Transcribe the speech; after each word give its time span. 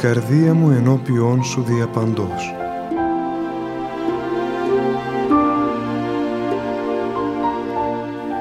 η 0.00 0.02
καρδία 0.02 0.54
μου 0.54 0.70
ενώπιόν 0.70 1.44
σου 1.44 1.62
διαπαντός. 1.62 2.54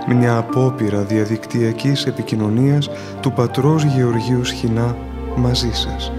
Μια 0.08 0.38
απόπειρα 0.38 1.04
διαδικτυακής 1.04 2.06
επικοινωνίας 2.06 2.90
του 3.22 3.32
πατρός 3.32 3.84
Γεωργίου 3.84 4.46
Σχοινά 4.46 4.98
μαζί 5.36 5.72
σας. 5.72 6.12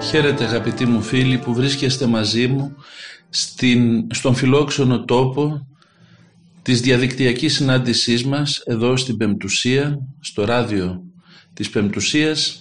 Χαίρετε 0.00 0.44
αγαπητοί 0.44 0.86
μου 0.86 1.02
φίλοι 1.02 1.38
που 1.38 1.54
βρίσκεστε 1.54 2.06
μαζί 2.06 2.46
μου 2.46 2.74
στην, 3.28 4.06
στον 4.10 4.34
φιλόξενο 4.34 5.04
τόπο 5.04 5.66
της 6.62 6.80
διαδικτυακής 6.80 7.54
συνάντησής 7.54 8.24
μας 8.24 8.58
εδώ 8.66 8.96
στην 8.96 9.16
Πεμπτουσία, 9.16 9.98
στο 10.20 10.44
ράδιο 10.44 11.00
της 11.54 11.70
Πεμπτουσίας 11.70 12.60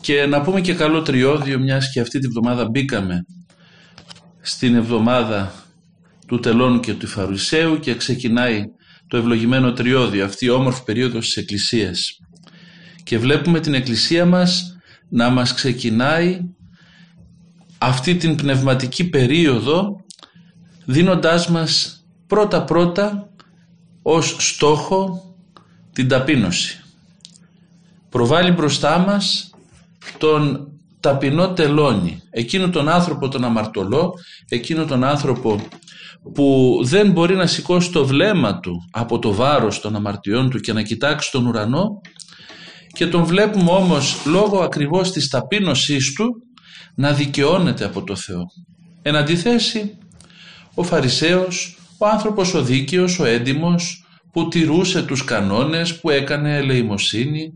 και 0.00 0.26
να 0.26 0.40
πούμε 0.40 0.60
και 0.60 0.74
καλό 0.74 1.02
τριώδιο 1.02 1.58
μιας 1.58 1.90
και 1.92 2.00
αυτή 2.00 2.18
τη 2.18 2.28
βδομάδα 2.28 2.68
μπήκαμε 2.70 3.24
στην 4.40 4.74
εβδομάδα 4.74 5.52
του 6.26 6.40
τελών 6.40 6.80
και 6.80 6.94
του 6.94 7.06
Φαρουσαίου 7.06 7.78
και 7.78 7.94
ξεκινάει 7.94 8.64
το 9.06 9.16
ευλογημένο 9.16 9.72
τριώδιο, 9.72 10.24
αυτή 10.24 10.44
η 10.44 10.50
όμορφη 10.50 10.82
περίοδος 10.84 11.26
της 11.26 11.36
Εκκλησίας. 11.36 12.18
Και 13.02 13.18
βλέπουμε 13.18 13.60
την 13.60 13.74
Εκκλησία 13.74 14.26
μας 14.26 14.76
να 15.08 15.30
μας 15.30 15.54
ξεκινάει 15.54 16.40
αυτή 17.78 18.14
την 18.14 18.34
πνευματική 18.34 19.08
περίοδο 19.08 20.04
δίνοντάς 20.84 21.48
μας 21.48 22.01
πρώτα 22.32 22.64
πρώτα 22.64 23.28
ως 24.02 24.36
στόχο 24.38 25.24
την 25.92 26.08
ταπείνωση. 26.08 26.80
Προβάλλει 28.08 28.50
μπροστά 28.50 28.98
μας 28.98 29.50
τον 30.18 30.68
ταπεινό 31.00 31.52
τελώνη, 31.52 32.22
εκείνο 32.30 32.70
τον 32.70 32.88
άνθρωπο 32.88 33.28
τον 33.28 33.44
αμαρτωλό, 33.44 34.14
εκείνο 34.48 34.84
τον 34.84 35.04
άνθρωπο 35.04 35.60
που 36.34 36.78
δεν 36.82 37.10
μπορεί 37.10 37.34
να 37.34 37.46
σηκώσει 37.46 37.90
το 37.90 38.06
βλέμμα 38.06 38.60
του 38.60 38.88
από 38.90 39.18
το 39.18 39.32
βάρος 39.32 39.80
των 39.80 39.96
αμαρτιών 39.96 40.50
του 40.50 40.58
και 40.58 40.72
να 40.72 40.82
κοιτάξει 40.82 41.30
τον 41.30 41.46
ουρανό 41.46 42.00
και 42.92 43.06
τον 43.06 43.24
βλέπουμε 43.24 43.70
όμως 43.70 44.16
λόγω 44.26 44.58
ακριβώς 44.58 45.12
της 45.12 45.28
ταπείνωσής 45.28 46.12
του 46.12 46.42
να 46.94 47.12
δικαιώνεται 47.12 47.84
από 47.84 48.02
το 48.02 48.16
Θεό. 48.16 48.44
Εν 49.02 49.16
αντιθέσει, 49.16 49.98
ο 50.74 50.82
Φαρισαίος, 50.82 51.76
ο 52.02 52.06
άνθρωπος 52.06 52.54
ο 52.54 52.62
δίκαιος, 52.62 53.18
ο 53.18 53.24
έντιμος, 53.24 54.04
που 54.32 54.48
τηρούσε 54.48 55.02
τους 55.02 55.24
κανόνες, 55.24 56.00
που 56.00 56.10
έκανε 56.10 56.56
ελεημοσύνη, 56.56 57.52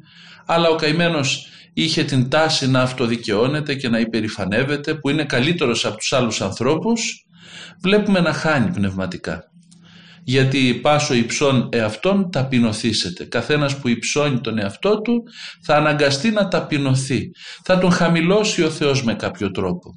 αλλά 0.47 0.69
ο 0.69 0.75
καημένος 0.75 1.48
είχε 1.72 2.05
την 2.05 2.28
τάση 2.28 2.70
να 2.70 2.80
αυτοδικαιώνεται 2.80 3.75
και 3.75 3.88
να 3.88 3.98
υπερηφανεύεται, 3.98 4.94
που 4.94 5.08
είναι 5.08 5.25
καλύτερος 5.25 5.84
από 5.84 5.97
τους 5.97 6.12
άλλους 6.12 6.41
ανθρώπους, 6.41 7.27
βλέπουμε 7.83 8.20
να 8.20 8.33
χάνει 8.33 8.70
πνευματικά 8.70 9.44
γιατί 10.28 10.75
πάσο 10.75 11.14
υψών 11.14 11.69
εαυτόν 11.72 12.31
ταπεινωθήσετε. 12.31 13.25
Καθένας 13.25 13.78
που 13.78 13.88
υψώνει 13.88 14.41
τον 14.41 14.59
εαυτό 14.59 15.00
του 15.00 15.22
θα 15.62 15.76
αναγκαστεί 15.76 16.31
να 16.31 16.49
ταπεινωθεί. 16.49 17.31
Θα 17.65 17.78
τον 17.78 17.91
χαμηλώσει 17.91 18.62
ο 18.62 18.70
Θεός 18.70 19.04
με 19.04 19.15
κάποιο 19.15 19.50
τρόπο. 19.50 19.93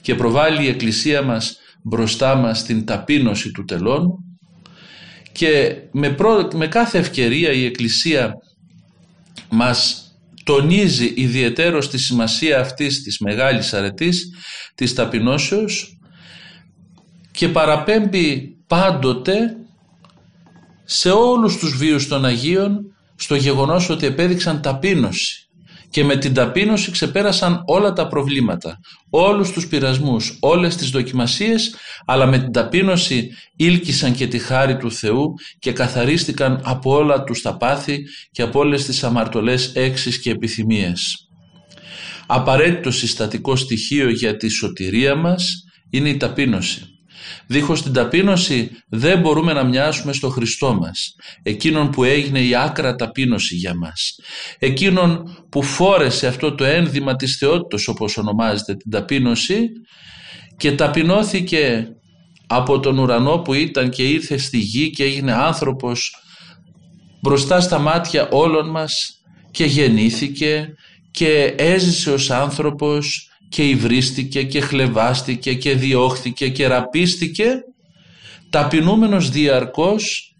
Και 0.00 0.14
προβάλλει 0.14 0.64
η 0.64 0.68
Εκκλησία 0.68 1.22
μας 1.22 1.61
μπροστά 1.82 2.34
μας 2.34 2.62
την 2.64 2.84
ταπείνωση 2.84 3.50
του 3.50 3.64
τελών 3.64 4.24
και 5.32 5.76
με, 5.92 6.16
με 6.54 6.66
κάθε 6.66 6.98
ευκαιρία 6.98 7.52
η 7.52 7.64
Εκκλησία 7.64 8.32
μας 9.48 10.06
τονίζει 10.44 11.12
ιδιαιτέρως 11.16 11.90
τη 11.90 11.98
σημασία 11.98 12.60
αυτής 12.60 13.02
της 13.02 13.18
μεγάλης 13.18 13.74
αρετής 13.74 14.28
της 14.74 14.94
ταπεινώσεως 14.94 15.98
και 17.30 17.48
παραπέμπει 17.48 18.56
πάντοτε 18.66 19.56
σε 20.84 21.10
όλους 21.10 21.58
τους 21.58 21.76
βίους 21.76 22.08
των 22.08 22.24
Αγίων 22.24 22.94
στο 23.16 23.34
γεγονός 23.34 23.88
ότι 23.88 24.06
επέδειξαν 24.06 24.62
ταπείνωση 24.62 25.41
και 25.92 26.04
με 26.04 26.16
την 26.16 26.34
ταπείνωση 26.34 26.90
ξεπέρασαν 26.90 27.62
όλα 27.66 27.92
τα 27.92 28.06
προβλήματα, 28.06 28.78
όλους 29.10 29.52
τους 29.52 29.66
πειρασμούς, 29.66 30.36
όλες 30.40 30.76
τις 30.76 30.90
δοκιμασίες, 30.90 31.74
αλλά 32.06 32.26
με 32.26 32.38
την 32.38 32.52
ταπείνωση 32.52 33.30
ήλκησαν 33.56 34.14
και 34.14 34.26
τη 34.26 34.38
χάρη 34.38 34.76
του 34.76 34.92
Θεού 34.92 35.34
και 35.58 35.72
καθαρίστηκαν 35.72 36.60
από 36.64 36.94
όλα 36.94 37.22
τους 37.24 37.42
τα 37.42 37.56
πάθη 37.56 38.02
και 38.30 38.42
από 38.42 38.58
όλες 38.58 38.84
τις 38.84 39.04
αμαρτωλές 39.04 39.72
έξεις 39.74 40.20
και 40.20 40.30
επιθυμίες. 40.30 41.28
Απαραίτητο 42.26 42.90
συστατικό 42.90 43.56
στοιχείο 43.56 44.10
για 44.10 44.36
τη 44.36 44.48
σωτηρία 44.48 45.14
μας 45.14 45.64
είναι 45.90 46.08
η 46.08 46.16
ταπείνωση. 46.16 46.91
Δίχως 47.46 47.82
την 47.82 47.92
ταπείνωση 47.92 48.70
δεν 48.88 49.20
μπορούμε 49.20 49.52
να 49.52 49.64
μοιάσουμε 49.64 50.12
στο 50.12 50.28
Χριστό 50.28 50.74
μας, 50.74 51.14
εκείνον 51.42 51.90
που 51.90 52.04
έγινε 52.04 52.40
η 52.40 52.56
άκρα 52.56 52.94
ταπείνωση 52.94 53.54
για 53.54 53.74
μας, 53.74 54.14
εκείνον 54.58 55.44
που 55.48 55.62
φόρεσε 55.62 56.26
αυτό 56.26 56.54
το 56.54 56.64
ένδυμα 56.64 57.16
της 57.16 57.36
θεότητος 57.36 57.88
όπως 57.88 58.16
ονομάζεται 58.16 58.74
την 58.74 58.90
ταπείνωση 58.90 59.68
και 60.56 60.72
ταπεινώθηκε 60.72 61.86
από 62.46 62.80
τον 62.80 62.98
ουρανό 62.98 63.38
που 63.38 63.54
ήταν 63.54 63.90
και 63.90 64.02
ήρθε 64.02 64.36
στη 64.36 64.58
γη 64.58 64.90
και 64.90 65.04
έγινε 65.04 65.32
άνθρωπος 65.32 66.16
μπροστά 67.22 67.60
στα 67.60 67.78
μάτια 67.78 68.28
όλων 68.30 68.70
μας 68.70 69.20
και 69.50 69.64
γεννήθηκε 69.64 70.74
και 71.10 71.54
έζησε 71.58 72.10
ως 72.10 72.30
άνθρωπος 72.30 73.31
και 73.52 73.68
υβρίστηκε 73.68 74.42
και 74.42 74.60
χλεβάστηκε 74.60 75.54
και 75.54 75.74
διώχθηκε 75.74 76.48
και 76.48 76.66
ραπίστηκε 76.66 77.46
ταπεινούμενος 78.50 79.30
διαρκώς 79.30 80.34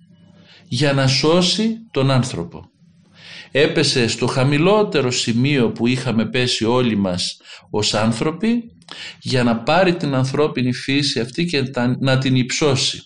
για 0.69 0.93
να 0.93 1.07
σώσει 1.07 1.77
τον 1.91 2.11
άνθρωπο. 2.11 2.71
Έπεσε 3.51 4.09
στο 4.09 4.27
χαμηλότερο 4.27 5.11
σημείο 5.11 5.71
που 5.71 5.87
είχαμε 5.87 6.27
πέσει 6.27 6.65
όλοι 6.65 6.97
μας 6.97 7.37
ως 7.71 7.95
άνθρωποι 7.95 8.63
για 9.21 9.43
να 9.43 9.57
πάρει 9.57 9.97
την 9.97 10.15
ανθρώπινη 10.15 10.73
φύση 10.73 11.21
αυτή 11.21 11.45
και 11.45 11.63
να 11.99 12.19
την 12.19 12.37
υψώσει. 12.37 13.03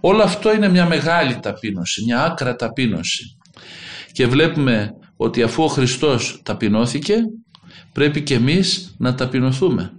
Όλο 0.00 0.22
αυτό 0.22 0.54
είναι 0.54 0.68
μια 0.68 0.86
μεγάλη 0.86 1.38
ταπείνωση, 1.40 2.04
μια 2.04 2.24
άκρα 2.24 2.56
ταπείνωση. 2.56 3.36
Και 4.12 4.26
βλέπουμε 4.26 4.90
ότι 5.16 5.42
αφού 5.42 5.62
ο 5.62 5.68
Χριστός 5.68 6.40
ταπεινώθηκε 6.44 7.14
πρέπει 7.92 8.22
και 8.22 8.34
εμείς 8.34 8.94
να 8.98 9.14
ταπεινωθούμε. 9.14 9.92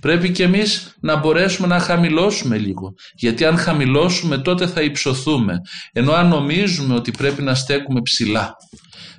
Πρέπει 0.00 0.30
και 0.30 0.42
εμείς 0.42 0.96
να 1.00 1.16
μπορέσουμε 1.16 1.66
να 1.66 1.78
χαμηλώσουμε 1.78 2.58
λίγο. 2.58 2.94
Γιατί 3.14 3.44
αν 3.44 3.56
χαμηλώσουμε 3.56 4.38
τότε 4.38 4.66
θα 4.66 4.82
υψωθούμε. 4.82 5.60
Ενώ 5.92 6.12
αν 6.12 6.28
νομίζουμε 6.28 6.94
ότι 6.94 7.10
πρέπει 7.10 7.42
να 7.42 7.54
στέκουμε 7.54 8.00
ψηλά 8.00 8.56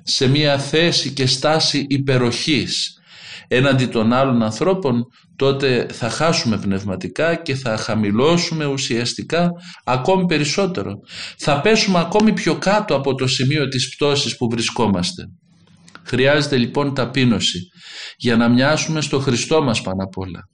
σε 0.02 0.28
μια 0.28 0.58
θέση 0.58 1.12
και 1.12 1.26
στάση 1.26 1.86
υπεροχής 1.88 3.00
έναντι 3.48 3.86
των 3.86 4.12
άλλων 4.12 4.42
ανθρώπων 4.42 5.06
τότε 5.36 5.86
θα 5.92 6.10
χάσουμε 6.10 6.58
πνευματικά 6.58 7.34
και 7.34 7.54
θα 7.54 7.76
χαμηλώσουμε 7.76 8.64
ουσιαστικά 8.64 9.50
ακόμη 9.84 10.26
περισσότερο. 10.26 10.92
Θα 11.38 11.60
πέσουμε 11.60 11.98
ακόμη 11.98 12.32
πιο 12.32 12.58
κάτω 12.58 12.94
από 12.94 13.14
το 13.14 13.26
σημείο 13.26 13.68
της 13.68 13.94
πτώσης 13.96 14.36
που 14.36 14.48
βρισκόμαστε. 14.50 15.22
Χρειάζεται 16.06 16.56
λοιπόν 16.56 16.94
ταπείνωση 16.94 17.58
για 18.16 18.36
να 18.36 18.48
μοιάσουμε 18.48 19.00
στο 19.00 19.18
Χριστό 19.18 19.62
μας 19.62 19.82
πάνω 19.82 20.02
απ' 20.02 20.18
όλα. 20.18 20.48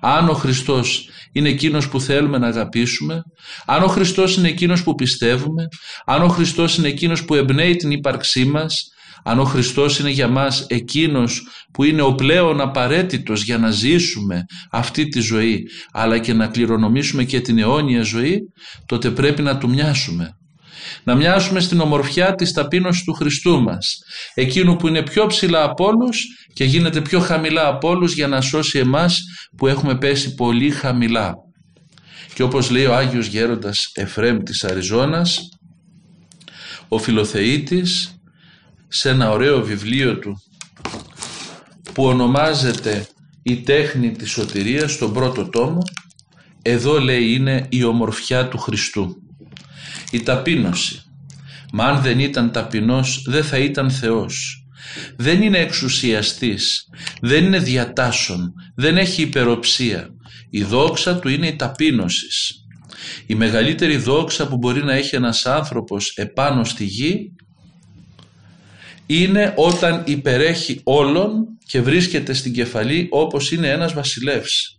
Αν 0.00 0.28
ο 0.28 0.32
Χριστός 0.32 1.08
είναι 1.32 1.48
εκείνος 1.48 1.88
που 1.88 2.00
θέλουμε 2.00 2.38
να 2.38 2.46
αγαπήσουμε, 2.46 3.22
αν 3.66 3.82
ο 3.82 3.86
Χριστός 3.86 4.36
είναι 4.36 4.48
εκείνος 4.48 4.82
που 4.82 4.94
πιστεύουμε, 4.94 5.66
αν 6.06 6.22
ο 6.22 6.28
Χριστός 6.28 6.76
είναι 6.76 6.88
εκείνος 6.88 7.24
που 7.24 7.34
εμπνέει 7.34 7.76
την 7.76 7.90
ύπαρξή 7.90 8.44
μας, 8.44 8.86
αν 9.24 9.38
ο 9.38 9.44
Χριστός 9.44 9.98
είναι 9.98 10.10
για 10.10 10.28
μας 10.28 10.66
εκείνος 10.68 11.46
που 11.72 11.84
είναι 11.84 12.02
ο 12.02 12.14
πλέον 12.14 12.60
απαραίτητος 12.60 13.42
για 13.42 13.58
να 13.58 13.70
ζήσουμε 13.70 14.44
αυτή 14.70 15.08
τη 15.08 15.20
ζωή 15.20 15.62
αλλά 15.92 16.18
και 16.18 16.32
να 16.32 16.46
κληρονομήσουμε 16.46 17.24
και 17.24 17.40
την 17.40 17.58
αιώνια 17.58 18.02
ζωή 18.02 18.38
τότε 18.86 19.10
πρέπει 19.10 19.42
να 19.42 19.58
του 19.58 19.68
μοιάσουμε 19.68 20.36
να 21.04 21.14
μοιάσουμε 21.14 21.60
στην 21.60 21.80
ομορφιά 21.80 22.34
της 22.34 22.52
ταπείνωσης 22.52 23.04
του 23.04 23.12
Χριστού 23.12 23.62
μας, 23.62 23.98
εκείνου 24.34 24.76
που 24.76 24.88
είναι 24.88 25.02
πιο 25.02 25.26
ψηλά 25.26 25.62
από 25.64 25.84
όλους 25.84 26.26
και 26.52 26.64
γίνεται 26.64 27.00
πιο 27.00 27.20
χαμηλά 27.20 27.66
από 27.66 27.88
όλους 27.88 28.14
για 28.14 28.28
να 28.28 28.40
σώσει 28.40 28.78
εμάς 28.78 29.22
που 29.56 29.66
έχουμε 29.66 29.98
πέσει 29.98 30.34
πολύ 30.34 30.70
χαμηλά. 30.70 31.34
Και 32.34 32.42
όπως 32.42 32.70
λέει 32.70 32.84
ο 32.84 32.94
Άγιος 32.94 33.26
Γέροντας 33.26 33.90
Εφρέμ 33.94 34.42
της 34.42 34.64
Αριζόνας, 34.64 35.48
ο 36.88 36.98
Φιλοθεήτης 36.98 38.16
σε 38.88 39.10
ένα 39.10 39.30
ωραίο 39.30 39.62
βιβλίο 39.62 40.18
του 40.18 40.42
που 41.92 42.04
ονομάζεται 42.04 43.06
«Η 43.42 43.56
τέχνη 43.56 44.10
της 44.10 44.30
σωτηρίας» 44.30 44.92
στον 44.92 45.12
πρώτο 45.12 45.48
τόμο 45.48 45.82
εδώ 46.62 47.00
λέει 47.00 47.32
είναι 47.32 47.66
η 47.68 47.84
ομορφιά 47.84 48.48
του 48.48 48.58
Χριστού. 48.58 49.21
Η 50.12 50.22
ταπείνωση. 50.22 51.02
Μα 51.72 51.84
αν 51.84 52.02
δεν 52.02 52.18
ήταν 52.18 52.50
ταπεινός 52.50 53.24
δεν 53.28 53.44
θα 53.44 53.58
ήταν 53.58 53.90
Θεός. 53.90 54.66
Δεν 55.16 55.42
είναι 55.42 55.58
εξουσιαστής, 55.58 56.88
δεν 57.20 57.44
είναι 57.44 57.58
διατάσσον, 57.58 58.52
δεν 58.74 58.96
έχει 58.96 59.22
υπεροψία. 59.22 60.08
Η 60.50 60.62
δόξα 60.62 61.18
του 61.18 61.28
είναι 61.28 61.46
η 61.46 61.56
ταπείνωσης. 61.56 62.64
Η 63.26 63.34
μεγαλύτερη 63.34 63.96
δόξα 63.96 64.48
που 64.48 64.56
μπορεί 64.56 64.84
να 64.84 64.92
έχει 64.92 65.16
ένας 65.16 65.46
άνθρωπος 65.46 66.12
επάνω 66.16 66.64
στη 66.64 66.84
γη 66.84 67.32
είναι 69.06 69.54
όταν 69.56 70.02
υπερέχει 70.06 70.80
όλων 70.82 71.46
και 71.66 71.80
βρίσκεται 71.80 72.32
στην 72.32 72.52
κεφαλή 72.52 73.06
όπως 73.10 73.52
είναι 73.52 73.68
ένας 73.68 73.92
βασιλεύς. 73.92 74.76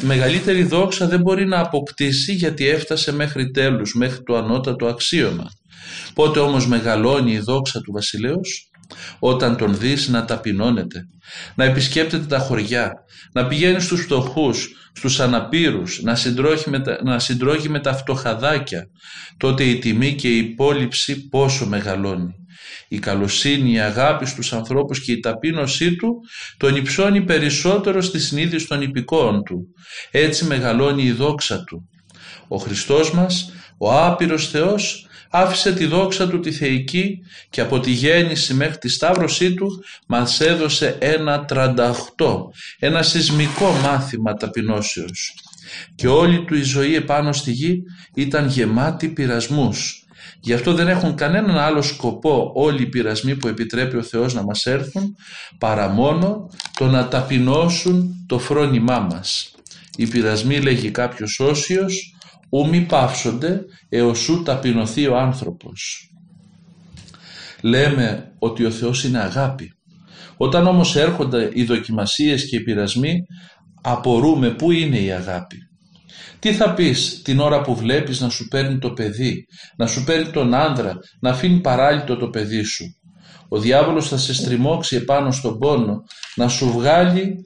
Μεγαλύτερη 0.00 0.62
δόξα 0.62 1.06
δεν 1.06 1.20
μπορεί 1.20 1.46
να 1.46 1.60
αποκτήσει 1.60 2.32
γιατί 2.32 2.68
έφτασε 2.68 3.12
μέχρι 3.12 3.50
τέλους, 3.50 3.94
μέχρι 3.94 4.22
το 4.22 4.36
ανώτατο 4.36 4.86
αξίωμα. 4.86 5.50
Πότε 6.14 6.38
όμως 6.38 6.66
μεγαλώνει 6.66 7.32
η 7.32 7.38
δόξα 7.38 7.80
του 7.80 7.92
βασιλέως, 7.92 8.70
όταν 9.18 9.56
τον 9.56 9.78
δεις 9.78 10.08
να 10.08 10.24
ταπεινώνεται, 10.24 11.00
να 11.54 11.64
επισκέπτεται 11.64 12.26
τα 12.26 12.38
χωριά, 12.38 12.92
να 13.32 13.46
πηγαίνει 13.46 13.80
στους 13.80 14.00
φτωχούς, 14.00 14.68
στους 14.92 15.20
αναπήρους, 15.20 16.02
να 16.02 16.14
συντρώγει 16.14 16.64
με 16.66 16.80
τα, 16.80 16.98
να 17.04 17.18
συντρώγει 17.18 17.68
με 17.68 17.80
τα 17.80 17.94
φτωχαδάκια, 17.94 18.86
τότε 19.36 19.64
η 19.64 19.78
τιμή 19.78 20.14
και 20.14 20.28
η 20.28 20.36
υπόλοιψη 20.36 21.28
πόσο 21.28 21.66
μεγαλώνει. 21.66 22.34
Η 22.88 22.98
καλοσύνη, 22.98 23.72
η 23.72 23.80
αγάπη 23.80 24.26
στους 24.26 24.52
ανθρώπους 24.52 25.00
και 25.00 25.12
η 25.12 25.20
ταπείνωσή 25.20 25.96
του 25.96 26.20
τον 26.56 26.76
υψώνει 26.76 27.20
περισσότερο 27.20 28.00
στη 28.00 28.18
συνείδηση 28.18 28.66
των 28.66 28.82
υπηκόων 28.82 29.42
του. 29.42 29.66
Έτσι 30.10 30.44
μεγαλώνει 30.44 31.02
η 31.02 31.12
δόξα 31.12 31.64
του. 31.64 31.88
Ο 32.48 32.56
Χριστός 32.56 33.12
μας, 33.12 33.52
ο 33.78 33.98
άπειρος 33.98 34.48
Θεός, 34.48 35.08
άφησε 35.30 35.72
τη 35.72 35.86
δόξα 35.86 36.28
του 36.28 36.40
τη 36.40 36.52
θεϊκή 36.52 37.18
και 37.50 37.60
από 37.60 37.80
τη 37.80 37.90
γέννηση 37.90 38.54
μέχρι 38.54 38.78
τη 38.78 38.88
σταύρωσή 38.88 39.54
του 39.54 39.84
μας 40.06 40.40
έδωσε 40.40 40.96
ένα 41.00 41.44
38, 41.48 41.94
ένα 42.78 43.02
σεισμικό 43.02 43.72
μάθημα 43.72 44.34
ταπεινώσεως. 44.34 45.34
Και 45.94 46.08
όλη 46.08 46.44
του 46.44 46.54
η 46.54 46.62
ζωή 46.62 46.94
επάνω 46.94 47.32
στη 47.32 47.52
γη 47.52 47.82
ήταν 48.14 48.48
γεμάτη 48.48 49.08
πειρασμούς. 49.08 49.99
Γι' 50.40 50.52
αυτό 50.52 50.74
δεν 50.74 50.88
έχουν 50.88 51.14
κανέναν 51.14 51.58
άλλο 51.58 51.82
σκοπό 51.82 52.52
όλοι 52.54 52.82
οι 52.82 52.88
πειρασμοί 52.88 53.36
που 53.36 53.48
επιτρέπει 53.48 53.96
ο 53.96 54.02
Θεός 54.02 54.34
να 54.34 54.42
μας 54.42 54.66
έρθουν 54.66 55.16
παρά 55.58 55.88
μόνο 55.88 56.50
το 56.78 56.86
να 56.86 57.08
ταπεινώσουν 57.08 58.24
το 58.26 58.38
φρόνημά 58.38 58.98
μας. 58.98 59.54
Οι 59.96 60.06
πειρασμοί 60.06 60.60
λέγει 60.60 60.90
κάποιος 60.90 61.40
όσιος 61.40 62.14
ου 62.50 62.68
μη 62.68 62.80
πάυσονται 62.80 63.60
έως 63.88 64.18
σου 64.18 64.42
ταπεινωθεί 64.42 65.06
ο 65.06 65.18
άνθρωπος. 65.18 66.10
Λέμε 67.62 68.32
ότι 68.38 68.64
ο 68.64 68.70
Θεός 68.70 69.04
είναι 69.04 69.18
αγάπη. 69.18 69.72
Όταν 70.36 70.66
όμως 70.66 70.96
έρχονται 70.96 71.50
οι 71.52 71.64
δοκιμασίες 71.64 72.48
και 72.48 72.56
οι 72.56 72.62
πειρασμοί 72.62 73.12
απορούμε 73.82 74.50
πού 74.50 74.70
είναι 74.70 74.98
η 74.98 75.12
αγάπη. 75.12 75.56
Τι 76.40 76.52
θα 76.52 76.74
πεις 76.74 77.22
την 77.22 77.40
ώρα 77.40 77.60
που 77.60 77.76
βλέπεις 77.76 78.20
να 78.20 78.28
σου 78.28 78.48
παίρνει 78.48 78.78
το 78.78 78.90
παιδί, 78.90 79.46
να 79.76 79.86
σου 79.86 80.04
παίρνει 80.04 80.30
τον 80.30 80.54
άντρα, 80.54 80.98
να 81.20 81.30
αφήνει 81.30 81.60
παράλυτο 81.60 82.16
το 82.16 82.28
παιδί 82.28 82.62
σου; 82.62 82.84
Ο 83.48 83.58
διάβολος 83.58 84.08
θα 84.08 84.16
σε 84.16 84.34
στριμώξει 84.34 84.96
επάνω 84.96 85.32
στον 85.32 85.58
πόνο, 85.58 86.04
να 86.34 86.48
σου 86.48 86.72
βγάλει 86.72 87.44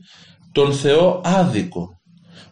τον 0.52 0.72
Θεό 0.72 1.20
άδικο. 1.24 2.00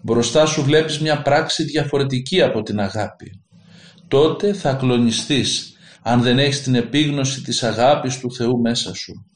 Μπροστά 0.01 0.47
σου 0.47 0.63
βλέπεις 0.63 1.01
μια 1.01 1.23
πράξη 1.23 1.65
διαφορετική 1.65 2.43
από 2.43 2.63
την 2.63 2.81
αγάπη. 2.81 3.43
Τότε 4.09 4.53
θα 4.53 4.73
κλονιστείς 4.73 5.73
αν 6.03 6.23
δεν 6.23 6.39
έχεις 6.39 6.63
την 6.63 6.75
επίγνωση 6.75 7.43
της 7.43 7.63
αγάπης 7.63 8.19
του 8.19 8.35
Θεού 8.35 8.61
μέσα 8.61 8.95
σου. 8.95 9.27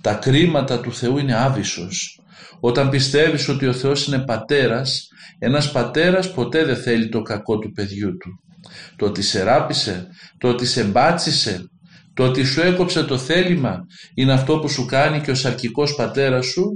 Τα 0.00 0.14
κρίματα 0.14 0.80
του 0.80 0.94
Θεού 0.94 1.18
είναι 1.18 1.34
άβυσος. 1.34 2.20
Όταν 2.60 2.90
πιστεύεις 2.90 3.48
ότι 3.48 3.66
ο 3.66 3.72
Θεός 3.72 4.06
είναι 4.06 4.18
πατέρας, 4.18 5.08
ένας 5.38 5.72
πατέρας 5.72 6.32
ποτέ 6.32 6.64
δεν 6.64 6.76
θέλει 6.76 7.08
το 7.08 7.22
κακό 7.22 7.58
του 7.58 7.72
παιδιού 7.72 8.16
του. 8.16 8.42
Το 8.96 9.06
ότι 9.06 9.22
σε 9.22 9.42
ράπησε, 9.42 10.06
το 10.38 10.48
ότι 10.48 10.66
σε 10.66 10.84
μπάτσισε, 10.84 11.70
το 12.18 12.24
ότι 12.24 12.44
σου 12.44 12.60
έκοψε 12.60 13.04
το 13.04 13.18
θέλημα 13.18 13.86
είναι 14.14 14.32
αυτό 14.32 14.58
που 14.58 14.68
σου 14.68 14.84
κάνει 14.84 15.20
και 15.20 15.30
ο 15.30 15.34
σαρκικός 15.34 15.94
πατέρας 15.94 16.46
σου 16.46 16.70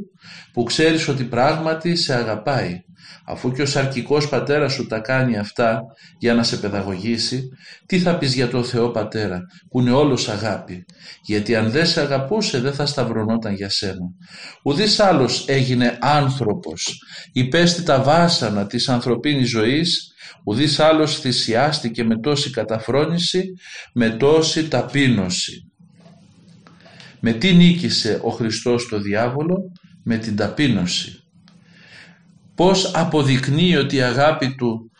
που 0.52 0.62
ξέρεις 0.62 1.08
ότι 1.08 1.24
πράγματι 1.24 1.96
σε 1.96 2.14
αγαπάει. 2.14 2.80
Αφού 3.26 3.52
και 3.52 3.62
ο 3.62 3.66
σαρκικός 3.66 4.28
πατέρας 4.28 4.72
σου 4.72 4.86
τα 4.86 4.98
κάνει 4.98 5.38
αυτά 5.38 5.80
για 6.18 6.34
να 6.34 6.42
σε 6.42 6.56
παιδαγωγήσει, 6.56 7.48
τι 7.86 7.98
θα 7.98 8.18
πεις 8.18 8.34
για 8.34 8.48
το 8.48 8.62
Θεό 8.62 8.90
Πατέρα 8.90 9.40
που 9.70 9.80
είναι 9.80 9.90
όλος 9.90 10.28
αγάπη; 10.28 10.84
Γιατί 11.22 11.54
αν 11.56 11.70
δεν 11.70 11.86
σε 11.86 12.00
αγαπούσε 12.00 12.60
δεν 12.60 12.72
θα 12.72 12.86
σταυρωνόταν 12.86 13.54
για 13.54 13.70
σένα. 13.70 14.06
Ουδής 14.62 15.00
άλλος 15.00 15.44
έγινε 15.48 15.98
άνθρωπος, 16.00 17.02
υπέστη 17.32 17.82
τα 17.82 18.02
βάσανα 18.02 18.66
της 18.66 18.88
ανθρωπίνης 18.88 19.48
ζωής, 19.48 20.11
ουδής 20.44 20.80
άλλος 20.80 21.20
θυσιάστηκε 21.20 22.04
με 22.04 22.18
τόση 22.18 22.50
καταφρόνηση, 22.50 23.54
με 23.92 24.10
τόση 24.10 24.68
ταπείνωση. 24.68 25.66
Με 27.20 27.32
τι 27.32 27.54
νίκησε 27.54 28.20
ο 28.22 28.30
Χριστός 28.30 28.88
το 28.88 29.00
διάβολο, 29.00 29.72
με 30.02 30.16
την 30.16 30.36
ταπείνωση 30.36 31.22
πώς 32.54 32.94
αποδεικνύει 32.94 33.76
ότι 33.76 33.96
η 33.96 34.02
αγάπη 34.02 34.54
του 34.54 34.90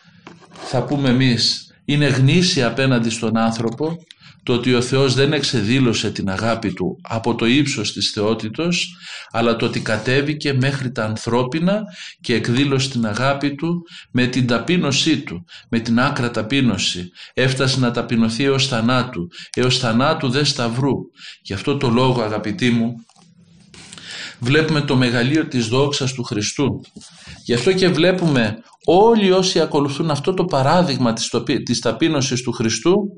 θα 0.53 0.85
πούμε 0.85 1.09
εμείς 1.09 1.73
είναι 1.85 2.07
γνήσια 2.07 2.67
απέναντι 2.67 3.11
στον 3.11 3.37
άνθρωπο; 3.37 3.97
Το 4.43 4.53
ότι 4.53 4.75
ο 4.75 4.81
Θεός 4.81 5.15
δεν 5.15 5.33
εξεδήλωσε 5.33 6.11
την 6.11 6.31
αγάπη 6.31 6.73
του 6.73 6.99
από 7.03 7.35
το 7.35 7.47
ύψος 7.47 7.93
της 7.93 8.11
θεότητος 8.11 8.97
αλλά 9.31 9.57
το 9.57 9.67
ότι 9.67 9.81
κατέβηκε 9.81 10.53
μέχρι 10.53 10.93
τα 10.93 11.05
ανθρώπινα 11.05 11.83
και 12.21 12.35
εκδήλωσε 12.35 12.91
την 12.91 13.07
αγάπη 13.07 13.55
του 13.55 13.83
με 14.11 14.27
την 14.27 14.47
ταπείνωσή 14.47 15.21
του, 15.21 15.45
με 15.69 15.79
την 15.79 16.01
άκρα 16.01 16.31
ταπείνωση. 16.31 17.11
Έφτασε 17.35 17.81
να 17.81 17.91
ταπεινωθεί 17.91 18.45
έως 18.45 18.69
θανάτου, 18.69 19.29
έως 19.55 19.79
θανάτου 19.79 20.29
δε 20.29 20.45
σταυρού. 20.45 20.95
Γι' 21.43 21.53
αυτό 21.53 21.77
το 21.77 21.89
λόγο 21.89 22.23
αγαπητοί 22.23 22.71
μου 22.71 23.05
βλέπουμε 24.39 24.81
το 24.81 24.97
μεγαλείο 24.97 25.47
της 25.47 25.67
δόξας 25.67 26.13
του 26.13 26.23
Χριστού. 26.23 26.81
Γι' 27.45 27.55
αυτό 27.55 27.73
και 27.73 27.89
βλέπουμε 27.89 28.59
όλοι 28.85 29.33
όσοι 29.33 29.61
ακολουθούν 29.61 30.11
αυτό 30.11 30.35
το 30.35 30.45
παράδειγμα 30.45 31.13
της, 31.13 31.31
της 31.65 31.79
ταπείνωσης 31.79 32.43
του 32.43 32.53
Χριστού 32.53 33.09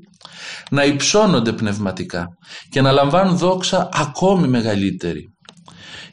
να 0.70 0.84
υψώνονται 0.84 1.52
πνευματικά 1.52 2.26
και 2.70 2.80
να 2.80 2.92
λαμβάνουν 2.92 3.36
δόξα 3.36 3.88
ακόμη 3.92 4.48
μεγαλύτερη. 4.48 5.28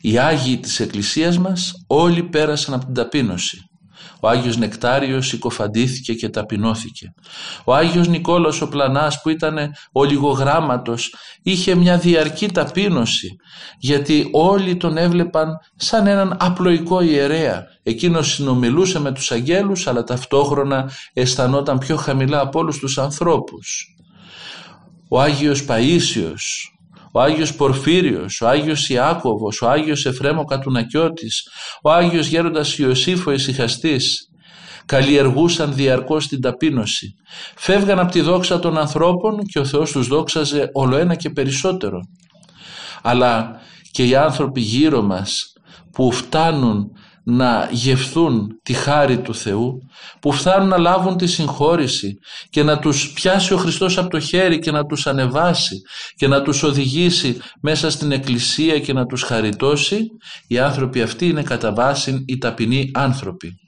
Οι 0.01 0.17
Άγιοι 0.17 0.57
της 0.57 0.79
Εκκλησίας 0.79 1.37
μας 1.37 1.71
όλοι 1.87 2.23
πέρασαν 2.23 2.73
από 2.73 2.85
την 2.85 2.93
ταπείνωση. 2.93 3.57
Ο 4.23 4.29
Άγιος 4.29 4.57
Νεκτάριος 4.57 5.27
συκοφαντήθηκε 5.27 6.13
και 6.13 6.29
ταπεινώθηκε. 6.29 7.07
Ο 7.65 7.75
Άγιος 7.75 8.07
Νικόλαος 8.07 8.61
ο 8.61 8.67
Πλανάς 8.67 9.21
που 9.21 9.29
ήταν 9.29 9.57
ο 9.91 10.03
λιγογράμματος 10.03 11.15
είχε 11.43 11.75
μια 11.75 11.97
διαρκή 11.97 12.47
ταπείνωση 12.47 13.27
γιατί 13.79 14.29
όλοι 14.31 14.77
τον 14.77 14.97
έβλεπαν 14.97 15.53
σαν 15.75 16.07
έναν 16.07 16.37
απλοϊκό 16.39 17.01
ιερέα. 17.01 17.63
Εκείνος 17.83 18.33
συνομιλούσε 18.33 18.99
με 18.99 19.11
τους 19.11 19.31
αγγέλους 19.31 19.87
αλλά 19.87 20.03
ταυτόχρονα 20.03 20.91
αισθανόταν 21.13 21.77
πιο 21.77 21.95
χαμηλά 21.95 22.39
από 22.39 22.59
όλους 22.59 22.77
τους 22.77 22.97
ανθρώπους. 22.97 23.85
Ο 25.13 25.21
Άγιος 25.21 25.65
Παΐσιος 25.67 26.71
ο 27.13 27.21
Άγιος 27.21 27.55
Πορφύριος, 27.55 28.41
ο 28.41 28.47
Άγιος 28.47 28.89
Ιάκωβος, 28.89 29.61
ο 29.61 29.69
Άγιος 29.69 30.05
Εφρέμο 30.05 30.43
Κατουνακιώτης, 30.43 31.47
ο 31.81 31.91
Άγιος 31.91 32.27
Γέροντας 32.27 32.77
Ιωσήφος 32.77 33.33
Εσυχαστής, 33.33 34.29
καλλιεργούσαν 34.85 35.73
διαρκώς 35.73 36.27
την 36.27 36.41
ταπείνωση. 36.41 37.15
Φεύγαν 37.55 37.99
από 37.99 38.11
τη 38.11 38.21
δόξα 38.21 38.59
των 38.59 38.77
ανθρώπων 38.77 39.37
και 39.45 39.59
ο 39.59 39.65
Θεός 39.65 39.91
τους 39.91 40.07
δόξαζε 40.07 40.69
όλο 40.73 40.95
ένα 40.95 41.15
και 41.15 41.29
περισσότερο. 41.29 41.99
Αλλά 43.01 43.61
και 43.91 44.05
οι 44.05 44.15
άνθρωποι 44.15 44.61
γύρω 44.61 45.01
μας 45.01 45.53
που 45.91 46.11
φτάνουν 46.11 46.91
να 47.31 47.69
γευθούν 47.71 48.59
τη 48.63 48.73
χάρη 48.73 49.21
του 49.21 49.35
Θεού 49.35 49.81
που 50.19 50.31
φτάνουν 50.31 50.67
να 50.67 50.77
λάβουν 50.77 51.17
τη 51.17 51.27
συγχώρηση 51.27 52.17
και 52.49 52.63
να 52.63 52.79
τους 52.79 53.11
πιάσει 53.13 53.53
ο 53.53 53.57
Χριστός 53.57 53.97
από 53.97 54.09
το 54.09 54.19
χέρι 54.19 54.59
και 54.59 54.71
να 54.71 54.85
τους 54.85 55.07
ανεβάσει 55.07 55.81
και 56.15 56.27
να 56.27 56.41
τους 56.41 56.63
οδηγήσει 56.63 57.37
μέσα 57.61 57.89
στην 57.89 58.11
εκκλησία 58.11 58.79
και 58.79 58.93
να 58.93 59.05
τους 59.05 59.23
χαριτώσει 59.23 60.07
οι 60.47 60.59
άνθρωποι 60.59 61.01
αυτοί 61.01 61.27
είναι 61.27 61.43
κατά 61.43 61.73
βάση 61.73 62.23
οι 62.27 62.37
ταπεινοί 62.37 62.91
άνθρωποι. 62.93 63.59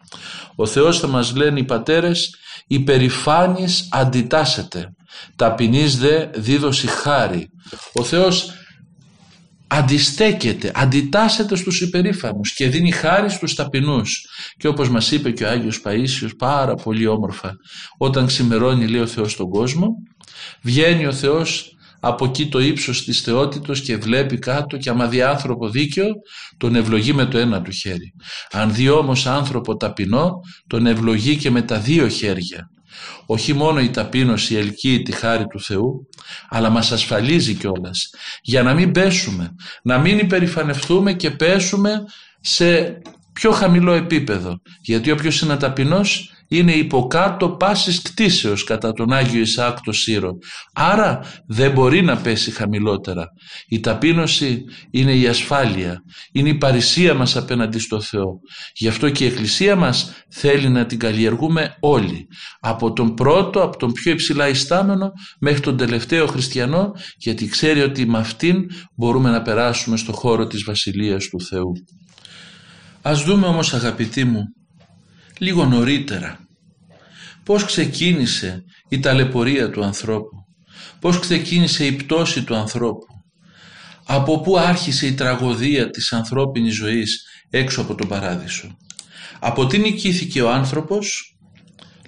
Ο 0.55 0.65
Θεός 0.65 1.00
θα 1.00 1.08
μας 1.08 1.36
λένε 1.36 1.60
οι 1.60 1.63
πατέρες 1.63 2.36
υπερηφάνης 2.67 3.88
αντιτάσσεται 3.91 4.93
ταπεινής 5.36 5.98
δε 5.98 6.25
δίδωση 6.36 6.88
χάρη. 6.88 7.50
Ο 7.93 8.03
Θεός 8.03 8.51
αντιστέκεται, 9.77 10.72
αντιτάσσεται 10.75 11.56
στους 11.56 11.82
υπερήφανους 11.82 12.53
και 12.53 12.68
δίνει 12.68 12.92
χάρη 12.92 13.30
στους 13.30 13.56
ταπεινούς. 13.56 14.27
Και 14.58 14.68
όπως 14.68 14.89
μας 14.89 15.12
είπε 15.12 15.32
και 15.32 15.44
ο 15.44 15.50
Άγιος 15.50 15.82
Παΐσιος 15.84 16.32
πάρα 16.38 16.74
πολύ 16.75 17.08
όμορφα, 17.08 17.56
όταν 17.98 18.25
ξημερώνει 18.25 18.88
λέει 18.88 19.01
ο 19.01 19.08
Θεός 19.08 19.32
στον 19.32 19.50
κόσμο, 19.50 19.88
βγαίνει 20.62 21.06
ο 21.06 21.13
Θεός 21.13 21.68
από 22.00 22.25
εκεί 22.25 22.48
το 22.48 22.60
ύψος 22.60 23.03
της 23.03 23.22
θεότητος 23.22 23.82
και 23.82 23.98
βλέπει 23.98 24.39
κάτω 24.39 24.77
και 24.77 24.89
άμα 24.89 25.08
δει 25.08 25.22
άνθρωπο 25.22 25.70
δίκαιο 25.70 26.10
τον 26.58 26.75
ευλογεί 26.75 27.13
με 27.13 27.25
το 27.25 27.38
ένα 27.38 27.62
του 27.62 27.72
χέρι. 27.72 28.13
Αν 28.51 28.74
δει 28.74 28.89
όμως 28.89 29.25
άνθρωπο 29.25 29.75
ταπεινό 29.75 30.32
τον 30.68 30.86
ευλογεί 30.86 31.38
και 31.38 31.50
με 31.51 31.62
τα 31.62 31.80
δύο 31.80 32.08
χέρια. 32.08 32.68
Όχι 33.26 33.54
μόνο 33.54 33.80
η 33.80 33.90
ταπείνωση 33.90 34.56
ελκύει 34.56 35.02
τη 35.02 35.12
χάρη 35.12 35.48
του 35.48 35.62
Θεού, 35.62 36.10
αλλά 36.50 36.70
μας 36.70 36.92
ασφαλίζει 36.92 37.54
κιόλας 37.54 38.10
για 38.42 38.64
να 38.64 38.74
μην 38.74 38.92
πέσουμε, 38.92 39.56
να 39.84 39.98
μην 39.98 40.20
υπερηφανευτούμε 40.20 41.14
και 41.14 41.32
πέσουμε 41.32 42.04
σε 42.40 43.02
πιο 43.34 43.52
χαμηλό 43.52 43.94
επίπεδο. 43.94 44.62
Γιατί 44.82 45.12
όποιος 45.12 45.42
είναι 45.42 45.58
ταπεινός 45.58 46.33
είναι 46.58 46.72
υποκάτω 46.72 47.50
πάσης 47.50 48.02
κτίσεως 48.02 48.64
κατά 48.64 48.92
τον 48.92 49.14
Άγιο 49.14 49.42
Ισαάκ 49.42 49.82
το 49.82 49.92
Σύρο. 49.92 50.32
Άρα 50.74 51.20
δεν 51.48 51.72
μπορεί 51.72 52.02
να 52.02 52.18
πέσει 52.18 52.52
χαμηλότερα. 52.52 53.26
Η 53.68 53.80
ταπείνωση 53.80 54.64
είναι 54.92 55.14
η 55.16 55.28
ασφάλεια, 55.28 56.02
είναι 56.32 56.50
η 56.50 56.54
παρησία 56.58 57.14
μας 57.14 57.36
απέναντι 57.36 57.80
στο 57.80 58.02
Θεό. 58.02 58.40
Γι' 58.74 58.88
αυτό 58.88 59.10
και 59.10 59.24
η 59.24 59.28
Εκκλησία 59.28 59.76
μας 59.76 60.12
θέλει 60.30 60.70
να 60.70 60.86
την 60.86 61.00
καλλιεργούμε 61.00 61.76
όλοι. 61.80 62.28
Από 62.60 62.94
τον 62.94 63.14
πρώτο, 63.14 63.64
από 63.64 63.78
τον 63.78 63.92
πιο 63.92 64.12
υψηλά 64.12 64.48
ιστάμενο 64.48 65.12
μέχρι 65.40 65.60
τον 65.60 65.78
τελευταίο 65.78 66.28
χριστιανό 66.28 66.92
γιατί 67.18 67.48
ξέρει 67.48 67.82
ότι 67.82 68.06
με 68.06 68.18
αυτήν 68.18 68.56
μπορούμε 68.96 69.30
να 69.30 69.42
περάσουμε 69.42 69.98
στο 69.98 70.12
χώρο 70.12 70.48
της 70.48 70.64
Βασιλείας 70.64 71.28
του 71.28 71.42
Θεού. 71.42 71.72
Ας 73.02 73.24
δούμε 73.24 73.46
όμως 73.46 73.74
αγαπητοί 73.74 74.24
μου 74.24 74.44
λίγο 75.38 75.66
νωρίτερα 75.66 76.43
πώς 77.46 77.66
ξεκίνησε 77.66 78.64
η 78.90 79.00
ταλαιπωρία 79.00 79.70
του 79.70 79.84
ανθρώπου, 79.84 80.46
πώς 81.00 81.20
ξεκίνησε 81.20 81.86
η 81.86 81.92
πτώση 81.92 82.44
του 82.44 82.56
ανθρώπου, 82.56 83.06
από 84.06 84.40
πού 84.42 84.58
άρχισε 84.58 85.08
η 85.08 85.14
τραγωδία 85.14 85.90
της 85.90 86.14
ανθρώπινης 86.14 86.76
ζωής 86.76 87.24
έξω 87.50 87.82
από 87.82 87.96
τον 87.96 88.08
παράδεισο; 88.08 88.78
Από 89.40 89.66
τι 89.66 89.78
νικήθηκε 89.78 90.42
ο 90.42 90.52
άνθρωπος, 90.52 91.38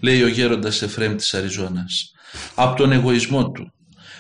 λέει 0.02 0.22
ο 0.24 0.28
γέροντας 0.28 0.82
Εφρέμ 0.82 1.16
της 1.16 1.34
Αριζώνας, 1.34 2.12
από 2.56 2.76
τον 2.76 2.92
εγωισμό 2.92 3.52
του. 3.52 3.75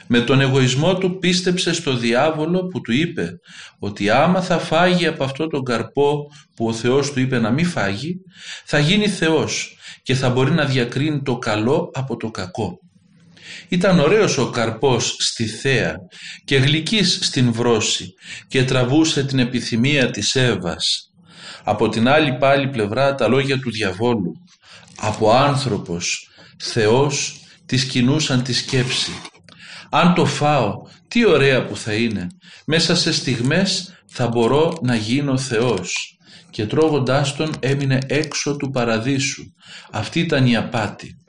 Με 0.07 0.19
τον 0.21 0.41
εγωισμό 0.41 0.97
του 0.97 1.17
πίστεψε 1.17 1.73
στο 1.73 1.97
διάβολο 1.97 2.65
που 2.65 2.81
του 2.81 2.91
είπε 2.91 3.39
ότι 3.79 4.09
άμα 4.09 4.41
θα 4.41 4.57
φάγει 4.57 5.07
από 5.07 5.23
αυτό 5.23 5.47
τον 5.47 5.63
καρπό 5.63 6.25
που 6.55 6.67
ο 6.67 6.73
Θεός 6.73 7.11
του 7.11 7.19
είπε 7.19 7.39
να 7.39 7.51
μην 7.51 7.65
φάγει, 7.65 8.15
θα 8.65 8.79
γίνει 8.79 9.07
Θεός 9.07 9.77
και 10.03 10.13
θα 10.13 10.29
μπορεί 10.29 10.51
να 10.51 10.65
διακρίνει 10.65 11.21
το 11.21 11.37
καλό 11.37 11.89
από 11.93 12.17
το 12.17 12.31
κακό. 12.31 12.79
Ήταν 13.69 13.99
ωραίος 13.99 14.37
ο 14.37 14.49
καρπός 14.49 15.15
στη 15.19 15.45
θέα 15.45 15.95
και 16.45 16.57
γλυκής 16.57 17.19
στην 17.21 17.51
βρώση 17.51 18.13
και 18.47 18.63
τραβούσε 18.63 19.23
την 19.23 19.39
επιθυμία 19.39 20.11
της 20.11 20.35
Εύας. 20.35 21.11
Από 21.63 21.89
την 21.89 22.07
άλλη 22.07 22.37
πάλι 22.37 22.69
πλευρά 22.69 23.15
τα 23.15 23.27
λόγια 23.27 23.59
του 23.59 23.71
διαβόλου. 23.71 24.33
Από 24.95 25.31
άνθρωπος, 25.31 26.29
Θεός, 26.59 27.39
της 27.65 27.85
κινούσαν 27.85 28.43
τη 28.43 28.53
σκέψη. 28.53 29.11
Αν 29.89 30.13
το 30.13 30.25
φάω, 30.25 30.81
τι 31.07 31.25
ωραία 31.25 31.65
που 31.65 31.75
θα 31.75 31.93
είναι. 31.93 32.27
Μέσα 32.65 32.95
σε 32.95 33.13
στιγμές 33.13 33.95
θα 34.05 34.27
μπορώ 34.27 34.77
να 34.81 34.95
γίνω 34.95 35.37
Θεός 35.37 36.17
και 36.49 36.65
τρώγοντάς 36.65 37.35
τον 37.35 37.49
έμεινε 37.59 37.99
έξω 38.07 38.55
του 38.55 38.69
παραδείσου. 38.69 39.43
Αυτή 39.91 40.19
ήταν 40.19 40.45
η 40.45 40.55
απάτη. 40.55 41.19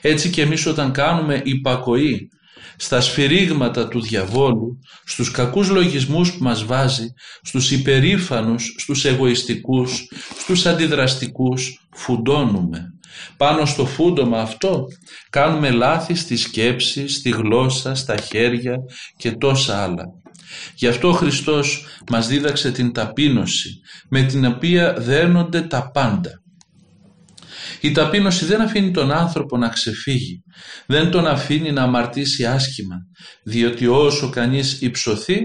Έτσι 0.00 0.30
και 0.30 0.42
εμείς 0.42 0.66
όταν 0.66 0.92
κάνουμε 0.92 1.40
υπακοή 1.44 2.28
στα 2.76 3.00
σφυρίγματα 3.00 3.88
του 3.88 4.00
διαβόλου, 4.00 4.78
στους 5.04 5.30
κακούς 5.30 5.68
λογισμούς 5.68 6.32
που 6.32 6.44
μας 6.44 6.64
βάζει, 6.64 7.12
στους 7.42 7.70
υπερήφανους, 7.70 8.74
στους 8.78 9.04
εγωιστικούς, 9.04 10.08
στους 10.38 10.66
αντιδραστικούς, 10.66 11.88
φουντώνουμε. 11.94 12.93
Πάνω 13.36 13.64
στο 13.64 13.86
φούντομα 13.86 14.40
αυτό 14.40 14.84
κάνουμε 15.30 15.70
λάθη 15.70 16.14
στη 16.14 16.36
σκέψη, 16.36 17.08
στη 17.08 17.30
γλώσσα, 17.30 17.94
στα 17.94 18.16
χέρια 18.16 18.76
και 19.16 19.32
τόσα 19.32 19.82
άλλα. 19.82 20.04
Γι' 20.74 20.86
αυτό 20.86 21.08
ο 21.08 21.12
Χριστός 21.12 21.86
μας 22.10 22.26
δίδαξε 22.26 22.72
την 22.72 22.92
ταπείνωση 22.92 23.80
με 24.08 24.22
την 24.22 24.44
οποία 24.44 24.92
δένονται 24.92 25.60
τα 25.60 25.90
πάντα. 25.90 26.30
Η 27.80 27.92
ταπείνωση 27.92 28.44
δεν 28.44 28.60
αφήνει 28.60 28.90
τον 28.90 29.12
άνθρωπο 29.12 29.56
να 29.56 29.68
ξεφύγει, 29.68 30.42
δεν 30.86 31.10
τον 31.10 31.26
αφήνει 31.26 31.72
να 31.72 31.82
αμαρτήσει 31.82 32.44
άσχημα, 32.44 32.96
διότι 33.42 33.86
όσο 33.86 34.30
κανείς 34.30 34.80
υψωθεί, 34.80 35.38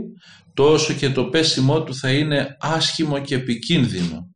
τόσο 0.53 0.93
και 0.93 1.09
το 1.09 1.23
πέσιμό 1.23 1.83
του 1.83 1.95
θα 1.95 2.11
είναι 2.11 2.57
άσχημο 2.59 3.19
και 3.19 3.35
επικίνδυνο. 3.35 4.29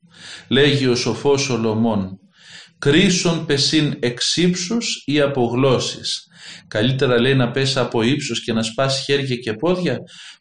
Λέγει 0.48 0.88
ο 0.88 0.96
σοφός 0.96 1.42
Σολομών, 1.42 2.20
κρίσον 2.84 3.46
πεσίν 3.46 3.98
εξύψους 4.00 5.04
ή 5.06 5.20
απογλώσσεις. 5.20 6.28
Καλύτερα 6.68 7.20
λέει 7.20 7.36
να 7.36 7.52
πέσει 7.52 7.80
από 7.80 8.02
ύψος 8.02 8.44
και 8.44 8.54
να 8.54 8.64
σπάσει 8.64 9.04
χέρια 9.04 9.36
και 9.36 9.54
πόδια 9.54 9.98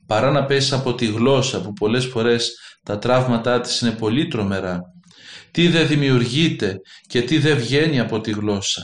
παρά 0.06 0.30
να 0.30 0.44
πέσει 0.44 0.74
από 0.74 0.94
τη 0.94 1.06
γλώσσα 1.06 1.60
που 1.60 1.72
πολλές 1.72 2.06
φορές 2.06 2.52
τα 2.82 2.98
τραύματά 2.98 3.60
της 3.60 3.80
είναι 3.80 3.90
πολύ 3.90 4.28
τρομερά. 4.28 4.80
Τι 5.50 5.68
δεν 5.68 5.86
δημιουργείται 5.86 6.76
και 7.06 7.22
τι 7.22 7.38
δεν 7.38 7.58
βγαίνει 7.58 8.00
από 8.00 8.20
τη 8.20 8.30
γλώσσα. 8.30 8.82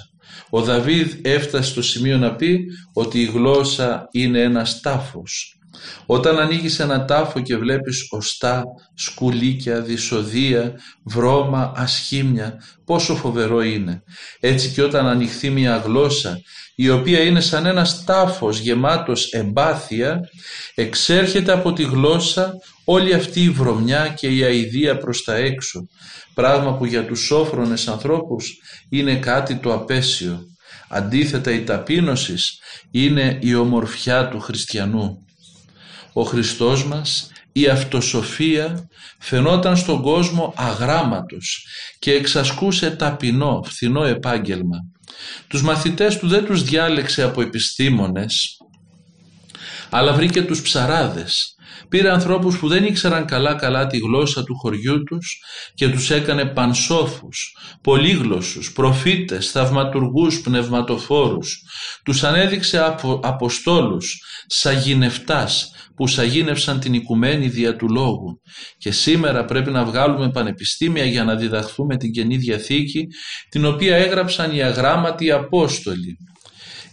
Ο 0.50 0.62
Δαβίδ 0.62 1.14
έφτασε 1.22 1.70
στο 1.70 1.82
σημείο 1.82 2.18
να 2.18 2.34
πει 2.34 2.64
ότι 2.92 3.20
η 3.20 3.24
γλώσσα 3.24 4.08
είναι 4.12 4.40
ένας 4.40 4.80
τάφος. 4.80 5.57
Όταν 6.06 6.38
ανοίγεις 6.38 6.78
ένα 6.78 7.04
τάφο 7.04 7.40
και 7.40 7.56
βλέπεις 7.56 8.06
οστά, 8.10 8.62
σκουλίκια, 8.94 9.80
δυσοδεία, 9.80 10.72
βρώμα, 11.04 11.72
ασχήμια, 11.76 12.62
πόσο 12.84 13.14
φοβερό 13.14 13.62
είναι. 13.62 14.02
Έτσι 14.40 14.68
και 14.68 14.82
όταν 14.82 15.06
ανοιχθεί 15.06 15.50
μια 15.50 15.76
γλώσσα 15.76 16.40
η 16.80 16.90
οποία 16.90 17.20
είναι 17.20 17.40
σαν 17.40 17.66
ένας 17.66 18.04
τάφος 18.04 18.58
γεμάτος 18.58 19.32
εμπάθεια, 19.32 20.20
εξέρχεται 20.74 21.52
από 21.52 21.72
τη 21.72 21.82
γλώσσα 21.82 22.52
όλη 22.84 23.14
αυτή 23.14 23.42
η 23.42 23.50
βρωμιά 23.50 24.08
και 24.08 24.28
η 24.28 24.42
αηδία 24.42 24.98
προς 24.98 25.24
τα 25.24 25.34
έξω, 25.34 25.80
πράγμα 26.34 26.76
που 26.76 26.84
για 26.84 27.06
τους 27.06 27.20
σόφρονες 27.20 27.88
ανθρώπους 27.88 28.58
είναι 28.88 29.16
κάτι 29.16 29.56
το 29.56 29.74
απέσιο. 29.74 30.40
Αντίθετα 30.88 31.50
η 31.52 31.62
ταπείνωσης 31.62 32.58
είναι 32.90 33.38
η 33.40 33.54
ομορφιά 33.54 34.28
του 34.28 34.40
χριστιανού. 34.40 35.26
Ο 36.18 36.22
Χριστός 36.22 36.84
μας 36.84 37.30
η 37.52 37.68
αυτοσοφία 37.68 38.88
φαινόταν 39.18 39.76
στον 39.76 40.02
κόσμο 40.02 40.54
αγράμματος 40.56 41.66
και 41.98 42.12
εξασκούσε 42.12 42.90
ταπεινό, 42.90 43.62
φθηνό 43.64 44.04
επάγγελμα. 44.04 44.76
Τους 45.48 45.62
μαθητές 45.62 46.18
του 46.18 46.28
δεν 46.28 46.44
τους 46.44 46.62
διάλεξε 46.62 47.22
από 47.22 47.40
επιστήμονες, 47.40 48.56
αλλά 49.90 50.12
βρήκε 50.12 50.42
τους 50.42 50.62
ψαράδες. 50.62 51.54
Πήρε 51.88 52.10
ανθρώπους 52.10 52.58
που 52.58 52.68
δεν 52.68 52.84
ήξεραν 52.84 53.24
καλά 53.24 53.54
καλά 53.54 53.86
τη 53.86 53.98
γλώσσα 53.98 54.44
του 54.44 54.56
χωριού 54.56 55.02
τους 55.02 55.38
και 55.74 55.88
τους 55.88 56.10
έκανε 56.10 56.44
πανσόφους, 56.44 57.56
πολύγλωσσους, 57.82 58.72
προφήτες, 58.72 59.50
θαυματουργούς, 59.50 60.40
πνευματοφόρους. 60.40 61.62
Τους 62.04 62.24
ανέδειξε 62.24 62.84
απο, 62.84 63.20
αποστόλους, 63.22 64.20
σαγηνευτάς, 64.46 65.72
που 65.98 66.06
σαγίνευσαν 66.06 66.80
την 66.80 66.94
οικουμένη 66.94 67.48
δια 67.48 67.76
του 67.76 67.88
λόγου 67.88 68.40
και 68.78 68.90
σήμερα 68.90 69.44
πρέπει 69.44 69.70
να 69.70 69.84
βγάλουμε 69.84 70.30
πανεπιστήμια 70.30 71.04
για 71.04 71.24
να 71.24 71.36
διδαχθούμε 71.36 71.96
την 71.96 72.10
Καινή 72.10 72.36
Διαθήκη 72.36 73.06
την 73.48 73.64
οποία 73.64 73.96
έγραψαν 73.96 74.54
οι 74.56 74.62
αγράμματοι 74.62 75.30
Απόστολοι. 75.30 76.16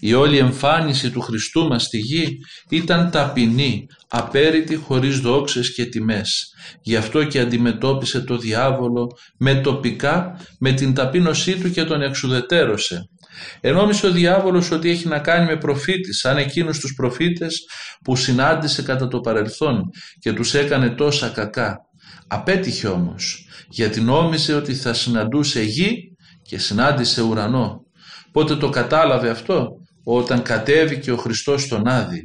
Η 0.06 0.14
όλη 0.14 0.38
εμφάνιση 0.38 1.12
του 1.12 1.22
Χριστού 1.22 1.68
μας 1.68 1.84
στη 1.84 1.98
γη 1.98 2.38
ήταν 2.70 3.12
ταπεινή, 3.12 3.86
απέριτη 4.08 4.76
χωρίς 4.76 5.20
δόξες 5.20 5.74
και 5.74 5.86
τιμές. 5.86 6.54
Γι' 6.82 6.96
αυτό 6.96 7.24
και 7.24 7.40
αντιμετώπισε 7.40 8.22
το 8.22 8.38
διάβολο 8.38 9.08
με 9.38 9.56
τοπικά, 9.56 10.40
με 10.60 10.72
την 10.72 10.94
ταπείνωσή 10.94 11.58
του 11.58 11.72
και 11.72 11.84
τον 11.84 12.02
εξουδετέρωσε. 12.02 13.10
Ενόμισε 13.62 14.08
ο 14.08 14.12
διάβολος 14.12 14.72
ότι 14.72 14.90
έχει 14.90 15.08
να 15.08 15.20
κάνει 15.20 15.46
με 15.46 15.58
προφήτης, 15.58 16.20
σαν 16.20 16.38
εκείνους 16.38 16.80
τους 16.80 16.94
προφήτες 16.94 17.66
που 18.04 18.16
συνάντησε 18.16 18.82
κατά 18.82 19.08
το 19.08 19.20
παρελθόν 19.20 19.82
και 20.20 20.34
τους 20.34 20.54
έκανε 20.54 20.90
τόσα 20.90 21.30
κακά. 21.30 21.78
Απέτυχε 22.28 22.88
όμως, 22.88 23.48
γιατί 23.70 24.02
νόμιζε 24.02 24.54
ότι 24.54 24.74
θα 24.74 24.94
συναντούσε 24.94 25.62
γη 25.62 26.16
και 26.42 26.58
συνάντησε 26.58 27.22
ουρανό. 27.22 27.84
Πότε 28.32 28.56
το 28.56 28.70
κατάλαβε 28.70 29.30
αυτό, 29.30 29.70
όταν 30.14 30.42
κατέβηκε 30.42 31.12
ο 31.12 31.18
Χριστός 31.18 31.62
στον 31.62 31.88
Άδη. 31.88 32.24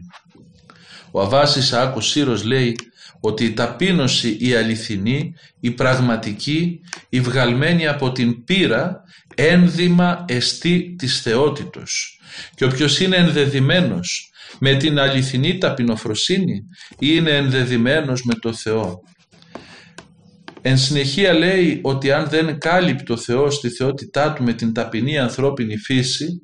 Ο 1.10 1.20
Αβάσης 1.20 1.72
Άκος 1.72 2.08
Σύρος 2.08 2.44
λέει 2.44 2.76
ότι 3.20 3.44
η 3.44 3.52
ταπείνωση 3.52 4.36
η 4.40 4.54
αληθινή, 4.54 5.34
η 5.60 5.70
πραγματική, 5.70 6.80
η 7.08 7.20
βγαλμένη 7.20 7.86
από 7.86 8.12
την 8.12 8.44
πείρα 8.44 9.02
ένδυμα 9.34 10.24
εστί 10.28 10.94
της 10.98 11.20
θεότητος 11.20 12.20
και 12.54 12.64
όποιος 12.64 13.00
είναι 13.00 13.16
ενδεδειμένος 13.16 14.30
με 14.58 14.74
την 14.74 14.98
αληθινή 14.98 15.58
ταπεινοφροσύνη 15.58 16.62
είναι 16.98 17.30
ενδεδειμένος 17.30 18.22
με 18.22 18.34
το 18.34 18.52
Θεό. 18.52 19.02
Εν 20.62 20.78
συνεχεία 20.78 21.32
λέει 21.32 21.80
ότι 21.82 22.12
αν 22.12 22.28
δεν 22.28 22.58
κάλυπτο 22.58 23.14
ο 23.14 23.16
Θεός 23.16 23.60
τη 23.60 23.68
θεότητά 23.68 24.32
του 24.32 24.42
με 24.42 24.52
την 24.52 24.72
ταπεινή 24.72 25.18
ανθρώπινη 25.18 25.76
φύση 25.76 26.42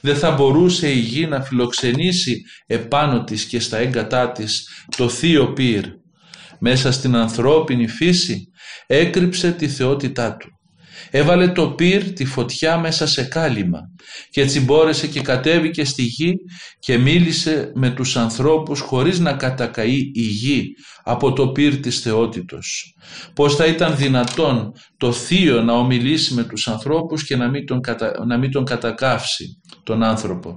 δεν 0.00 0.16
θα 0.16 0.30
μπορούσε 0.30 0.90
η 0.90 0.98
γη 0.98 1.26
να 1.26 1.42
φιλοξενήσει 1.42 2.42
επάνω 2.66 3.24
της 3.24 3.44
και 3.44 3.60
στα 3.60 3.76
έγκατά 3.76 4.32
της 4.32 4.68
το 4.96 5.08
θείο 5.08 5.52
πυρ. 5.52 5.84
Μέσα 6.58 6.92
στην 6.92 7.16
ανθρώπινη 7.16 7.88
φύση 7.88 8.48
έκρυψε 8.86 9.52
τη 9.52 9.68
θεότητά 9.68 10.36
του. 10.36 10.59
Έβαλε 11.10 11.48
το 11.48 11.70
πυρ 11.70 12.12
τη 12.12 12.24
φωτιά 12.24 12.78
μέσα 12.78 13.06
σε 13.06 13.24
κάλυμα 13.24 13.80
και 14.30 14.40
έτσι 14.40 14.60
μπόρεσε 14.60 15.06
και 15.06 15.20
κατέβηκε 15.20 15.84
στη 15.84 16.02
γη 16.02 16.34
και 16.78 16.98
μίλησε 16.98 17.72
με 17.74 17.90
τους 17.90 18.16
ανθρώπους 18.16 18.80
χωρίς 18.80 19.18
να 19.18 19.32
κατακαεί 19.32 20.10
η 20.14 20.22
γη 20.22 20.66
από 21.02 21.32
το 21.32 21.48
πυρ 21.48 21.76
της 21.76 22.00
θεότητος. 22.00 22.94
Πώς 23.34 23.56
θα 23.56 23.66
ήταν 23.66 23.96
δυνατόν 23.96 24.72
το 24.96 25.12
θείο 25.12 25.62
να 25.62 25.72
ομιλήσει 25.72 26.34
με 26.34 26.44
τους 26.44 26.68
ανθρώπους 26.68 27.24
και 27.24 27.36
να 27.36 27.48
μην 27.48 27.66
τον, 27.66 27.80
κατα... 27.80 28.24
να 28.26 28.38
μην 28.38 28.50
τον 28.50 28.64
κατακάψει 28.64 29.60
τον 29.82 30.02
άνθρωπο. 30.02 30.56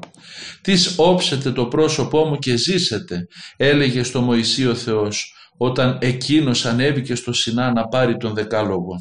«Τις 0.62 0.94
όψετε 0.98 1.52
το 1.52 1.66
πρόσωπό 1.66 2.26
μου 2.26 2.38
και 2.38 2.58
ζήσετε» 2.58 3.28
έλεγε 3.58 4.04
στο 4.04 4.22
Μωυσή 4.22 4.68
ο 4.68 4.76
Θεός 4.76 5.34
όταν 5.58 5.98
εκείνος 6.02 6.66
ανέβηκε 6.66 7.16
στο 7.16 7.34
Σινά 7.34 7.72
να 7.72 7.88
πάρει 7.88 8.18
τον 8.18 8.34
δεκάλογο. 8.34 8.96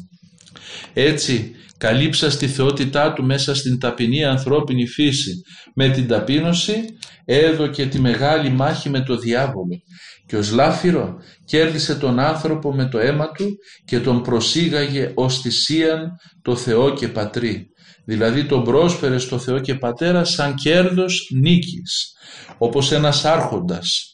Έτσι 0.93 1.51
καλύψα 1.77 2.29
στη 2.29 2.47
θεότητά 2.47 3.13
του 3.13 3.23
μέσα 3.25 3.55
στην 3.55 3.79
ταπεινή 3.79 4.23
ανθρώπινη 4.23 4.87
φύση. 4.87 5.41
Με 5.75 5.89
την 5.89 6.07
ταπείνωση 6.07 6.85
έδωκε 7.25 7.85
τη 7.85 7.99
μεγάλη 7.99 8.49
μάχη 8.49 8.89
με 8.89 9.01
το 9.01 9.17
διάβολο. 9.17 9.81
Και 10.25 10.37
ως 10.37 10.51
λάφυρο 10.51 11.15
κέρδισε 11.45 11.95
τον 11.95 12.19
άνθρωπο 12.19 12.73
με 12.73 12.85
το 12.85 12.97
αίμα 12.97 13.31
του 13.31 13.57
και 13.85 13.99
τον 13.99 14.21
προσήγαγε 14.21 15.11
ως 15.15 15.41
θυσίαν 15.41 16.11
το 16.41 16.55
Θεό 16.55 16.93
και 16.93 17.07
Πατρί. 17.07 17.67
Δηλαδή 18.05 18.45
τον 18.45 18.63
πρόσφερε 18.63 19.17
στο 19.17 19.37
Θεό 19.37 19.59
και 19.59 19.75
Πατέρα 19.75 20.23
σαν 20.23 20.55
κέρδος 20.55 21.29
νίκης 21.41 22.13
όπως 22.57 22.91
ένας 22.91 23.25
άρχοντας 23.25 24.13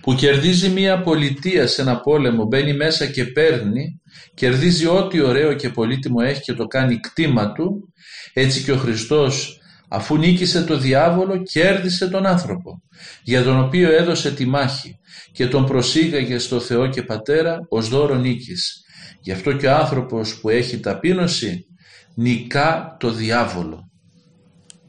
που 0.00 0.14
κερδίζει 0.14 0.68
μία 0.68 1.00
πολιτεία 1.00 1.66
σε 1.66 1.80
ένα 1.82 2.00
πόλεμο, 2.00 2.44
μπαίνει 2.44 2.74
μέσα 2.74 3.06
και 3.06 3.24
παίρνει, 3.24 3.99
κερδίζει 4.40 4.86
ό,τι 4.86 5.20
ωραίο 5.20 5.52
και 5.52 5.68
πολύτιμο 5.68 6.18
έχει 6.22 6.40
και 6.40 6.52
το 6.52 6.66
κάνει 6.66 7.00
κτήμα 7.00 7.52
του, 7.52 7.92
έτσι 8.32 8.62
και 8.62 8.72
ο 8.72 8.76
Χριστός 8.76 9.60
αφού 9.88 10.16
νίκησε 10.16 10.64
το 10.64 10.78
διάβολο 10.78 11.42
κέρδισε 11.42 12.08
τον 12.08 12.26
άνθρωπο, 12.26 12.82
για 13.22 13.42
τον 13.42 13.60
οποίο 13.60 13.92
έδωσε 13.92 14.32
τη 14.34 14.46
μάχη 14.46 14.98
και 15.32 15.46
τον 15.46 15.66
προσήγαγε 15.66 16.38
στο 16.38 16.60
Θεό 16.60 16.86
και 16.86 17.02
Πατέρα 17.02 17.58
ως 17.68 17.88
δώρο 17.88 18.14
νίκης. 18.14 18.84
Γι' 19.20 19.32
αυτό 19.32 19.52
και 19.52 19.66
ο 19.66 19.74
άνθρωπος 19.74 20.40
που 20.40 20.48
έχει 20.48 20.80
ταπείνωση 20.80 21.66
νικά 22.14 22.96
το 23.00 23.10
διάβολο. 23.10 23.90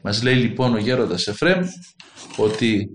Μας 0.02 0.22
λέει 0.22 0.34
λοιπόν 0.34 0.74
ο 0.74 0.78
γέροντας 0.78 1.26
Εφρέμ 1.26 1.60
ότι 2.36 2.88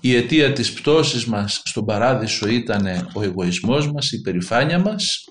η 0.00 0.16
αιτία 0.16 0.52
της 0.52 0.72
πτώσης 0.72 1.24
μας 1.24 1.62
στον 1.64 1.84
παράδεισο 1.84 2.48
ήταν 2.48 2.86
ο 3.12 3.22
εγωισμός 3.22 3.92
μας, 3.92 4.12
η 4.12 4.20
περηφάνεια 4.20 4.78
μας, 4.78 5.24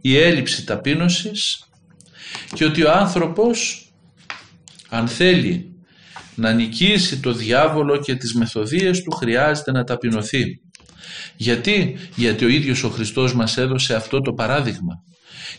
η 0.00 0.16
έλλειψη 0.16 0.64
ταπείνωσης 0.64 1.68
και 2.54 2.64
ότι 2.64 2.84
ο 2.84 2.92
άνθρωπος 2.92 3.90
αν 4.88 5.08
θέλει 5.08 5.70
να 6.34 6.52
νικήσει 6.52 7.20
το 7.20 7.32
διάβολο 7.32 7.96
και 8.00 8.14
τις 8.14 8.34
μεθοδίες 8.34 9.02
του 9.02 9.10
χρειάζεται 9.10 9.72
να 9.72 9.84
ταπεινωθεί. 9.84 10.60
Γιατί, 11.36 11.96
γιατί 12.16 12.44
ο 12.44 12.48
ίδιος 12.48 12.84
ο 12.84 12.88
Χριστός 12.88 13.34
μας 13.34 13.56
έδωσε 13.56 13.94
αυτό 13.94 14.20
το 14.20 14.32
παράδειγμα 14.32 14.94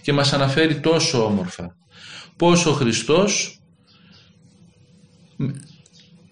και 0.02 0.14
μας 0.14 0.34
αναφέρει 0.34 0.80
τόσο 0.80 1.26
όμορφα 1.26 1.76
πως 2.36 2.66
ο 2.66 2.74
Χριστός 2.74 3.60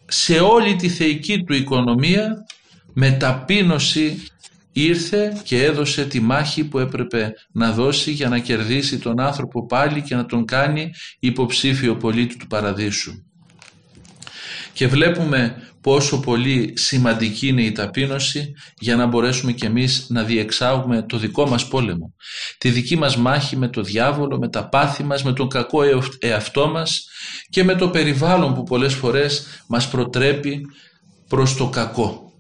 σε 0.06 0.40
όλη 0.40 0.76
τη 0.76 0.90
θεϊκή 0.90 1.44
του 1.44 1.54
οικονομία 1.54 2.46
με 2.94 3.12
ταπείνωση 3.12 4.28
ήρθε 4.72 5.42
και 5.44 5.64
έδωσε 5.64 6.06
τη 6.06 6.20
μάχη 6.20 6.64
που 6.64 6.80
έπρεπε 6.80 7.34
να 7.52 7.72
δώσει 7.72 8.12
για 8.12 8.30
να 8.30 8.40
κερδίσει 8.40 9.00
τον 9.00 9.20
άνθρωπο 9.20 9.66
πάλι 9.66 10.02
και 10.02 10.16
να 10.16 10.26
τον 10.26 10.46
κάνει 10.46 10.92
υποψήφιο 11.20 11.96
πολίτη 11.96 12.38
του 12.38 12.48
παραδείσου. 12.48 13.24
Και 14.74 14.88
βλέπουμε 14.88 15.70
πόσο 15.86 16.20
πολύ 16.20 16.74
σημαντική 16.76 17.48
είναι 17.48 17.62
η 17.62 17.72
ταπείνωση 17.72 18.54
για 18.80 18.96
να 18.96 19.06
μπορέσουμε 19.06 19.52
και 19.52 19.66
εμείς 19.66 20.06
να 20.10 20.24
διεξάγουμε 20.24 21.02
το 21.02 21.18
δικό 21.18 21.46
μας 21.48 21.68
πόλεμο. 21.68 22.14
Τη 22.58 22.70
δική 22.70 22.96
μας 22.96 23.18
μάχη 23.18 23.56
με 23.56 23.68
το 23.68 23.82
διάβολο, 23.82 24.38
με 24.38 24.50
τα 24.50 24.70
πάθη 24.70 25.04
μας, 25.04 25.24
με 25.24 25.34
τον 25.34 25.48
κακό 25.48 25.80
εαυτό 26.20 26.68
μας 26.68 27.08
και 27.50 27.64
με 27.64 27.76
το 27.76 27.90
περιβάλλον 27.90 28.54
που 28.54 28.64
πολλές 28.64 28.94
φορές 28.94 29.46
μας 29.68 29.90
προτρέπει 29.90 30.62
προς 31.28 31.56
το 31.56 31.70
κακό. 31.70 32.32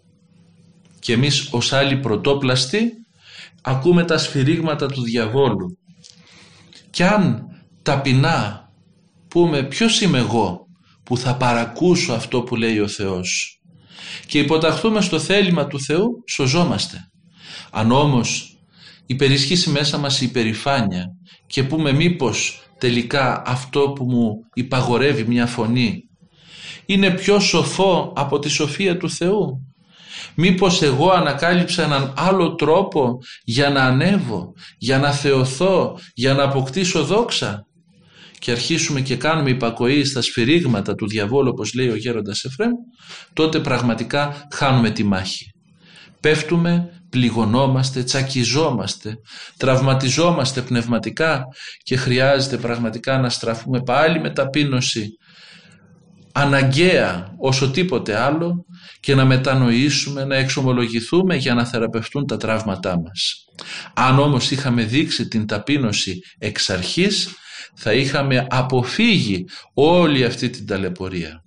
Και 0.99 1.13
εμείς 1.13 1.47
ως 1.51 1.73
άλλοι 1.73 1.97
πρωτόπλαστοι 1.97 2.91
ακούμε 3.61 4.05
τα 4.05 4.17
σφυρίγματα 4.17 4.87
του 4.87 5.01
διαβόλου. 5.01 5.77
Και 6.89 7.05
αν 7.05 7.45
ταπεινά 7.81 8.69
πούμε 9.27 9.63
ποιος 9.63 10.01
είμαι 10.01 10.17
εγώ 10.17 10.64
που 11.05 11.17
θα 11.17 11.35
παρακούσω 11.35 12.13
αυτό 12.13 12.41
που 12.41 12.55
λέει 12.55 12.79
ο 12.79 12.87
Θεός 12.87 13.59
και 14.25 14.39
υποταχθούμε 14.39 15.01
στο 15.01 15.19
θέλημα 15.19 15.67
του 15.67 15.81
Θεού 15.81 16.23
σωζόμαστε. 16.27 16.97
Αν 17.71 17.91
όμως 17.91 18.57
υπερισχύσει 19.05 19.69
μέσα 19.69 19.97
μας 19.97 20.21
η 20.21 20.25
υπερηφάνεια 20.25 21.05
και 21.47 21.63
πούμε 21.63 21.91
μήπως 21.91 22.59
τελικά 22.77 23.43
αυτό 23.45 23.79
που 23.79 24.05
μου 24.05 24.33
υπαγορεύει 24.53 25.23
μια 25.23 25.45
φωνή 25.45 25.99
είναι 26.85 27.11
πιο 27.11 27.39
σοφό 27.39 28.13
από 28.15 28.39
τη 28.39 28.49
σοφία 28.49 28.97
του 28.97 29.09
Θεού; 29.09 29.65
Μήπως 30.35 30.81
εγώ 30.81 31.09
ανακάλυψα 31.09 31.83
έναν 31.83 32.13
άλλο 32.17 32.55
τρόπο 32.55 33.17
για 33.43 33.69
να 33.69 33.83
ανέβω, 33.83 34.53
για 34.77 34.99
να 34.99 35.11
θεωθώ, 35.11 35.99
για 36.13 36.33
να 36.33 36.43
αποκτήσω 36.43 37.03
δόξα; 37.03 37.64
Και 38.45 38.51
αρχίσουμε 38.51 39.01
και 39.01 39.15
κάνουμε 39.15 39.49
υπακοή 39.49 40.05
στα 40.05 40.21
σφυρίγματα 40.21 40.95
του 40.95 41.07
διαβόλου 41.07 41.49
όπως 41.49 41.73
λέει 41.73 41.89
ο 41.89 41.95
γέροντας 41.95 42.43
Εφραίμ 42.43 42.71
τότε 43.33 43.59
πραγματικά 43.59 44.47
χάνουμε 44.53 44.89
τη 44.89 45.03
μάχη. 45.03 45.45
Πέφτουμε, 46.19 47.01
πληγωνόμαστε, 47.09 48.03
τσακιζόμαστε, 48.03 49.15
τραυματιζόμαστε 49.57 50.61
πνευματικά 50.61 51.43
και 51.83 51.95
χρειάζεται 51.95 52.57
πραγματικά 52.57 53.17
να 53.17 53.29
στραφούμε 53.29 53.81
πάλι 53.81 54.19
με 54.19 54.29
ταπείνωση 54.29 55.07
αναγκαία 56.31 57.35
όσο 57.37 57.71
τίποτε 57.71 58.15
άλλο 58.15 58.65
και 58.99 59.15
να 59.15 59.25
μετανοήσουμε, 59.25 60.25
να 60.25 60.35
εξομολογηθούμε 60.35 61.35
για 61.35 61.53
να 61.53 61.65
θεραπευτούν 61.65 62.25
τα 62.25 62.37
τραύματά 62.37 62.99
μας. 62.99 63.45
Αν 63.93 64.19
όμως 64.19 64.51
είχαμε 64.51 64.83
δείξει 64.83 65.27
την 65.27 65.47
ταπείνωση 65.47 66.19
εξ 66.37 66.69
αρχής 66.69 67.29
θα 67.75 67.93
είχαμε 67.93 68.47
αποφύγει 68.49 69.45
όλη 69.73 70.25
αυτή 70.25 70.49
την 70.49 70.65
ταλαιπωρία. 70.65 71.43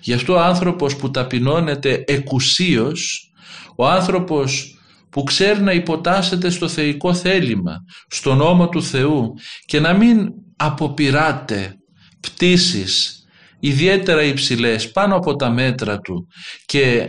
Γι' 0.00 0.12
αυτό 0.12 0.32
ο 0.34 0.40
άνθρωπος 0.40 0.96
που 0.96 1.10
ταπεινώνεται 1.10 2.04
εκουσίως, 2.06 3.30
ο 3.76 3.86
άνθρωπος 3.86 4.74
που 5.10 5.22
ξέρει 5.22 5.60
να 5.60 5.72
υποτάσσεται 5.72 6.50
στο 6.50 6.68
θεϊκό 6.68 7.14
θέλημα, 7.14 7.84
στον 8.08 8.36
νόμο 8.36 8.68
του 8.68 8.82
Θεού 8.82 9.32
και 9.64 9.80
να 9.80 9.92
μην 9.92 10.28
αποπειράται 10.56 11.74
πτήσεις 12.20 13.24
ιδιαίτερα 13.60 14.22
υψηλές 14.22 14.90
πάνω 14.90 15.16
από 15.16 15.36
τα 15.36 15.50
μέτρα 15.50 15.98
του 15.98 16.26
και 16.66 17.08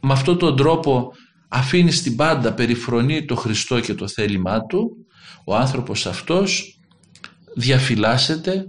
με 0.00 0.12
αυτόν 0.12 0.38
τον 0.38 0.56
τρόπο 0.56 1.10
αφήνει 1.48 1.90
στην 1.90 2.16
πάντα 2.16 2.54
περιφρονεί 2.54 3.24
το 3.24 3.34
Χριστό 3.34 3.80
και 3.80 3.94
το 3.94 4.08
θέλημά 4.08 4.60
του, 4.60 4.96
ο 5.46 5.54
άνθρωπος 5.54 6.06
αυτός 6.06 6.78
διαφυλάσσεται, 7.56 8.64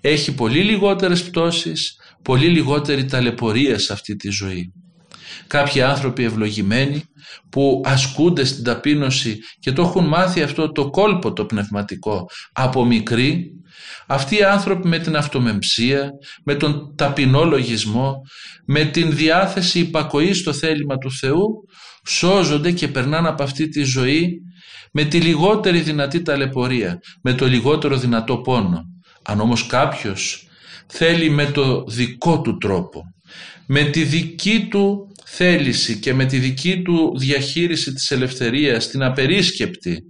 έχει 0.00 0.34
πολύ 0.34 0.62
λιγότερες 0.62 1.22
πτώσεις, 1.22 1.96
πολύ 2.22 2.48
λιγότερη 2.48 3.04
ταλαιπωρία 3.04 3.78
σε 3.78 3.92
αυτή 3.92 4.16
τη 4.16 4.30
ζωή. 4.30 4.72
Κάποιοι 5.46 5.82
άνθρωποι 5.82 6.24
ευλογημένοι 6.24 7.02
που 7.50 7.82
ασκούνται 7.84 8.44
στην 8.44 8.64
ταπείνωση 8.64 9.38
και 9.58 9.72
το 9.72 9.82
έχουν 9.82 10.06
μάθει 10.06 10.42
αυτό 10.42 10.72
το 10.72 10.90
κόλπο 10.90 11.32
το 11.32 11.44
πνευματικό 11.44 12.26
από 12.52 12.84
μικρή, 12.84 13.50
αυτοί 14.06 14.36
οι 14.36 14.42
άνθρωποι 14.42 14.88
με 14.88 14.98
την 14.98 15.16
αυτομεμψία, 15.16 16.10
με 16.44 16.54
τον 16.54 16.94
ταπεινό 16.96 17.44
λογισμό, 17.44 18.14
με 18.66 18.84
την 18.84 19.16
διάθεση 19.16 19.78
υπακοής 19.78 20.38
στο 20.38 20.52
θέλημα 20.52 20.98
του 20.98 21.12
Θεού, 21.12 21.46
σώζονται 22.06 22.72
και 22.72 22.88
περνάνε 22.88 23.28
από 23.28 23.42
αυτή 23.42 23.68
τη 23.68 23.82
ζωή 23.82 24.40
με 24.96 25.04
τη 25.04 25.20
λιγότερη 25.20 25.80
δυνατή 25.80 26.22
ταλαιπωρία, 26.22 27.00
με 27.22 27.32
το 27.34 27.46
λιγότερο 27.46 27.96
δυνατό 27.96 28.36
πόνο. 28.38 28.84
Αν 29.22 29.40
όμως 29.40 29.66
κάποιος 29.66 30.48
θέλει 30.86 31.30
με 31.30 31.46
το 31.46 31.84
δικό 31.88 32.40
του 32.40 32.56
τρόπο, 32.56 33.02
με 33.66 33.84
τη 33.84 34.04
δική 34.04 34.66
του 34.70 35.12
θέληση 35.24 35.98
και 35.98 36.14
με 36.14 36.24
τη 36.24 36.38
δική 36.38 36.82
του 36.82 37.18
διαχείριση 37.18 37.92
της 37.92 38.10
ελευθερίας, 38.10 38.88
την 38.88 39.02
απερίσκεπτη, 39.02 40.04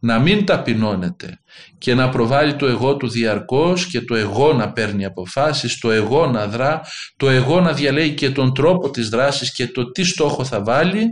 να 0.00 0.18
μην 0.18 0.44
ταπεινώνεται 0.44 1.38
και 1.78 1.94
να 1.94 2.08
προβάλλει 2.08 2.54
το 2.54 2.66
εγώ 2.66 2.96
του 2.96 3.08
διαρκώς 3.08 3.86
και 3.86 4.00
το 4.00 4.14
εγώ 4.14 4.52
να 4.52 4.72
παίρνει 4.72 5.04
αποφάσεις, 5.04 5.78
το 5.78 5.90
εγώ 5.90 6.26
να 6.26 6.46
δρά, 6.46 6.80
το 7.16 7.28
εγώ 7.28 7.60
να 7.60 7.72
διαλέγει 7.72 8.14
και 8.14 8.30
τον 8.30 8.54
τρόπο 8.54 8.90
της 8.90 9.08
δράσης 9.08 9.52
και 9.52 9.66
το 9.66 9.90
τι 9.90 10.04
στόχο 10.04 10.44
θα 10.44 10.62
βάλει, 10.62 11.06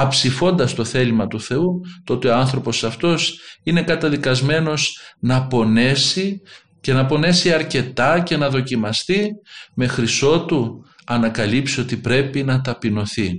αψηφώντας 0.00 0.74
το 0.74 0.84
θέλημα 0.84 1.26
του 1.26 1.40
Θεού, 1.40 1.80
τότε 2.04 2.28
ο 2.28 2.34
άνθρωπος 2.34 2.84
αυτός 2.84 3.40
είναι 3.62 3.82
καταδικασμένος 3.82 4.98
να 5.18 5.46
πονέσει 5.46 6.40
και 6.80 6.92
να 6.92 7.06
πονέσει 7.06 7.52
αρκετά 7.52 8.20
και 8.20 8.36
να 8.36 8.50
δοκιμαστεί 8.50 9.30
με 9.74 9.86
χρυσό 9.86 10.44
του 10.44 10.84
ανακαλύψει 11.06 11.80
ότι 11.80 11.96
πρέπει 11.96 12.42
να 12.42 12.60
ταπεινωθεί. 12.60 13.30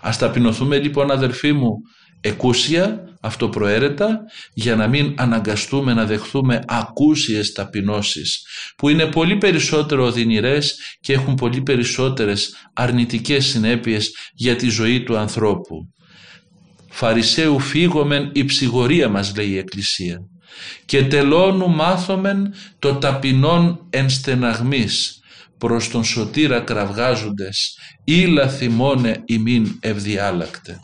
Ας 0.00 0.18
ταπεινωθούμε 0.18 0.78
λοιπόν 0.78 1.10
αδερφοί 1.10 1.52
μου 1.52 1.74
εκούσια, 2.24 3.16
αυτοπροαίρετα, 3.20 4.20
για 4.54 4.76
να 4.76 4.88
μην 4.88 5.14
αναγκαστούμε 5.16 5.94
να 5.94 6.04
δεχθούμε 6.04 6.60
ακούσιες 6.66 7.52
ταπεινώσεις, 7.52 8.46
που 8.76 8.88
είναι 8.88 9.06
πολύ 9.06 9.36
περισσότερο 9.36 10.04
οδυνηρές 10.04 10.78
και 11.00 11.12
έχουν 11.12 11.34
πολύ 11.34 11.62
περισσότερες 11.62 12.54
αρνητικές 12.72 13.46
συνέπειες 13.46 14.14
για 14.34 14.56
τη 14.56 14.68
ζωή 14.68 15.02
του 15.02 15.16
ανθρώπου. 15.16 15.88
Φαρισαίου 16.90 17.58
φύγομεν 17.58 18.30
η 18.32 18.44
ψυγορία 18.44 19.08
μας 19.08 19.36
λέει 19.36 19.48
η 19.48 19.58
Εκκλησία 19.58 20.18
και 20.84 21.04
τελώνου 21.04 21.68
μάθομεν 21.68 22.54
το 22.78 22.94
ταπεινόν 22.94 23.86
ενστεναγμής 23.90 25.18
προς 25.58 25.88
τον 25.88 26.04
σωτήρα 26.04 26.60
κραυγάζοντες 26.60 27.78
«Ήλα 28.04 28.48
θυμώνε 28.48 29.22
ημίν 29.24 29.78
ευδιάλακτε». 29.80 30.78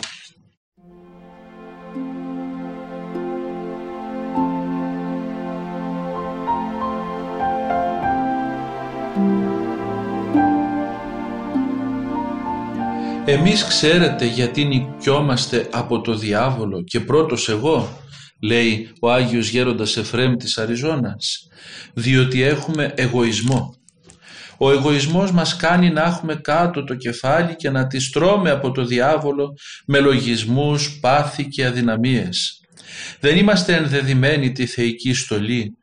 Εμείς 13.31 13.65
ξέρετε 13.65 14.25
γιατί 14.25 14.65
νικιόμαστε 14.65 15.69
από 15.73 16.01
το 16.01 16.15
διάβολο 16.15 16.83
και 16.83 17.01
πρώτος 17.01 17.49
εγώ, 17.49 17.99
λέει 18.43 18.89
ο 19.01 19.13
Άγιος 19.13 19.49
Γέροντας 19.49 19.97
Εφρέμ 19.97 20.37
της 20.37 20.59
Αριζώνας, 20.59 21.49
διότι 21.95 22.43
έχουμε 22.43 22.93
εγωισμό. 22.97 23.75
Ο 24.59 24.71
εγωισμός 24.71 25.33
μας 25.33 25.57
κάνει 25.57 25.91
να 25.91 26.03
έχουμε 26.03 26.35
κάτω 26.35 26.85
το 26.85 26.95
κεφάλι 26.95 27.57
και 27.57 27.71
να 27.71 27.87
της 27.87 28.05
στρώμε 28.05 28.51
από 28.51 28.71
το 28.71 28.85
διάβολο 28.85 29.55
με 29.87 29.99
λογισμούς, 30.01 30.99
πάθη 31.01 31.49
και 31.49 31.67
αδυναμίες. 31.67 32.61
Δεν 33.21 33.37
είμαστε 33.37 33.75
ενδεδειμένοι 33.75 34.53
τη 34.53 34.67
θεϊκή 34.67 35.15
στολή 35.15 35.77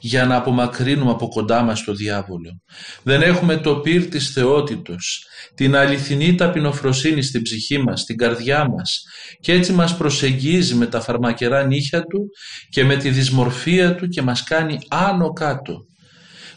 για 0.00 0.26
να 0.26 0.36
απομακρύνουμε 0.36 1.10
από 1.10 1.28
κοντά 1.28 1.62
μας 1.62 1.84
το 1.84 1.92
διάβολο. 1.92 2.60
Δεν 3.02 3.22
έχουμε 3.22 3.56
το 3.56 3.76
πυρ 3.76 4.06
της 4.06 4.30
θεότητος, 4.30 5.24
την 5.54 5.76
αληθινή 5.76 6.34
ταπεινοφροσύνη 6.34 7.22
στην 7.22 7.42
ψυχή 7.42 7.78
μας, 7.78 8.00
στην 8.00 8.16
καρδιά 8.16 8.68
μας 8.68 9.02
και 9.40 9.52
έτσι 9.52 9.72
μας 9.72 9.96
προσεγγίζει 9.96 10.74
με 10.74 10.86
τα 10.86 11.00
φαρμακερά 11.00 11.64
νύχια 11.64 12.00
του 12.00 12.20
και 12.70 12.84
με 12.84 12.96
τη 12.96 13.10
δυσμορφία 13.10 13.94
του 13.94 14.08
και 14.08 14.22
μας 14.22 14.42
κάνει 14.42 14.78
άνω 14.88 15.32
κάτω. 15.32 15.78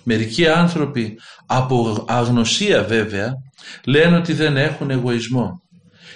Μερικοί 0.04 0.48
άνθρωποι 0.48 1.20
από 1.46 2.06
αγνωσία 2.08 2.84
βέβαια 2.84 3.34
λένε 3.86 4.18
ότι 4.18 4.34
δεν 4.34 4.58
έχουν 4.58 4.90
εγωισμό 4.90 5.62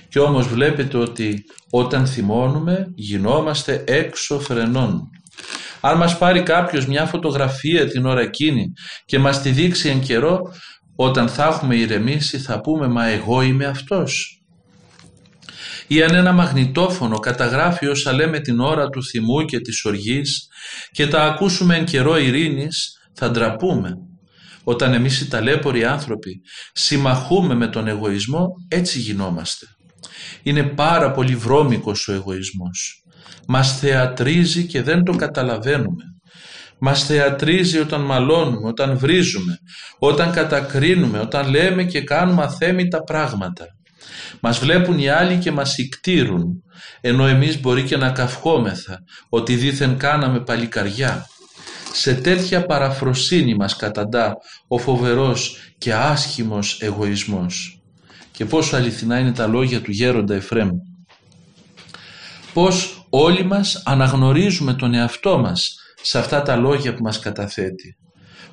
και 0.10 0.20
όμως 0.20 0.48
βλέπετε 0.48 0.98
ότι 0.98 1.44
όταν 1.70 2.08
θυμώνουμε 2.08 2.86
γινόμαστε 2.96 3.84
έξω 3.88 4.40
φρενών. 4.40 5.10
Αν 5.82 5.98
μας 5.98 6.18
πάρει 6.18 6.44
κάποιος 6.44 6.88
μια 6.88 7.06
φωτογραφία 7.06 7.88
την 7.88 8.06
ώρα 8.06 8.22
εκείνη 8.22 8.72
και 9.06 9.20
μας 9.20 9.42
τη 9.42 9.50
δείξει 9.50 9.90
εν 9.90 10.00
καιρό, 10.00 10.42
όταν 10.96 11.30
θα 11.30 11.46
έχουμε 11.46 11.76
ηρεμήσει 11.76 12.38
θα 12.38 12.62
πούμε 12.62 12.88
«Μα 12.88 13.06
εγώ 13.06 13.42
είμαι 13.42 13.66
αυτός». 13.66 14.42
Ή 15.88 16.04
αν 16.04 16.16
ένα 16.16 16.32
μαγνητόφωνο 16.32 17.20
καταγράφει 17.20 17.88
όσα 17.88 18.14
λέμε 18.14 18.40
την 18.40 18.60
ώρα 18.60 18.90
του 18.90 19.04
θυμού 19.04 19.46
και 19.46 19.60
της 19.60 19.86
οργής 19.86 20.48
και 20.92 21.08
τα 21.08 21.24
ακούσουμε 21.24 21.76
εν 21.76 21.86
καιρό 21.86 22.18
ειρήνης, 22.18 22.98
θα 23.14 23.32
ντραπούμε. 23.32 23.92
Όταν 24.64 24.94
εμείς 24.94 25.22
οι 25.22 25.28
ταλέποροι 25.28 25.86
άνθρωποι 25.86 26.42
συμμαχούμε 26.74 27.56
με 27.56 27.68
τον 27.68 27.88
εγωισμό, 27.88 28.48
έτσι 28.68 29.00
γινόμαστε. 29.00 29.66
Είναι 30.44 30.64
πάρα 30.64 31.12
πολύ 31.12 31.36
βρώμικος 31.36 32.08
ο 32.08 32.14
εγωισμός. 32.14 33.04
Μας 33.48 33.80
θεατρίζει 33.80 34.66
και 34.66 34.82
δεν 34.82 35.04
το 35.04 35.16
καταλαβαίνουμε. 35.16 36.04
Μας 36.80 37.04
θεατρίζει 37.06 37.80
όταν 37.80 38.02
μαλώνουμε, 38.02 38.68
όταν 38.68 38.98
βρίζουμε, 38.98 39.60
όταν 40.00 40.32
κατακρίνουμε, 40.32 41.20
όταν 41.20 41.50
λέμε 41.50 41.84
και 41.84 42.02
κάνουμε 42.02 42.44
αθέμητα 42.44 43.04
πράγματα. 43.04 43.66
Μας 44.40 44.60
βλέπουν 44.60 45.00
οι 45.00 45.10
άλλοι 45.10 45.38
και 45.38 45.52
μας 45.52 45.78
ικτήρουν, 45.78 46.64
ενώ 47.02 47.28
εμείς 47.28 47.62
μπορεί 47.62 47.84
και 47.84 47.98
να 47.98 48.10
καυχόμεθα 48.10 49.00
ότι 49.30 49.56
δήθεν 49.56 49.98
κάναμε 49.98 50.40
παλικαριά. 50.40 51.26
Σε 51.94 52.14
τέτοια 52.14 52.66
παραφροσύνη 52.66 53.56
μας 53.56 53.76
καταντά 53.76 54.36
ο 54.68 54.78
φοβερός 54.78 55.58
και 55.78 55.94
άσχημος 55.94 56.82
εγωισμός. 56.82 57.82
Και 58.32 58.46
πόσο 58.46 58.76
αληθινά 58.76 59.20
είναι 59.20 59.32
τα 59.32 59.48
λόγια 59.48 59.82
του 59.82 59.92
γέροντα 59.92 60.36
Εφρέμ. 60.36 60.70
Πώς 62.58 63.08
όλοι 63.10 63.44
μας 63.44 63.82
αναγνωρίζουμε 63.86 64.74
τον 64.74 64.94
εαυτό 64.94 65.38
μας 65.38 65.76
σε 66.02 66.20
αυτά 66.20 66.42
τα 66.42 66.56
λόγια 66.56 66.94
που 66.94 67.04
μας 67.04 67.20
καταθέτει. 67.20 67.98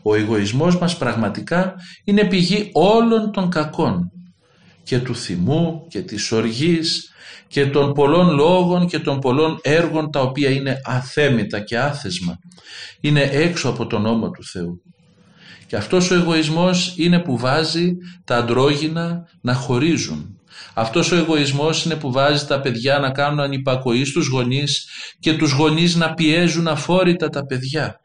Ο 0.02 0.14
εγωισμός 0.14 0.78
μας 0.78 0.96
πραγματικά 0.96 1.74
είναι 2.04 2.24
πηγή 2.24 2.70
όλων 2.72 3.32
των 3.32 3.50
κακών 3.50 4.10
και 4.82 4.98
του 4.98 5.14
θυμού 5.16 5.86
και 5.88 6.02
της 6.02 6.32
οργής 6.32 7.12
και 7.48 7.66
των 7.66 7.92
πολλών 7.92 8.34
λόγων 8.34 8.86
και 8.86 8.98
των 8.98 9.18
πολλών 9.18 9.58
έργων 9.62 10.10
τα 10.10 10.20
οποία 10.20 10.50
είναι 10.50 10.80
αθέμητα 10.84 11.60
και 11.60 11.78
άθεσμα. 11.78 12.38
Είναι 13.00 13.22
έξω 13.22 13.68
από 13.68 13.86
τον 13.86 14.02
νόμο 14.02 14.30
του 14.30 14.44
Θεού. 14.44 14.82
Και 15.66 15.76
αυτός 15.76 16.10
ο 16.10 16.14
εγωισμός 16.14 16.94
είναι 16.96 17.18
που 17.18 17.38
βάζει 17.38 17.96
τα 18.24 18.36
αντρόγινα 18.36 19.28
να 19.40 19.54
χωρίζουν. 19.54 20.33
Αυτός 20.74 21.12
ο 21.12 21.16
εγωισμός 21.16 21.84
είναι 21.84 21.96
που 21.96 22.12
βάζει 22.12 22.46
τα 22.46 22.60
παιδιά 22.60 22.98
να 22.98 23.10
κάνουν 23.10 23.40
ανυπακοή 23.40 24.04
στους 24.04 24.26
γονείς 24.26 24.88
και 25.20 25.32
τους 25.32 25.52
γονείς 25.52 25.94
να 25.94 26.14
πιέζουν 26.14 26.68
αφόρητα 26.68 27.28
τα 27.28 27.46
παιδιά. 27.46 28.00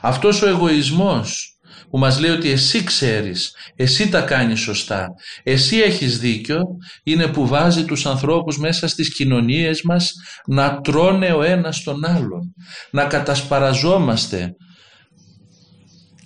Αυτός 0.00 0.42
ο 0.42 0.48
εγωισμός 0.48 1.54
που 1.90 1.98
μας 1.98 2.20
λέει 2.20 2.30
ότι 2.30 2.50
εσύ 2.50 2.84
ξέρεις, 2.84 3.54
εσύ 3.76 4.08
τα 4.08 4.20
κάνεις 4.20 4.60
σωστά, 4.60 5.08
εσύ 5.42 5.76
έχεις 5.78 6.18
δίκιο, 6.18 6.62
είναι 7.02 7.26
που 7.26 7.46
βάζει 7.46 7.84
τους 7.84 8.06
ανθρώπους 8.06 8.58
μέσα 8.58 8.88
στις 8.88 9.14
κοινωνίες 9.14 9.82
μας 9.82 10.12
να 10.46 10.80
τρώνε 10.80 11.32
ο 11.32 11.42
ένας 11.42 11.82
τον 11.82 12.04
άλλον, 12.04 12.54
να 12.90 13.04
κατασπαραζόμαστε 13.04 14.54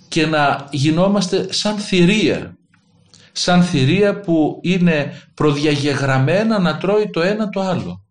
και 0.07 0.25
να 0.25 0.67
γινόμαστε 0.71 1.47
σαν 1.49 1.77
θηρία, 1.77 2.57
σαν 3.37 3.63
θηρία 3.63 4.19
που 4.19 4.59
είναι 4.63 5.11
προδιαγεγραμμένα 5.33 6.59
να 6.59 6.77
τρώει 6.77 7.09
το 7.09 7.21
ένα 7.21 7.49
το 7.49 7.61
άλλο. 7.61 8.03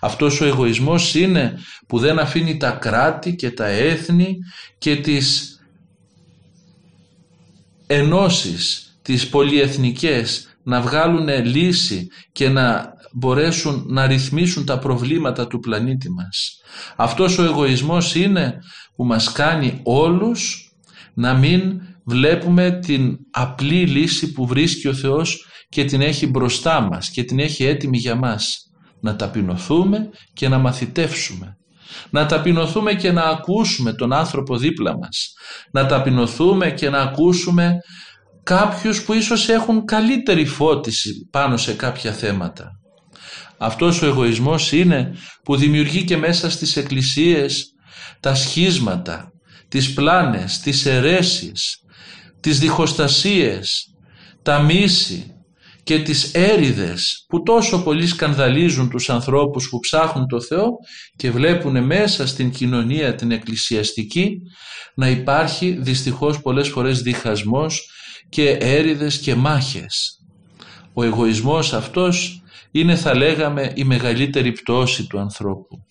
Αυτός 0.00 0.40
ο 0.40 0.44
εγωισμός 0.44 1.14
είναι 1.14 1.58
που 1.86 1.98
δεν 1.98 2.18
αφήνει 2.18 2.56
τα 2.56 2.70
κράτη 2.70 3.34
και 3.34 3.50
τα 3.50 3.66
έθνη 3.66 4.36
και 4.78 4.96
τις 4.96 5.56
ενώσεις, 7.86 8.96
τις 9.02 9.28
πολυεθνικές 9.28 10.56
να 10.62 10.80
βγάλουν 10.80 11.44
λύση 11.44 12.08
και 12.32 12.48
να 12.48 12.94
μπορέσουν 13.12 13.84
να 13.88 14.06
ρυθμίσουν 14.06 14.64
τα 14.64 14.78
προβλήματα 14.78 15.46
του 15.46 15.58
πλανήτη 15.58 16.10
μας. 16.10 16.60
Αυτός 16.96 17.38
ο 17.38 17.44
εγωισμός 17.44 18.14
είναι 18.14 18.58
που 18.96 19.04
μας 19.04 19.32
κάνει 19.32 19.80
όλους 19.82 20.72
να 21.14 21.34
μην 21.34 21.80
βλέπουμε 22.04 22.78
την 22.78 23.16
απλή 23.30 23.86
λύση 23.86 24.32
που 24.32 24.46
βρίσκει 24.46 24.88
ο 24.88 24.94
Θεός 24.94 25.46
και 25.68 25.84
την 25.84 26.00
έχει 26.00 26.26
μπροστά 26.26 26.80
μας 26.80 27.10
και 27.10 27.24
την 27.24 27.38
έχει 27.38 27.64
έτοιμη 27.64 27.98
για 27.98 28.14
μας. 28.14 28.56
Να 29.00 29.16
ταπεινωθούμε 29.16 30.08
και 30.32 30.48
να 30.48 30.58
μαθητεύσουμε. 30.58 31.56
Να 32.10 32.26
ταπεινωθούμε 32.26 32.94
και 32.94 33.12
να 33.12 33.22
ακούσουμε 33.22 33.92
τον 33.92 34.12
άνθρωπο 34.12 34.56
δίπλα 34.56 34.98
μας. 34.98 35.32
Να 35.72 35.86
ταπεινωθούμε 35.86 36.70
και 36.70 36.90
να 36.90 36.98
ακούσουμε 36.98 37.76
κάποιους 38.42 39.02
που 39.02 39.12
ίσως 39.12 39.48
έχουν 39.48 39.84
καλύτερη 39.84 40.44
φώτιση 40.46 41.28
πάνω 41.30 41.56
σε 41.56 41.72
κάποια 41.72 42.12
θέματα. 42.12 42.70
Αυτός 43.58 44.02
ο 44.02 44.06
εγωισμός 44.06 44.72
είναι 44.72 45.14
που 45.44 45.56
δημιουργεί 45.56 46.04
και 46.04 46.16
μέσα 46.16 46.50
στις 46.50 46.76
εκκλησίες 46.76 47.66
τα 48.20 48.34
σχίσματα, 48.34 49.32
τις 49.68 49.92
πλάνες, 49.92 50.58
τις 50.58 50.86
αιρέσεις, 50.86 51.81
τις 52.42 52.58
διχοστασίες, 52.58 53.94
τα 54.42 54.58
μίση 54.62 55.34
και 55.82 55.98
τις 55.98 56.32
έριδες 56.34 57.24
που 57.28 57.42
τόσο 57.42 57.82
πολύ 57.82 58.06
σκανδαλίζουν 58.06 58.90
τους 58.90 59.10
ανθρώπους 59.10 59.68
που 59.68 59.78
ψάχνουν 59.78 60.26
το 60.28 60.40
Θεό 60.40 60.68
και 61.16 61.30
βλέπουν 61.30 61.84
μέσα 61.84 62.26
στην 62.26 62.50
κοινωνία 62.50 63.14
την 63.14 63.30
εκκλησιαστική 63.30 64.40
να 64.94 65.08
υπάρχει 65.08 65.70
δυστυχώς 65.80 66.40
πολλές 66.40 66.68
φορές 66.68 67.02
διχασμός 67.02 67.90
και 68.28 68.50
έριδες 68.50 69.18
και 69.18 69.34
μάχες. 69.34 70.18
Ο 70.92 71.02
εγωισμός 71.02 71.72
αυτός 71.72 72.42
είναι 72.70 72.96
θα 72.96 73.16
λέγαμε 73.16 73.72
η 73.74 73.84
μεγαλύτερη 73.84 74.52
πτώση 74.52 75.06
του 75.06 75.18
ανθρώπου. 75.18 75.84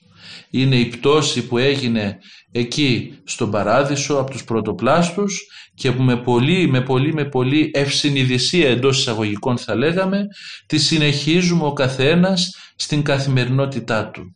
Είναι 0.50 0.76
η 0.76 0.86
πτώση 0.86 1.48
που 1.48 1.58
έγινε 1.58 2.18
εκεί 2.52 3.20
στον 3.24 3.52
παράδεισο 3.52 4.16
από 4.16 4.32
τους 4.32 4.44
πρωτοπλάστους 4.44 5.42
και 5.76 5.92
που 5.92 6.04
με 6.04 6.18
πολύ 6.18 6.68
με 6.68 6.82
πολύ 6.82 7.14
με 7.14 7.26
πολύ 7.26 7.72
ευσυνειδησία 7.74 8.70
εντός 8.70 9.00
εισαγωγικών 9.00 9.58
θα 9.58 9.76
λέγαμε 9.76 10.26
τη 10.66 10.78
συνεχίζουμε 10.78 11.66
ο 11.66 11.74
καθένας 11.74 12.56
στην 12.76 13.04
καθημερινότητά 13.04 14.10
του. 14.10 14.36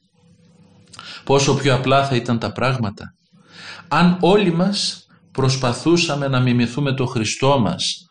Πόσο 1.23 1.55
πιο 1.55 1.75
απλά 1.75 2.05
θα 2.05 2.15
ήταν 2.15 2.39
τα 2.39 2.51
πράγματα. 2.51 3.03
Αν 3.87 4.17
όλοι 4.21 4.53
μας 4.53 5.05
προσπαθούσαμε 5.31 6.27
να 6.27 6.39
μιμηθούμε 6.39 6.93
το 6.93 7.05
Χριστό 7.05 7.59
μας 7.59 8.05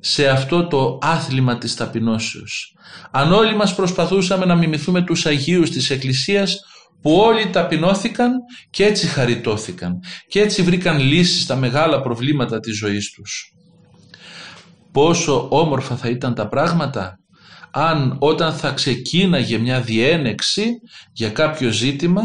σε 0.00 0.28
αυτό 0.28 0.66
το 0.66 0.98
άθλημα 1.02 1.58
της 1.58 1.74
ταπεινώσεως. 1.74 2.74
Αν 3.10 3.32
όλοι 3.32 3.56
μας 3.56 3.74
προσπαθούσαμε 3.74 4.44
να 4.44 4.54
μιμηθούμε 4.54 5.02
τους 5.02 5.26
Αγίους 5.26 5.70
της 5.70 5.90
Εκκλησίας 5.90 6.58
που 7.02 7.12
όλοι 7.16 7.50
ταπεινώθηκαν 7.50 8.32
και 8.70 8.84
έτσι 8.84 9.06
χαριτώθηκαν 9.06 9.98
και 10.28 10.40
έτσι 10.40 10.62
βρήκαν 10.62 10.98
λύσεις 10.98 11.42
στα 11.42 11.56
μεγάλα 11.56 12.00
προβλήματα 12.00 12.60
της 12.60 12.76
ζωής 12.76 13.10
τους. 13.10 13.52
Πόσο 14.92 15.48
όμορφα 15.50 15.96
θα 15.96 16.08
ήταν 16.08 16.34
τα 16.34 16.48
πράγματα 16.48 17.18
αν 17.70 18.16
όταν 18.18 18.52
θα 18.52 18.70
ξεκίναγε 18.70 19.58
μια 19.58 19.80
διένεξη 19.80 20.64
για 21.12 21.30
κάποιο 21.30 21.70
ζήτημα 21.70 22.22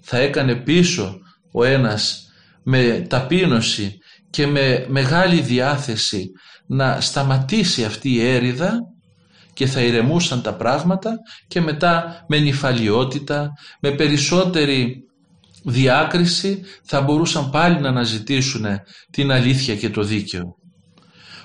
θα 0.00 0.18
έκανε 0.18 0.54
πίσω 0.54 1.18
ο 1.52 1.64
ένας 1.64 2.26
με 2.62 3.06
ταπείνωση 3.08 3.98
και 4.30 4.46
με 4.46 4.86
μεγάλη 4.88 5.40
διάθεση 5.40 6.30
να 6.66 7.00
σταματήσει 7.00 7.84
αυτή 7.84 8.10
η 8.12 8.26
έρηδα 8.26 8.78
και 9.56 9.66
θα 9.66 9.80
ηρεμούσαν 9.80 10.42
τα 10.42 10.54
πράγματα 10.54 11.10
και 11.48 11.60
μετά 11.60 12.24
με 12.28 12.38
νυφαλιότητα, 12.38 13.50
με 13.80 13.90
περισσότερη 13.90 15.04
διάκριση 15.64 16.62
θα 16.84 17.00
μπορούσαν 17.00 17.50
πάλι 17.50 17.80
να 17.80 17.88
αναζητήσουν 17.88 18.64
την 19.10 19.30
αλήθεια 19.30 19.76
και 19.76 19.90
το 19.90 20.02
δίκαιο. 20.02 20.44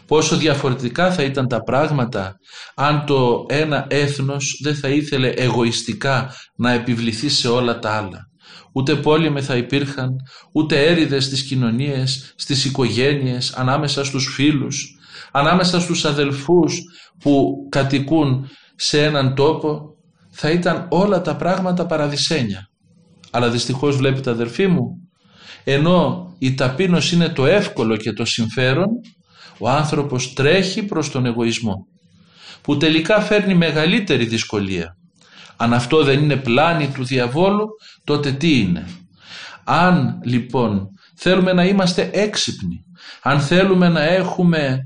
Πόσο 0.05 0.37
διαφορετικά 0.37 1.11
θα 1.11 1.23
ήταν 1.23 1.47
τα 1.47 1.63
πράγματα 1.63 2.35
αν 2.75 3.05
το 3.05 3.45
ένα 3.49 3.85
έθνος 3.89 4.59
δεν 4.63 4.75
θα 4.75 4.89
ήθελε 4.89 5.27
εγωιστικά 5.29 6.33
να 6.55 6.71
επιβληθεί 6.71 7.29
σε 7.29 7.47
όλα 7.47 7.79
τα 7.79 7.91
άλλα. 7.91 8.29
Ούτε 8.73 8.95
πόλεμοι 8.95 9.41
θα 9.41 9.55
υπήρχαν, 9.55 10.09
ούτε 10.51 10.85
έρηδες 10.85 11.25
στις 11.25 11.43
κοινωνίες, 11.43 12.33
στις 12.35 12.65
οικογένειες, 12.65 13.53
ανάμεσα 13.53 14.03
στους 14.03 14.33
φίλους, 14.33 14.95
ανάμεσα 15.31 15.79
στους 15.79 16.05
αδελφούς 16.05 16.79
που 17.19 17.55
κατοικούν 17.69 18.49
σε 18.75 19.03
έναν 19.03 19.35
τόπο 19.35 19.95
θα 20.31 20.49
ήταν 20.49 20.87
όλα 20.89 21.21
τα 21.21 21.35
πράγματα 21.35 21.85
παραδεισένια. 21.85 22.69
Αλλά 23.31 23.49
δυστυχώς 23.49 23.95
βλέπετε 23.95 24.29
αδελφοί 24.29 24.67
μου, 24.67 25.09
ενώ 25.63 26.33
η 26.39 26.53
ταπείνωση 26.53 27.15
είναι 27.15 27.29
το 27.29 27.45
εύκολο 27.45 27.97
και 27.97 28.13
το 28.13 28.25
συμφέρον, 28.25 28.89
ο 29.57 29.69
άνθρωπος 29.69 30.33
τρέχει 30.33 30.83
προς 30.83 31.11
τον 31.11 31.25
εγωισμό, 31.25 31.87
που 32.61 32.77
τελικά 32.77 33.21
φέρνει 33.21 33.55
μεγαλύτερη 33.55 34.25
δυσκολία. 34.25 34.95
Αν 35.57 35.73
αυτό 35.73 36.03
δεν 36.03 36.19
είναι 36.23 36.35
πλάνη 36.35 36.87
του 36.87 37.03
διαβόλου, 37.03 37.67
τότε 38.03 38.31
τι 38.31 38.59
είναι; 38.59 38.87
Αν 39.63 40.19
λοιπόν 40.23 40.87
θέλουμε 41.15 41.53
να 41.53 41.65
είμαστε 41.65 42.09
έξυπνοι, 42.13 42.83
αν 43.21 43.39
θέλουμε 43.39 43.89
να 43.89 44.01
έχουμε 44.01 44.79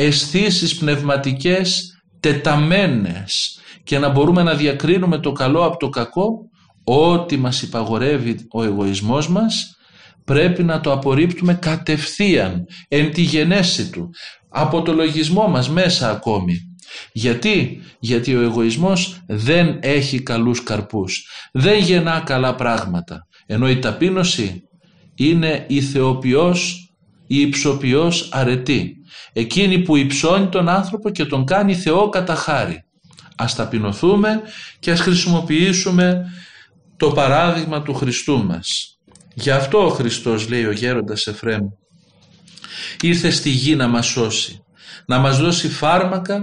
αισθήσεις 0.00 0.76
πνευματικές 0.76 1.94
τεταμένες 2.20 3.60
και 3.82 3.98
να 3.98 4.08
μπορούμε 4.08 4.42
να 4.42 4.54
διακρίνουμε 4.54 5.18
το 5.18 5.32
καλό 5.32 5.64
από 5.64 5.76
το 5.76 5.88
κακό, 5.88 6.38
ό,τι 6.84 7.36
μας 7.36 7.62
υπαγορεύει 7.62 8.36
ο 8.52 8.62
εγωισμός 8.62 9.28
μας, 9.28 9.76
πρέπει 10.24 10.62
να 10.62 10.80
το 10.80 10.92
απορρίπτουμε 10.92 11.54
κατευθείαν, 11.54 12.64
εν 12.88 13.12
τη 13.12 13.22
γενέση 13.22 13.90
του, 13.90 14.10
από 14.48 14.82
το 14.82 14.92
λογισμό 14.92 15.48
μας 15.48 15.70
μέσα 15.70 16.10
ακόμη. 16.10 16.54
Γιατί, 17.12 17.80
γιατί 18.00 18.34
ο 18.36 18.40
εγωισμός 18.40 19.22
δεν 19.26 19.78
έχει 19.82 20.22
καλούς 20.22 20.62
καρπούς, 20.62 21.28
δεν 21.52 21.78
γεννά 21.78 22.20
καλά 22.20 22.54
πράγματα, 22.54 23.26
ενώ 23.46 23.70
η 23.70 23.78
ταπείνωση 23.78 24.62
είναι 25.14 25.64
η 25.68 25.80
θεοποιός, 25.80 26.90
η 27.26 27.40
υψοποιός 27.40 28.28
αρετή 28.32 28.99
εκείνη 29.32 29.78
που 29.78 29.96
υψώνει 29.96 30.48
τον 30.48 30.68
άνθρωπο 30.68 31.10
και 31.10 31.24
τον 31.24 31.44
κάνει 31.44 31.74
Θεό 31.74 32.08
κατά 32.08 32.34
χάρη. 32.34 32.84
Ας 33.36 33.54
ταπεινωθούμε 33.54 34.40
και 34.78 34.90
ας 34.90 35.00
χρησιμοποιήσουμε 35.00 36.24
το 36.96 37.10
παράδειγμα 37.10 37.82
του 37.82 37.94
Χριστού 37.94 38.44
μας. 38.44 38.98
Γι' 39.34 39.50
αυτό 39.50 39.86
ο 39.86 39.88
Χριστός 39.88 40.48
λέει 40.48 40.64
ο 40.64 40.72
γέροντας 40.72 41.26
Εφραίμ 41.26 41.66
ήρθε 43.00 43.30
στη 43.30 43.50
γη 43.50 43.76
να 43.76 43.88
μας 43.88 44.06
σώσει 44.06 44.64
να 45.10 45.18
μας 45.18 45.38
δώσει 45.38 45.68
φάρμακα 45.68 46.40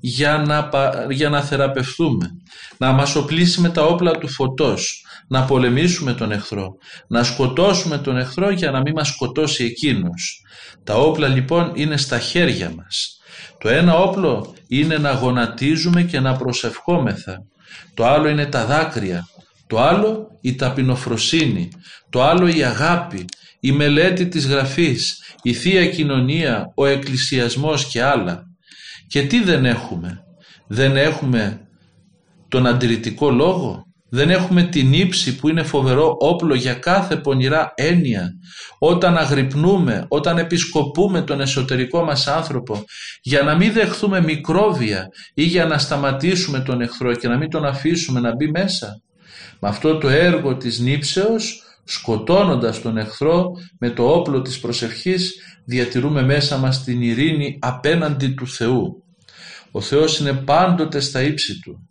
για 0.00 0.38
να, 0.46 0.70
για 1.10 1.28
να 1.28 1.42
θεραπευθούμε, 1.42 2.30
να 2.76 2.92
μας 2.92 3.14
οπλίσει 3.14 3.60
με 3.60 3.68
τα 3.68 3.82
όπλα 3.82 4.10
του 4.10 4.28
φωτός, 4.28 5.04
να 5.28 5.44
πολεμήσουμε 5.44 6.12
τον 6.12 6.32
εχθρό, 6.32 6.68
να 7.08 7.24
σκοτώσουμε 7.24 7.98
τον 7.98 8.16
εχθρό 8.16 8.50
για 8.50 8.70
να 8.70 8.80
μην 8.80 8.92
μας 8.96 9.08
σκοτώσει 9.08 9.64
εκείνος. 9.64 10.42
Τα 10.84 10.94
όπλα 10.94 11.28
λοιπόν 11.28 11.72
είναι 11.74 11.96
στα 11.96 12.18
χέρια 12.18 12.72
μας. 12.76 13.18
Το 13.58 13.68
ένα 13.68 13.94
όπλο 13.94 14.54
είναι 14.68 14.98
να 14.98 15.12
γονατίζουμε 15.12 16.02
και 16.02 16.20
να 16.20 16.36
προσευχόμεθα. 16.36 17.42
Το 17.94 18.06
άλλο 18.06 18.28
είναι 18.28 18.46
τα 18.46 18.64
δάκρυα. 18.64 19.28
Το 19.66 19.80
άλλο 19.80 20.28
η 20.40 20.54
ταπεινοφροσύνη. 20.54 21.68
Το 22.10 22.22
άλλο 22.22 22.48
η 22.48 22.62
αγάπη, 22.62 23.24
η 23.60 23.72
μελέτη 23.72 24.28
της 24.28 24.46
γραφής, 24.46 25.22
η 25.42 25.52
Θεία 25.52 25.88
Κοινωνία, 25.88 26.72
ο 26.74 26.86
Εκκλησιασμός 26.86 27.86
και 27.86 28.02
άλλα. 28.02 28.42
Και 29.06 29.22
τι 29.22 29.42
δεν 29.42 29.64
έχουμε; 29.64 30.22
Δεν 30.66 30.96
έχουμε 30.96 31.60
τον 32.48 32.66
αντιρρητικό 32.66 33.30
λόγο; 33.30 33.87
Δεν 34.10 34.30
έχουμε 34.30 34.62
την 34.62 34.92
ύψη 34.92 35.36
που 35.36 35.48
είναι 35.48 35.62
φοβερό 35.62 36.16
όπλο 36.18 36.54
για 36.54 36.74
κάθε 36.74 37.16
πονηρά 37.16 37.72
έννοια. 37.74 38.30
Όταν 38.78 39.16
αγρυπνούμε, 39.16 40.04
όταν 40.08 40.38
επισκοπούμε 40.38 41.22
τον 41.22 41.40
εσωτερικό 41.40 42.04
μας 42.04 42.26
άνθρωπο 42.26 42.84
για 43.22 43.42
να 43.42 43.54
μην 43.54 43.72
δεχθούμε 43.72 44.20
μικρόβια 44.20 45.08
ή 45.34 45.42
για 45.42 45.64
να 45.64 45.78
σταματήσουμε 45.78 46.60
τον 46.60 46.80
εχθρό 46.80 47.14
και 47.14 47.28
να 47.28 47.36
μην 47.36 47.50
τον 47.50 47.64
αφήσουμε 47.64 48.20
να 48.20 48.34
μπει 48.34 48.50
μέσα. 48.50 49.02
Με 49.60 49.68
αυτό 49.68 49.98
το 49.98 50.08
έργο 50.08 50.56
της 50.56 50.78
νύψεως 50.78 51.62
σκοτώνοντας 51.84 52.80
τον 52.80 52.96
εχθρό 52.96 53.50
με 53.78 53.90
το 53.90 54.12
όπλο 54.12 54.42
της 54.42 54.60
προσευχής 54.60 55.34
διατηρούμε 55.64 56.22
μέσα 56.22 56.56
μας 56.56 56.84
την 56.84 57.02
ειρήνη 57.02 57.58
απέναντι 57.60 58.28
του 58.28 58.48
Θεού. 58.48 59.02
Ο 59.70 59.80
Θεός 59.80 60.18
είναι 60.18 60.32
πάντοτε 60.32 61.00
στα 61.00 61.22
ύψη 61.22 61.60
Του. 61.60 61.87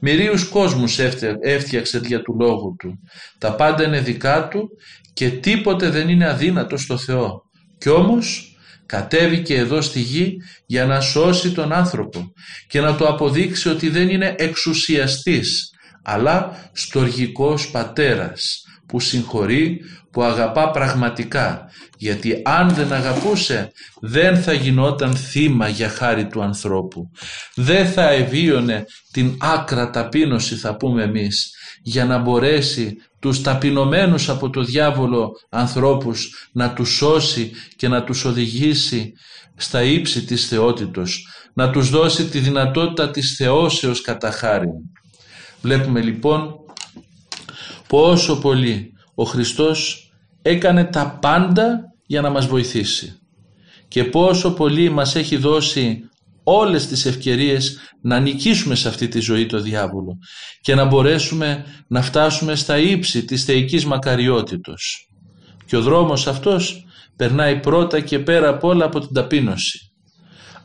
Μυρίους 0.00 0.48
κόσμους 0.48 0.98
έφτιαξε 1.40 2.00
για 2.04 2.22
του 2.22 2.36
Λόγου 2.40 2.76
Του. 2.78 2.98
Τα 3.38 3.54
πάντα 3.54 3.84
είναι 3.84 4.00
δικά 4.00 4.48
Του 4.48 4.70
και 5.12 5.30
τίποτε 5.30 5.88
δεν 5.88 6.08
είναι 6.08 6.28
αδύνατο 6.28 6.76
στο 6.76 6.98
Θεό. 6.98 7.42
Κι 7.78 7.88
όμως 7.88 8.56
κατέβηκε 8.86 9.56
εδώ 9.56 9.80
στη 9.80 10.00
γη 10.00 10.36
για 10.66 10.86
να 10.86 11.00
σώσει 11.00 11.52
τον 11.52 11.72
άνθρωπο 11.72 12.32
και 12.68 12.80
να 12.80 12.96
του 12.96 13.08
αποδείξει 13.08 13.68
ότι 13.68 13.88
δεν 13.88 14.08
είναι 14.08 14.34
εξουσιαστής 14.38 15.70
αλλά 16.02 16.68
στοργικός 16.72 17.70
πατέρας 17.70 18.63
που 18.86 19.00
συγχωρεί, 19.00 19.80
που 20.10 20.22
αγαπά 20.22 20.70
πραγματικά. 20.70 21.68
Γιατί 21.98 22.42
αν 22.44 22.68
δεν 22.68 22.92
αγαπούσε 22.92 23.72
δεν 24.00 24.42
θα 24.42 24.52
γινόταν 24.52 25.16
θύμα 25.16 25.68
για 25.68 25.88
χάρη 25.88 26.26
του 26.26 26.42
ανθρώπου. 26.42 27.10
Δεν 27.54 27.86
θα 27.86 28.10
ευίωνε 28.10 28.84
την 29.12 29.36
άκρα 29.40 29.90
ταπείνωση 29.90 30.54
θα 30.54 30.76
πούμε 30.76 31.02
εμείς 31.02 31.54
για 31.82 32.04
να 32.04 32.18
μπορέσει 32.18 32.96
τους 33.18 33.40
ταπεινωμένους 33.42 34.28
από 34.28 34.50
το 34.50 34.62
διάβολο 34.62 35.30
ανθρώπους 35.48 36.48
να 36.52 36.72
τους 36.72 36.96
σώσει 36.96 37.50
και 37.76 37.88
να 37.88 38.04
τους 38.04 38.24
οδηγήσει 38.24 39.12
στα 39.56 39.82
ύψη 39.82 40.24
της 40.24 40.46
θεότητος, 40.46 41.28
να 41.54 41.70
τους 41.70 41.90
δώσει 41.90 42.24
τη 42.24 42.38
δυνατότητα 42.38 43.10
της 43.10 43.34
θεώσεως 43.36 44.00
κατά 44.00 44.30
χάρη. 44.30 44.68
Βλέπουμε 45.60 46.00
λοιπόν 46.00 46.63
πόσο 47.94 48.38
πολύ 48.38 48.92
ο 49.14 49.24
Χριστός 49.24 50.10
έκανε 50.42 50.84
τα 50.84 51.18
πάντα 51.20 51.80
για 52.06 52.20
να 52.20 52.30
μας 52.30 52.46
βοηθήσει 52.46 53.18
και 53.88 54.04
πόσο 54.04 54.52
πολύ 54.54 54.88
μας 54.88 55.14
έχει 55.14 55.36
δώσει 55.36 56.00
όλες 56.42 56.86
τις 56.86 57.06
ευκαιρίες 57.06 57.78
να 58.00 58.20
νικήσουμε 58.20 58.74
σε 58.74 58.88
αυτή 58.88 59.08
τη 59.08 59.20
ζωή 59.20 59.46
το 59.46 59.60
διάβολο 59.60 60.18
και 60.60 60.74
να 60.74 60.84
μπορέσουμε 60.84 61.64
να 61.88 62.02
φτάσουμε 62.02 62.54
στα 62.54 62.78
ύψη 62.78 63.24
της 63.24 63.44
θεϊκής 63.44 63.84
μακαριότητος. 63.84 65.08
Και 65.66 65.76
ο 65.76 65.82
δρόμος 65.82 66.26
αυτός 66.26 66.86
περνάει 67.16 67.60
πρώτα 67.60 68.00
και 68.00 68.18
πέρα 68.18 68.48
απ' 68.48 68.64
όλα 68.64 68.84
από 68.84 69.00
την 69.00 69.14
ταπείνωση. 69.14 69.93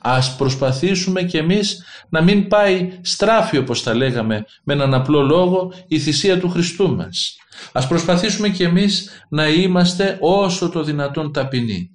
Ας 0.02 0.36
προσπαθήσουμε 0.36 1.24
κι 1.24 1.38
εμείς 1.38 1.84
να 2.10 2.22
μην 2.22 2.48
πάει 2.48 3.00
στράφη 3.02 3.58
όπως 3.58 3.84
τα 3.84 3.94
λέγαμε 3.94 4.46
με 4.64 4.74
έναν 4.74 4.94
απλό 4.94 5.22
λόγο 5.22 5.74
η 5.88 6.00
θυσία 6.00 6.40
του 6.40 6.50
Χριστού 6.50 6.96
μας. 6.96 7.38
Ας 7.72 7.88
προσπαθήσουμε 7.88 8.50
κι 8.50 8.64
εμείς 8.64 9.10
να 9.30 9.48
είμαστε 9.48 10.18
όσο 10.22 10.70
το 10.70 10.84
δυνατόν 10.84 11.34
ταπεινοί. 11.34 11.90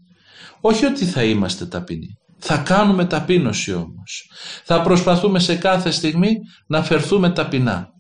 Όχι 0.61 0.85
ότι 0.85 1.05
θα 1.05 1.23
είμαστε 1.23 1.67
ταπεινοί. 1.67 2.19
Θα 2.39 2.57
κάνουμε 2.57 3.05
ταπείνωση 3.05 3.73
όμως. 3.73 4.31
Θα 4.65 4.83
προσπαθούμε 4.83 5.39
σε 5.39 5.55
κάθε 5.55 5.91
στιγμή 5.91 6.39
να 6.67 6.83
φερθούμε 6.83 7.31
ταπεινά. 7.31 7.93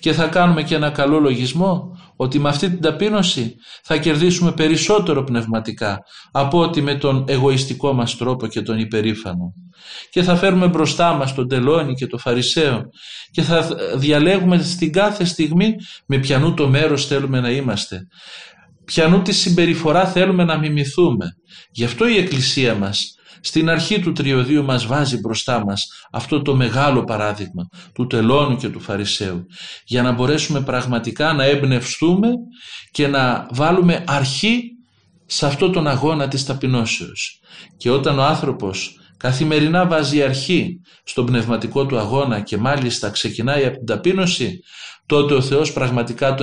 Και 0.00 0.12
θα 0.12 0.26
κάνουμε 0.26 0.62
και 0.62 0.74
ένα 0.74 0.90
καλό 0.90 1.20
λογισμό 1.20 1.98
ότι 2.20 2.38
με 2.38 2.48
αυτή 2.48 2.70
την 2.70 2.80
ταπείνωση 2.80 3.54
θα 3.82 3.96
κερδίσουμε 3.96 4.52
περισσότερο 4.52 5.24
πνευματικά 5.24 5.98
από 6.30 6.58
ότι 6.58 6.80
με 6.80 6.94
τον 6.94 7.24
εγωιστικό 7.28 7.92
μας 7.92 8.16
τρόπο 8.16 8.46
και 8.46 8.62
τον 8.62 8.78
υπερήφανο. 8.78 9.54
Και 10.10 10.22
θα 10.22 10.36
φέρουμε 10.36 10.68
μπροστά 10.68 11.12
μας 11.12 11.34
τον 11.34 11.48
τελώνη 11.48 11.94
και 11.94 12.06
τον 12.06 12.18
φαρισαίο 12.18 12.82
και 13.30 13.42
θα 13.42 13.68
διαλέγουμε 13.96 14.62
στην 14.62 14.92
κάθε 14.92 15.24
στιγμή 15.24 15.74
με 16.06 16.18
ποιανού 16.18 16.54
το 16.54 16.68
μέρος 16.68 17.06
θέλουμε 17.06 17.40
να 17.40 17.50
είμαστε. 17.50 18.06
Ποιανού 18.84 19.22
τη 19.22 19.32
συμπεριφορά 19.32 20.06
θέλουμε 20.06 20.44
να 20.44 20.58
μιμηθούμε. 20.58 21.26
Γι' 21.70 21.84
αυτό 21.84 22.08
η 22.08 22.16
Εκκλησία 22.16 22.74
μας 22.74 23.14
στην 23.40 23.70
αρχή 23.70 24.00
του 24.00 24.12
τριωδίου 24.12 24.64
μας 24.64 24.86
βάζει 24.86 25.18
μπροστά 25.18 25.64
μας 25.64 25.86
αυτό 26.12 26.42
το 26.42 26.54
μεγάλο 26.56 27.04
παράδειγμα 27.04 27.68
του 27.94 28.06
τελώνου 28.06 28.56
και 28.56 28.68
του 28.68 28.80
φαρισαίου 28.80 29.46
για 29.84 30.02
να 30.02 30.12
μπορέσουμε 30.12 30.60
πραγματικά 30.60 31.32
να 31.32 31.44
εμπνευστούμε 31.44 32.28
και 32.90 33.06
να 33.06 33.46
βάλουμε 33.52 34.04
αρχή 34.06 34.62
σε 35.26 35.46
αυτό 35.46 35.70
τον 35.70 35.86
αγώνα 35.86 36.28
της 36.28 36.44
ταπεινώσεως. 36.44 37.40
Και 37.76 37.90
όταν 37.90 38.18
ο 38.18 38.22
άνθρωπος 38.22 38.94
καθημερινά 39.16 39.86
βάζει 39.86 40.22
αρχή 40.22 40.80
στον 41.04 41.26
πνευματικό 41.26 41.86
του 41.86 41.98
αγώνα 41.98 42.40
και 42.40 42.56
μάλιστα 42.56 43.10
ξεκινάει 43.10 43.64
από 43.64 43.76
την 43.76 43.86
ταπείνωση, 43.86 44.60
τότε 45.10 45.34
ο 45.34 45.42
Θεός 45.42 45.72
πραγματικά 45.72 46.34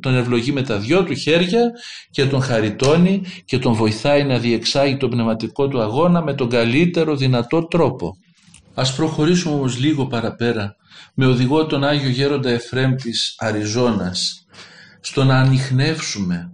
τον 0.00 0.14
ευλογεί 0.14 0.52
με 0.52 0.62
τα 0.62 0.78
δυο 0.78 1.04
του 1.04 1.14
χέρια 1.14 1.70
και 2.10 2.26
τον 2.26 2.42
χαριτώνει 2.42 3.22
και 3.44 3.58
τον 3.58 3.72
βοηθάει 3.72 4.24
να 4.24 4.38
διεξάγει 4.38 4.96
τον 4.96 5.10
πνευματικό 5.10 5.68
του 5.68 5.80
αγώνα 5.80 6.22
με 6.22 6.34
τον 6.34 6.48
καλύτερο 6.48 7.16
δυνατό 7.16 7.66
τρόπο. 7.66 8.16
Ας 8.74 8.94
προχωρήσουμε 8.94 9.54
όμως 9.54 9.78
λίγο 9.78 10.06
παραπέρα 10.06 10.76
με 11.14 11.26
οδηγό 11.26 11.66
τον 11.66 11.84
Άγιο 11.84 12.08
Γέροντα 12.08 12.50
Εφρέμ 12.50 12.94
της 12.94 13.34
Αριζώνας 13.38 14.46
στο 15.00 15.24
να 15.24 15.38
ανοιχνεύσουμε 15.38 16.52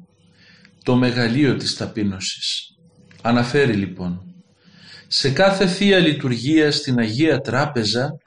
το 0.83 0.96
μεγαλείο 0.96 1.57
της 1.57 1.76
ταπείνωσης. 1.76 2.76
Αναφέρει 3.22 3.72
λοιπόν 3.72 4.20
σε 5.07 5.31
κάθε 5.31 5.66
Θεία 5.66 5.98
Λειτουργία 5.98 6.72
στην 6.72 6.98
Αγία 6.98 7.40
Τράπεζα 7.40 8.18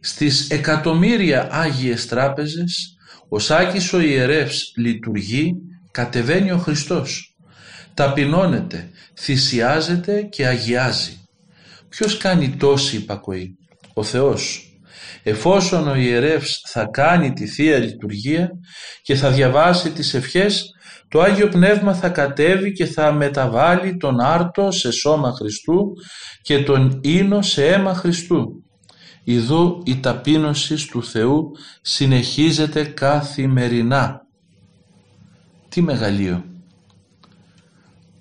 στις 0.00 0.50
εκατομμύρια 0.50 1.48
Άγιες 1.50 2.06
Τράπεζες 2.06 2.98
ο 3.28 3.38
Σάκης 3.38 3.92
ο 3.92 4.00
ιερεύς 4.00 4.72
λειτουργεί, 4.76 5.54
κατεβαίνει 5.90 6.50
ο 6.50 6.58
Χριστός. 6.58 7.36
Ταπεινώνεται, 7.94 8.90
θυσιάζεται 9.18 10.22
και 10.22 10.46
αγιάζει. 10.46 11.20
Ποιος 11.88 12.16
κάνει 12.16 12.50
τόση 12.50 12.96
υπακοή, 12.96 13.56
ο 13.94 14.02
Θεός. 14.02 14.72
Εφόσον 15.22 15.88
ο 15.88 15.94
ιερεύς 15.94 16.62
θα 16.66 16.84
κάνει 16.84 17.32
τη 17.32 17.46
Θεία 17.46 17.78
Λειτουργία 17.78 18.50
και 19.02 19.14
θα 19.14 19.30
διαβάσει 19.30 19.90
τις 19.90 20.14
ευχές, 20.14 20.64
το 21.08 21.20
Άγιο 21.20 21.48
Πνεύμα 21.48 21.94
θα 21.94 22.08
κατέβει 22.08 22.72
και 22.72 22.86
θα 22.86 23.12
μεταβάλει 23.12 23.96
τον 23.96 24.20
άρτο 24.20 24.70
σε 24.70 24.90
σώμα 24.90 25.32
Χριστού 25.32 25.92
και 26.42 26.62
τον 26.62 27.00
ίνο 27.02 27.42
σε 27.42 27.66
αίμα 27.66 27.94
Χριστού. 27.94 28.62
Ιδού 29.28 29.82
η 29.84 30.00
ταπείνωση 30.00 30.88
του 30.88 31.04
Θεού 31.04 31.50
συνεχίζεται 31.80 32.84
καθημερινά. 32.84 34.26
Τι 35.68 35.82
μεγαλείο. 35.82 36.44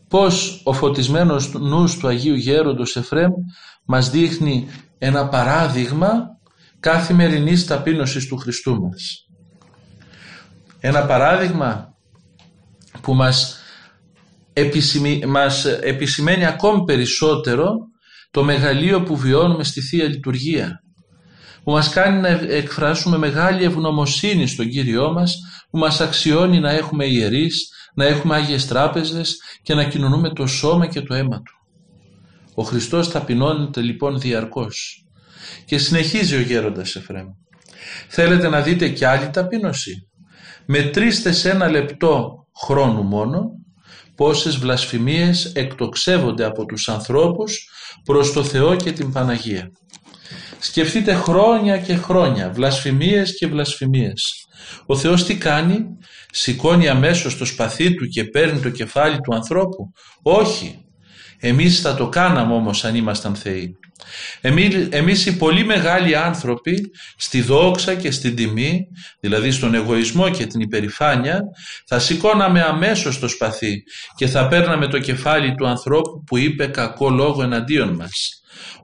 Πώς 0.08 0.62
ο 0.64 0.74
φωτισμένος 0.74 1.54
νους 1.54 1.98
του 1.98 2.08
Αγίου 2.08 2.36
Γέροντος 2.36 2.96
Εφρέμ 2.96 3.32
μας 3.86 4.10
δείχνει 4.10 4.68
ένα 4.98 5.28
παράδειγμα 5.28 6.38
καθημερινής 6.80 7.66
ταπείνωσης 7.66 8.28
του 8.28 8.38
Χριστού 8.38 8.82
μας. 8.82 9.28
Ένα 10.80 11.06
παράδειγμα 11.06 11.94
που 13.02 13.14
μας, 13.14 13.60
επισημεί, 14.54 15.26
μας 15.26 15.66
επισημαίνει 15.66 16.46
ακόμη 16.46 16.84
περισσότερο 16.84 17.76
το 18.32 18.44
μεγαλείο 18.44 19.04
που 19.04 19.18
βιώνουμε 19.18 19.64
στη 19.64 19.82
Θεία 19.82 20.06
Λειτουργία 20.08 20.82
που 21.68 21.74
μας 21.74 21.90
κάνει 21.90 22.22
να 22.22 22.28
εκφράσουμε 22.28 23.18
μεγάλη 23.18 23.64
ευγνωμοσύνη 23.64 24.48
στον 24.48 24.70
Κύριό 24.70 25.12
μας 25.12 25.38
που 25.70 25.78
μας 25.78 26.02
αξιώνει 26.02 26.60
να 26.60 26.72
έχουμε 26.72 27.06
ιερείς, 27.06 27.70
να 27.94 28.06
έχουμε 28.06 28.36
Άγιες 28.36 28.68
Τράπεζες 28.68 29.38
και 29.62 29.74
να 29.74 29.84
κοινωνούμε 29.84 30.34
το 30.34 30.48
σώμα 30.48 30.88
και 30.88 31.02
το 31.02 31.14
αίμα 31.14 31.42
Του. 31.42 31.54
Ο 32.56 32.64
Χριστός 32.64 33.12
ταπεινώνεται 33.12 33.82
λοιπόν 33.82 34.20
διαρκώς 34.20 35.06
και 35.66 35.78
συνεχίζει 35.78 36.36
ο 36.36 36.42
γέροντας 36.42 36.96
Εφραίμ. 36.96 37.28
Θέλετε 38.08 38.50
να 38.50 38.62
δείτε 38.62 38.90
κι 38.90 39.06
άλλη 39.06 39.30
ταπείνωση. 39.30 40.08
Μετρήστε 40.66 41.32
σε 41.32 41.50
ένα 41.50 41.70
λεπτό 41.70 42.46
χρόνου 42.64 43.04
μόνο 43.04 43.52
πόσες 44.16 44.58
βλασφημίες 44.58 45.46
εκτοξεύονται 45.46 46.46
από 46.46 46.66
τους 46.66 46.90
ανθρώπους 46.90 47.70
προς 48.04 48.34
το 48.34 48.44
Θεό 48.44 48.76
και 48.76 48.92
την 48.92 49.12
Παναγία. 49.12 49.72
Σκεφτείτε 50.60 51.14
χρόνια 51.14 51.78
και 51.78 51.96
χρόνια, 51.96 52.50
βλασφημίες 52.50 53.38
και 53.38 53.48
βλασφημίες. 53.48 54.48
Ο 54.86 54.98
Θεός 54.98 55.26
τι 55.26 55.38
κάνει, 55.38 55.86
σηκώνει 56.32 56.88
αμέσως 56.88 57.38
το 57.38 57.46
σπαθί 57.46 57.94
του 57.96 58.06
και 58.08 58.24
παίρνει 58.24 58.60
το 58.60 58.70
κεφάλι 58.70 59.20
του 59.20 59.36
ανθρώπου. 59.36 59.92
Όχι, 60.22 60.86
εμείς 61.40 61.82
θα 61.82 61.96
το 61.96 62.10
κάναμε 62.10 62.54
όμως 62.54 62.86
αν 62.86 62.96
ήμασταν 62.96 63.36
θεοί. 63.36 63.78
Εμείς, 64.42 64.88
εμείς 64.90 65.26
οι 65.26 65.38
πολύ 65.38 65.64
μεγάλοι 65.64 66.16
άνθρωποι 66.16 66.92
στη 67.18 67.42
δόξα 67.42 67.96
και 67.96 68.12
στην 68.12 68.36
τιμή, 68.36 68.88
δηλαδή 69.20 69.52
στον 69.52 69.74
εγωισμό 69.74 70.30
και 70.30 70.46
την 70.46 70.60
υπερηφάνεια, 70.60 71.42
θα 71.88 72.00
σηκώναμε 72.00 72.62
αμέσως 72.62 73.20
το 73.20 73.28
σπαθί 73.28 73.84
και 74.16 74.28
θα 74.28 74.48
παίρναμε 74.48 74.88
το 74.88 75.00
κεφάλι 75.00 75.56
του 75.56 75.68
ανθρώπου 75.68 76.24
που 76.26 76.38
είπε 76.38 76.68
κακό 76.68 77.10
λόγο 77.10 77.44
εναντίον 77.44 77.96
μας. 77.96 78.37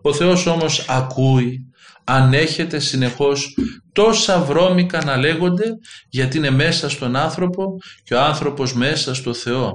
Ο 0.06 0.13
Θεός 0.13 0.46
όμως 0.46 0.86
ακούει, 0.88 1.60
ανέχεται 2.04 2.80
συνεχώς 2.80 3.58
τόσα 3.93 4.39
βρώμικα 4.39 5.04
να 5.04 5.18
λέγονται 5.18 5.66
γιατί 6.10 6.38
είναι 6.38 6.49
μέσα 6.49 6.89
στον 6.89 7.16
άνθρωπο 7.16 7.78
και 8.04 8.14
ο 8.14 8.22
άνθρωπος 8.22 8.74
μέσα 8.74 9.14
στο 9.14 9.34
Θεό. 9.34 9.74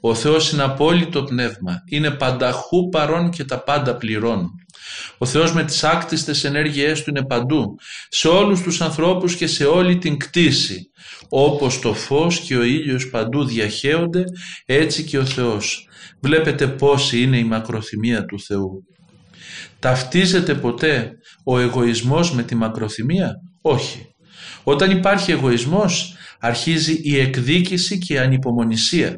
Ο 0.00 0.14
Θεός 0.14 0.52
είναι 0.52 0.62
απόλυτο 0.62 1.22
πνεύμα, 1.22 1.82
είναι 1.88 2.10
πανταχού 2.10 2.88
παρόν 2.88 3.30
και 3.30 3.44
τα 3.44 3.62
πάντα 3.62 3.96
πληρών. 3.96 4.50
Ο 5.18 5.26
Θεός 5.26 5.52
με 5.52 5.64
τις 5.64 5.84
άκτιστες 5.84 6.44
ενέργειές 6.44 7.02
Του 7.02 7.10
είναι 7.10 7.26
παντού, 7.26 7.74
σε 8.08 8.28
όλους 8.28 8.62
τους 8.62 8.80
ανθρώπους 8.80 9.36
και 9.36 9.46
σε 9.46 9.64
όλη 9.64 9.98
την 9.98 10.18
κτήση. 10.18 10.90
Όπως 11.28 11.78
το 11.78 11.94
φως 11.94 12.40
και 12.40 12.56
ο 12.56 12.62
ήλιος 12.62 13.10
παντού 13.10 13.44
διαχέονται, 13.44 14.24
έτσι 14.66 15.04
και 15.04 15.18
ο 15.18 15.24
Θεός. 15.24 15.88
Βλέπετε 16.20 16.66
πόση 16.66 17.22
είναι 17.22 17.38
η 17.38 17.44
μακροθυμία 17.44 18.24
του 18.24 18.40
Θεού. 18.40 18.84
Ταυτίζεται 19.78 20.54
ποτέ 20.54 21.10
ο 21.44 21.58
εγωισμός 21.58 22.32
με 22.32 22.42
τη 22.42 22.54
μακροθυμία; 22.54 23.34
Όχι. 23.60 24.06
Όταν 24.62 24.90
υπάρχει 24.90 25.32
εγωισμός 25.32 26.14
αρχίζει 26.40 27.00
η 27.02 27.18
εκδίκηση 27.18 27.98
και 27.98 28.14
η 28.14 28.18
ανυπομονησία. 28.18 29.16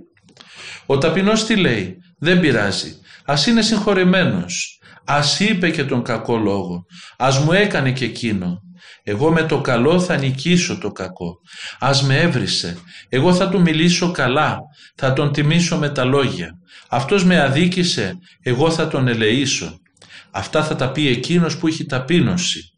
Ο 0.86 0.98
ταπεινός 0.98 1.44
τι 1.44 1.56
λέει, 1.56 1.96
δεν 2.18 2.40
πειράζει, 2.40 2.94
ας 3.24 3.46
είναι 3.46 3.62
συγχωρεμένος, 3.62 4.80
ας 5.04 5.40
είπε 5.40 5.70
και 5.70 5.84
τον 5.84 6.02
κακό 6.02 6.36
λόγο, 6.36 6.84
ας 7.16 7.38
μου 7.38 7.52
έκανε 7.52 7.92
και 7.92 8.04
εκείνο, 8.04 8.61
εγώ 9.11 9.32
με 9.32 9.42
το 9.42 9.61
καλό 9.61 10.00
θα 10.00 10.16
νικήσω 10.16 10.78
το 10.78 10.90
κακό. 10.90 11.38
Ας 11.78 12.02
με 12.02 12.18
έβρισε. 12.20 12.76
Εγώ 13.09 13.34
θα 13.34 13.48
του 13.48 13.61
μιλήσω 13.61 14.11
καλά. 14.11 14.59
Θα 14.96 15.12
τον 15.12 15.32
τιμήσω 15.32 15.76
με 15.76 15.88
τα 15.88 16.04
λόγια. 16.04 16.50
Αυτός 16.88 17.24
με 17.24 17.40
αδίκησε. 17.40 18.18
Εγώ 18.42 18.70
θα 18.70 18.88
τον 18.88 19.09
ελεήσω. 19.09 19.78
Αυτά 20.39 20.64
θα 20.64 20.76
τα 20.76 20.93
πει 20.93 21.09
εκείνος 21.09 21.59
που 21.59 21.66
έχει 21.66 21.84
ταπείνωση. 21.84 22.72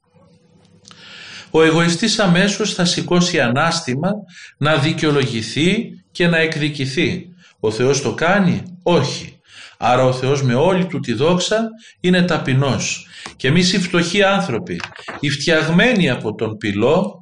Ο 1.50 1.62
εγωιστής 1.62 2.18
αμέσως 2.18 2.74
θα 2.74 2.84
σηκώσει 2.84 3.40
ανάστημα 3.40 4.10
να 4.58 4.76
δικαιολογηθεί 4.76 5.90
και 6.12 6.26
να 6.26 6.38
εκδικηθεί. 6.38 7.28
Ο 7.60 7.70
Θεός 7.70 8.02
το 8.02 8.14
κάνει; 8.14 8.62
Όχι. 8.82 9.38
Άρα 9.78 10.04
ο 10.04 10.12
Θεός 10.12 10.42
με 10.42 10.54
όλη 10.54 10.86
του 10.86 11.00
τη 11.00 11.12
δόξα 11.12 11.68
είναι 12.00 12.22
ταπεινός. 12.22 13.06
Και 13.36 13.48
εμείς 13.48 13.72
οι 13.72 13.78
φτωχοί 13.78 14.22
άνθρωποι, 14.22 14.80
οι 15.20 15.30
φτιαγμένοι 15.30 16.10
από 16.10 16.34
τον 16.34 16.56
πυλό, 16.56 17.14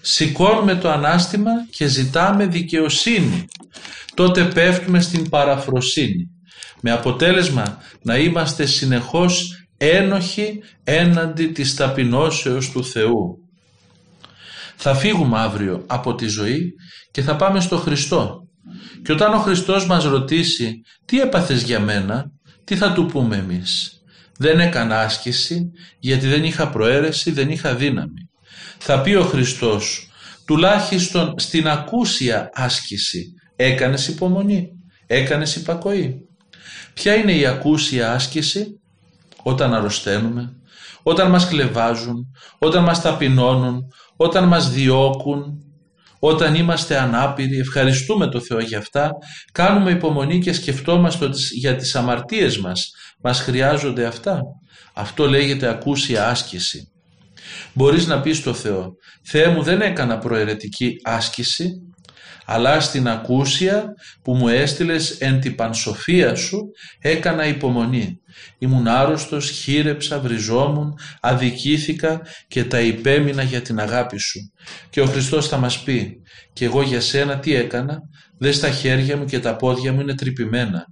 σηκώνουμε 0.00 0.74
το 0.74 0.90
ανάστημα 0.90 1.50
και 1.70 1.86
ζητάμε 1.86 2.46
δικαιοσύνη. 2.46 3.44
Τότε 4.14 4.44
πέφτουμε 4.44 5.00
στην 5.00 5.28
παραφροσύνη. 5.28 6.33
Με 6.86 6.90
αποτέλεσμα 6.90 7.78
να 8.02 8.18
είμαστε 8.18 8.66
συνεχώς 8.66 9.66
ένοχοι 9.76 10.62
έναντι 10.84 11.46
της 11.46 11.74
ταπεινώσεως 11.74 12.70
του 12.70 12.84
Θεού. 12.84 13.38
Θα 14.76 14.94
φύγουμε 14.94 15.38
αύριο 15.38 15.84
από 15.86 16.14
τη 16.14 16.26
ζωή 16.26 16.72
και 17.10 17.22
θα 17.22 17.36
πάμε 17.36 17.60
στο 17.60 17.76
Χριστό. 17.76 18.48
Και 19.02 19.12
όταν 19.12 19.34
ο 19.34 19.38
Χριστός 19.38 19.86
μας 19.86 20.04
ρωτήσει 20.04 20.80
τι 21.04 21.20
έπαθες 21.20 21.62
για 21.62 21.80
μένα, 21.80 22.30
τι 22.64 22.76
θα 22.76 22.92
του 22.92 23.06
πούμε 23.06 23.36
εμείς; 23.36 24.02
Δεν 24.38 24.60
έκανα 24.60 25.00
άσκηση 25.00 25.70
γιατί 25.98 26.26
δεν 26.26 26.44
είχα 26.44 26.68
προαίρεση, 26.70 27.30
δεν 27.30 27.50
είχα 27.50 27.74
δύναμη. 27.74 28.28
Θα 28.78 29.00
πει 29.00 29.14
ο 29.14 29.22
Χριστός, 29.22 30.10
τουλάχιστον 30.46 31.34
στην 31.38 31.68
ακούσια 31.68 32.50
άσκηση 32.54 33.32
έκανες 33.56 34.08
υπομονή, 34.08 34.68
έκανες 35.06 35.56
υπακοή. 35.56 36.28
Ποια 36.94 37.14
είναι 37.14 37.32
η 37.32 37.46
ακούσια 37.46 38.12
άσκηση 38.12 38.80
όταν 39.42 39.74
αρρωσταίνουμε, 39.74 40.52
όταν 41.02 41.30
μας 41.30 41.48
κλεβάζουν, 41.48 42.26
όταν 42.58 42.82
μας 42.82 43.00
ταπεινώνουν, 43.00 43.82
όταν 44.16 44.48
μας 44.48 44.70
διώκουν, 44.70 45.58
όταν 46.18 46.54
είμαστε 46.54 46.98
ανάπηροι, 46.98 47.58
ευχαριστούμε 47.58 48.26
το 48.28 48.40
Θεό 48.40 48.60
για 48.60 48.78
αυτά, 48.78 49.10
κάνουμε 49.52 49.90
υπομονή 49.90 50.38
και 50.38 50.52
σκεφτόμαστε 50.52 51.24
ότι 51.24 51.38
για 51.54 51.76
τις 51.76 51.94
αμαρτίες 51.94 52.58
μας 52.58 52.90
μας 53.22 53.40
χρειάζονται 53.40 54.06
αυτά. 54.06 54.40
Αυτό 54.92 55.28
λέγεται 55.28 55.68
ακούσια 55.68 56.28
άσκηση. 56.28 56.88
Μπορείς 57.72 58.06
να 58.06 58.20
πεις 58.20 58.36
στο 58.36 58.54
Θεό, 58.54 58.92
Θεέ 59.22 59.48
μου 59.48 59.62
δεν 59.62 59.80
έκανα 59.80 60.18
προαιρετική 60.18 60.94
άσκηση, 61.02 61.70
αλλά 62.44 62.80
στην 62.80 63.08
ακούσια 63.08 63.94
που 64.22 64.34
μου 64.34 64.48
έστειλες 64.48 65.10
εν 65.10 65.40
την 65.40 65.54
πανσοφία 65.54 66.34
σου 66.34 66.70
έκανα 67.00 67.46
υπομονή. 67.46 68.18
Ήμουν 68.58 68.88
άρρωστος, 68.88 69.50
χείρεψα, 69.50 70.20
βριζόμουν, 70.20 70.98
αδικήθηκα 71.20 72.20
και 72.48 72.64
τα 72.64 72.80
υπέμεινα 72.80 73.42
για 73.42 73.62
την 73.62 73.80
αγάπη 73.80 74.18
σου. 74.18 74.52
Και 74.90 75.00
ο 75.00 75.06
Χριστός 75.06 75.48
θα 75.48 75.56
μας 75.56 75.82
πει 75.82 76.20
«Και 76.52 76.64
εγώ 76.64 76.82
για 76.82 77.00
σένα 77.00 77.38
τι 77.38 77.54
έκανα, 77.54 77.98
δες 78.38 78.60
τα 78.60 78.70
χέρια 78.70 79.16
μου 79.16 79.24
και 79.24 79.40
τα 79.40 79.56
πόδια 79.56 79.92
μου 79.92 80.00
είναι 80.00 80.14
τρυπημένα, 80.14 80.84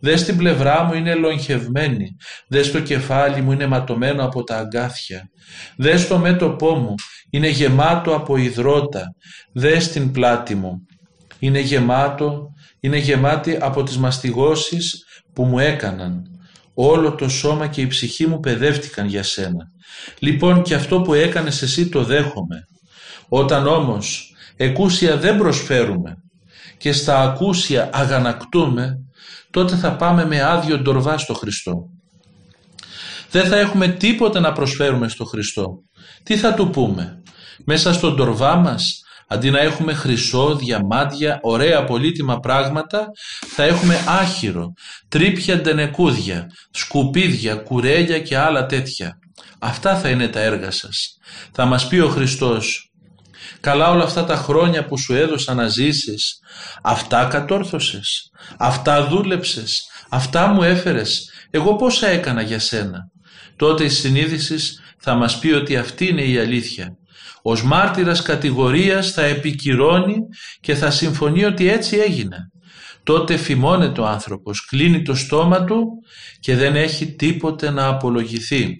δες 0.00 0.24
την 0.24 0.36
πλευρά 0.36 0.82
μου 0.82 0.94
είναι 0.94 1.10
ελογχευμένη, 1.10 2.16
δες 2.48 2.70
το 2.70 2.80
κεφάλι 2.80 3.40
μου 3.40 3.52
είναι 3.52 3.66
ματωμένο 3.66 4.24
από 4.24 4.44
τα 4.44 4.56
αγκάθια, 4.56 5.30
δες 5.76 6.06
το 6.06 6.18
μέτωπό 6.18 6.74
μου 6.74 6.94
είναι 7.30 7.48
γεμάτο 7.48 8.14
από 8.14 8.36
υδρότα, 8.36 9.14
δες 9.52 9.88
την 9.88 10.10
πλάτη 10.10 10.54
μου, 10.54 10.86
είναι 11.38 11.60
γεμάτο, 11.60 12.48
είναι 12.80 12.96
γεμάτη 12.96 13.58
από 13.60 13.82
τις 13.82 13.98
μαστιγώσεις 13.98 15.04
που 15.32 15.44
μου 15.44 15.58
έκαναν. 15.58 16.22
Όλο 16.74 17.14
το 17.14 17.28
σώμα 17.28 17.66
και 17.66 17.80
η 17.80 17.86
ψυχή 17.86 18.26
μου 18.26 18.40
παιδεύτηκαν 18.40 19.06
για 19.06 19.22
σένα. 19.22 19.70
Λοιπόν 20.18 20.62
και 20.62 20.74
αυτό 20.74 21.00
που 21.00 21.14
έκανες 21.14 21.62
εσύ 21.62 21.88
το 21.88 22.04
δέχομαι. 22.04 22.66
Όταν 23.28 23.66
όμως 23.66 24.34
εκούσια 24.56 25.16
δεν 25.16 25.38
προσφέρουμε 25.38 26.16
και 26.78 26.92
στα 26.92 27.22
ακούσια 27.22 27.90
αγανακτούμε, 27.92 28.98
τότε 29.50 29.76
θα 29.76 29.96
πάμε 29.96 30.26
με 30.26 30.42
άδειο 30.42 30.78
ντορβά 30.78 31.18
στο 31.18 31.34
Χριστό. 31.34 31.90
Δεν 33.30 33.46
θα 33.46 33.58
έχουμε 33.58 33.88
τίποτα 33.88 34.40
να 34.40 34.52
προσφέρουμε 34.52 35.08
στο 35.08 35.24
Χριστό. 35.24 35.82
Τι 36.22 36.36
θα 36.36 36.54
του 36.54 36.70
πούμε; 36.70 37.22
Μέσα 37.64 37.92
στον 37.92 38.16
τορβά 38.16 38.56
μας 38.56 39.00
Αντί 39.28 39.50
να 39.50 39.60
έχουμε 39.60 39.92
χρυσό, 39.92 40.56
διαμάντια, 40.56 41.38
ωραία 41.42 41.84
πολύτιμα 41.84 42.40
πράγματα, 42.40 43.06
θα 43.46 43.62
έχουμε 43.62 44.04
άχυρο, 44.06 44.72
τρίπια 45.08 45.60
ντενεκούδια, 45.60 46.46
σκουπίδια, 46.70 47.54
κουρέλια 47.54 48.20
και 48.20 48.36
άλλα 48.36 48.66
τέτοια. 48.66 49.18
Αυτά 49.58 49.96
θα 49.98 50.08
είναι 50.08 50.28
τα 50.28 50.40
έργα 50.40 50.70
σας. 50.70 51.18
Θα 51.52 51.64
μας 51.64 51.88
πει 51.88 51.98
ο 51.98 52.08
Χριστός, 52.08 52.90
καλά 53.60 53.90
όλα 53.90 54.04
αυτά 54.04 54.24
τα 54.24 54.36
χρόνια 54.36 54.84
που 54.84 54.98
σου 54.98 55.14
έδωσα 55.14 55.54
να 55.54 55.68
ζήσεις, 55.68 56.38
αυτά 56.82 57.24
κατόρθωσες, 57.24 58.30
αυτά 58.58 59.06
δούλεψες, 59.06 59.90
αυτά 60.08 60.46
μου 60.46 60.62
έφερες, 60.62 61.30
εγώ 61.50 61.76
πόσα 61.76 62.06
έκανα 62.06 62.42
για 62.42 62.58
σένα; 62.58 63.10
Τότε 63.56 63.84
η 63.84 63.88
συνείδησης 63.88 64.80
θα 64.98 65.14
μας 65.14 65.38
πει 65.38 65.52
ότι 65.52 65.76
αυτή 65.76 66.06
είναι 66.06 66.22
η 66.22 66.38
αλήθεια 66.38 66.96
ως 67.48 67.62
μάρτυρας 67.62 68.22
κατηγορίας 68.22 69.10
θα 69.10 69.22
επικυρώνει 69.22 70.16
και 70.60 70.74
θα 70.74 70.90
συμφωνεί 70.90 71.44
ότι 71.44 71.68
έτσι 71.68 71.96
έγινε. 71.96 72.36
Τότε 73.02 73.36
φημώνεται 73.36 74.00
ο 74.00 74.06
άνθρωπος, 74.06 74.66
κλείνει 74.66 75.02
το 75.02 75.14
στόμα 75.14 75.64
του 75.64 75.86
και 76.40 76.56
δεν 76.56 76.76
έχει 76.76 77.14
τίποτε 77.14 77.70
να 77.70 77.86
απολογηθεί. 77.86 78.74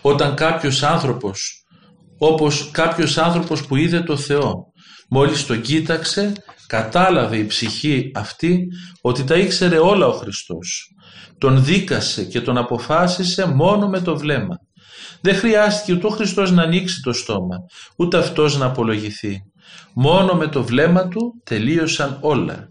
Όταν 0.00 0.34
κάποιος 0.34 0.82
άνθρωπος, 0.82 1.64
όπως 2.18 2.70
κάποιος 2.70 3.18
άνθρωπος 3.18 3.66
που 3.66 3.76
είδε 3.76 4.00
το 4.00 4.16
Θεό, 4.16 4.54
μόλις 5.08 5.46
τον 5.46 5.60
κοίταξε, 5.60 6.32
κατάλαβε 6.66 7.36
η 7.36 7.46
ψυχή 7.46 8.10
αυτή 8.14 8.66
ότι 9.00 9.24
τα 9.24 9.36
ήξερε 9.36 9.78
όλα 9.78 10.06
ο 10.06 10.12
Χριστός. 10.12 10.94
Τον 11.38 11.64
δίκασε 11.64 12.24
και 12.24 12.40
τον 12.40 12.58
αποφάσισε 12.58 13.46
μόνο 13.46 13.88
με 13.88 14.00
το 14.00 14.16
βλέμμα. 14.16 14.63
Δεν 15.24 15.34
χρειάστηκε 15.34 15.92
ούτε 15.92 16.06
ο 16.06 16.10
Χριστός 16.10 16.50
να 16.50 16.62
ανοίξει 16.62 17.02
το 17.02 17.12
στόμα, 17.12 17.56
ούτε 17.96 18.18
αυτός 18.18 18.58
να 18.58 18.66
απολογηθεί. 18.66 19.42
Μόνο 19.94 20.34
με 20.34 20.46
το 20.46 20.64
βλέμμα 20.64 21.08
του 21.08 21.40
τελείωσαν 21.44 22.18
όλα. 22.20 22.68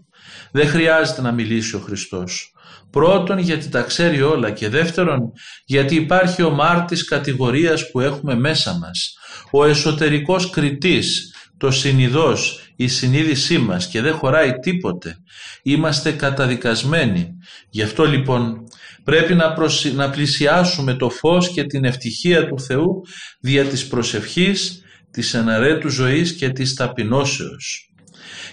Δεν 0.52 0.68
χρειάζεται 0.68 1.22
να 1.22 1.32
μιλήσει 1.32 1.76
ο 1.76 1.78
Χριστός. 1.78 2.52
Πρώτον 2.90 3.38
γιατί 3.38 3.68
τα 3.68 3.82
ξέρει 3.82 4.22
όλα 4.22 4.50
και 4.50 4.68
δεύτερον 4.68 5.32
γιατί 5.64 5.94
υπάρχει 5.94 6.42
ο 6.42 6.50
μάρτης 6.50 7.04
κατηγορίας 7.04 7.90
που 7.90 8.00
έχουμε 8.00 8.34
μέσα 8.34 8.78
μας. 8.78 9.18
Ο 9.50 9.64
εσωτερικός 9.64 10.50
κριτής, 10.50 11.34
το 11.56 11.70
συνειδός, 11.70 12.72
η 12.76 12.88
συνείδησή 12.88 13.58
μας 13.58 13.86
και 13.86 14.00
δεν 14.00 14.14
χωράει 14.14 14.52
τίποτε. 14.52 15.16
Είμαστε 15.62 16.12
καταδικασμένοι. 16.12 17.28
Γι' 17.70 17.82
αυτό 17.82 18.04
λοιπόν 18.04 18.64
πρέπει 19.04 19.34
να, 19.34 19.56
να 19.94 20.10
πλησιάσουμε 20.10 20.94
το 20.94 21.10
φως 21.10 21.48
και 21.52 21.64
την 21.64 21.84
ευτυχία 21.84 22.48
του 22.48 22.60
Θεού 22.60 23.02
δια 23.40 23.64
της 23.64 23.86
προσευχής, 23.86 24.82
της 25.10 25.34
εναρέτου 25.34 25.88
ζωής 25.88 26.34
και 26.34 26.48
της 26.48 26.74
ταπεινώσεως. 26.74 27.88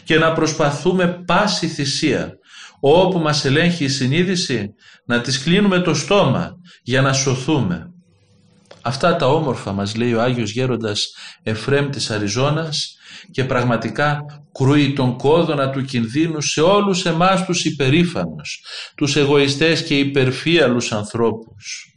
Και 0.04 0.18
να 0.18 0.34
προσπαθούμε 0.34 1.24
πάση 1.26 1.68
θυσία 1.68 2.34
όπου 2.80 3.20
μας 3.20 3.46
ελέγχει 3.46 3.84
η 3.84 3.90
συνείδηση 3.90 4.74
να 5.06 5.22
τις 5.22 5.44
κλείνουμε 5.44 5.80
το 5.80 5.94
στόμα 5.94 6.52
για 6.84 7.02
να 7.02 7.14
σωθούμε. 7.14 7.86
Αυτά 8.82 9.16
τα 9.16 9.28
όμορφα 9.28 9.72
μας 9.72 9.96
λέει 9.96 10.14
ο 10.14 10.22
Άγιος 10.22 10.52
Γέροντας 10.52 11.14
Εφρέμ 11.44 11.90
της 11.90 12.12
Αριζόνας 12.12 12.96
και 13.32 13.44
πραγματικά 13.44 14.26
κρούει 14.52 14.94
τον 14.94 15.18
κόδωνα 15.18 15.70
του 15.70 15.84
κινδύνου 15.84 16.42
σε 16.42 16.62
όλους 16.62 17.06
εμάς 17.06 17.46
τους 17.46 17.66
υπερήφανους, 17.66 18.66
τους 18.96 19.16
εγωιστές 19.16 19.84
και 19.84 20.00
υπερφύαλους 20.00 20.92
ανθρώπους 20.92 21.96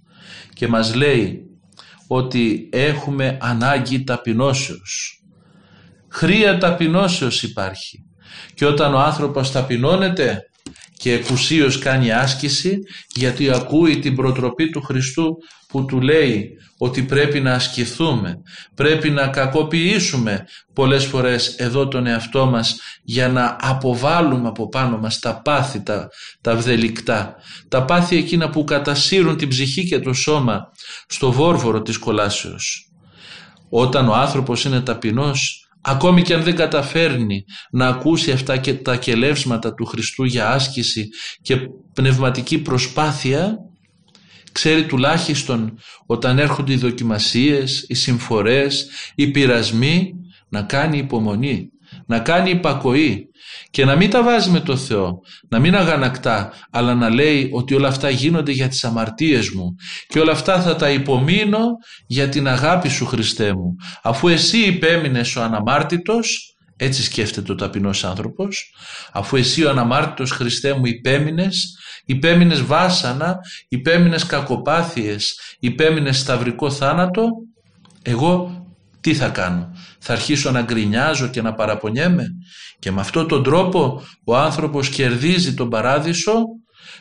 και 0.55 0.69
μας 0.69 0.95
λέει 0.95 1.43
ότι 2.09 2.69
έχουμε 2.73 3.39
ανάγκη 3.41 4.05
ταπεινώσεως. 4.05 5.23
Χρία 6.09 6.59
ταπεινώσεως 6.59 7.43
υπάρχει 7.43 8.05
και 8.55 8.67
όταν 8.67 8.95
ο 8.95 8.99
άνθρωπος 8.99 9.53
ταπεινώνεται 9.53 10.49
και 11.05 11.13
εκουσίως 11.13 11.79
κάνει 11.79 12.13
άσκηση 12.13 12.79
γιατί 13.15 13.51
ακούει 13.51 13.99
την 13.99 14.15
προτροπή 14.15 14.71
του 14.71 14.83
Χριστού 14.83 15.37
που 15.69 15.85
του 15.85 16.01
λέει 16.01 16.51
ότι 16.79 17.03
πρέπει 17.03 17.41
να 17.41 17.53
ασκηθούμε, 17.53 18.43
πρέπει 18.75 19.11
να 19.11 19.29
κακοποιήσουμε 19.29 20.45
πολλές 20.73 21.05
φορές 21.05 21.55
εδώ 21.57 21.89
τον 21.89 22.07
εαυτό 22.07 22.47
μας 22.47 22.77
για 23.03 23.29
να 23.29 23.57
αποβάλουμε 23.61 24.49
από 24.49 24.69
πάνω 24.69 24.99
μας 24.99 25.19
τα 25.19 25.41
πάθη 25.43 25.83
τα, 25.83 26.09
τα 26.41 26.57
βδελικτά, 26.57 27.35
τα 27.69 27.85
πάθη 27.85 28.17
εκείνα 28.17 28.51
που 28.51 28.65
κατασύρουν 28.65 29.37
την 29.37 29.49
ψυχή 29.49 29.87
και 29.87 29.99
το 29.99 30.13
σώμα 30.13 30.61
στο 31.07 31.33
βόρβορο 31.33 31.83
της 31.83 31.99
κολάσεως. 31.99 32.91
Όταν 33.69 34.09
ο 34.09 34.15
άνθρωπος 34.15 34.65
είναι 34.65 34.81
ταπεινός 34.81 35.64
ακόμη 35.85 36.23
και 36.23 36.35
αν 36.35 36.43
δεν 36.43 36.57
καταφέρνει 36.57 37.45
να 37.71 37.89
ακούσει 37.89 38.31
αυτά 38.31 38.57
και 38.57 38.75
τα 38.75 38.97
κελεύσματα 38.97 39.75
του 39.75 39.85
Χριστού 39.85 40.25
για 40.25 40.51
άσκηση 40.51 41.09
και 41.43 41.57
πνευματική 41.93 42.59
προσπάθεια, 42.59 43.57
ξέρει 44.53 44.87
τουλάχιστον 44.87 45.79
όταν 46.07 46.39
έρχονται 46.39 46.73
οι 46.73 46.77
δοκιμασίες, 46.77 47.85
οι 47.89 47.95
συμφορές, 47.95 48.89
οι 49.15 49.31
πειρασμοί, 49.31 50.13
να 50.49 50.63
κάνει 50.63 50.99
υπομονή, 50.99 51.69
να 52.07 52.19
κάνει 52.19 52.51
υπακοή 52.51 53.29
και 53.71 53.85
να 53.85 53.97
μην 53.97 54.11
τα 54.11 54.23
βάζει 54.23 54.51
με 54.51 54.61
το 54.61 54.77
Θεό, 54.77 55.21
να 55.49 55.59
μην 55.59 55.77
αγανακτά, 55.77 56.53
αλλά 56.71 56.95
να 56.95 57.11
λέει 57.11 57.51
ότι 57.53 57.75
όλα 57.75 57.89
αυτά 57.89 58.11
γίνονται 58.11 58.53
για 58.53 58.69
τις 58.69 58.85
αμαρτίες 58.85 59.51
μου 59.51 59.75
και 60.07 60.21
όλα 60.21 60.33
αυτά 60.33 60.61
θα 60.61 60.77
τα 60.77 60.91
υπομείνω 60.91 61.67
για 62.07 62.29
την 62.29 62.49
αγάπη 62.49 62.89
σου 62.89 63.07
Χριστέ 63.07 63.53
μου. 63.53 63.75
Αφού 64.03 64.29
εσύ 64.29 64.59
υπέμεινες 64.59 65.37
ο 65.37 65.43
αναμάρτητος, 65.43 66.57
έτσι 66.77 67.03
σκέφτεται 67.03 67.53
ο 67.53 67.55
ταπεινός 67.55 68.05
άνθρωπος, 68.05 68.75
αφού 69.13 69.37
εσύ 69.37 69.65
ο 69.65 69.71
αναμάρτητος 69.71 70.31
Χριστέ 70.31 70.75
μου 70.75 70.87
υπέμεινες, 70.87 71.79
υπέμεινες 72.05 72.63
βάσανα, 72.63 73.37
υπέμεινες 73.69 74.27
κακοπάθειες, 74.27 75.41
υπέμεινες 75.61 76.19
σταυρικό 76.19 76.71
θάνατο, 76.71 77.25
εγώ 78.03 78.64
τι 79.05 79.15
θα 79.15 79.29
κάνω, 79.29 79.73
θα 79.99 80.13
αρχίσω 80.13 80.51
να 80.51 80.63
γκρινιάζω 80.63 81.29
και 81.29 81.43
να 81.43 81.55
παραπονιέμαι; 81.55 82.27
Και 82.79 82.91
με 82.91 83.01
αυτόν 83.01 83.29
τον 83.29 83.43
τρόπο 83.43 84.03
ο 84.25 84.37
άνθρωπος 84.37 84.89
κερδίζει 84.89 85.55
τον 85.55 85.69
παράδεισο 85.69 86.35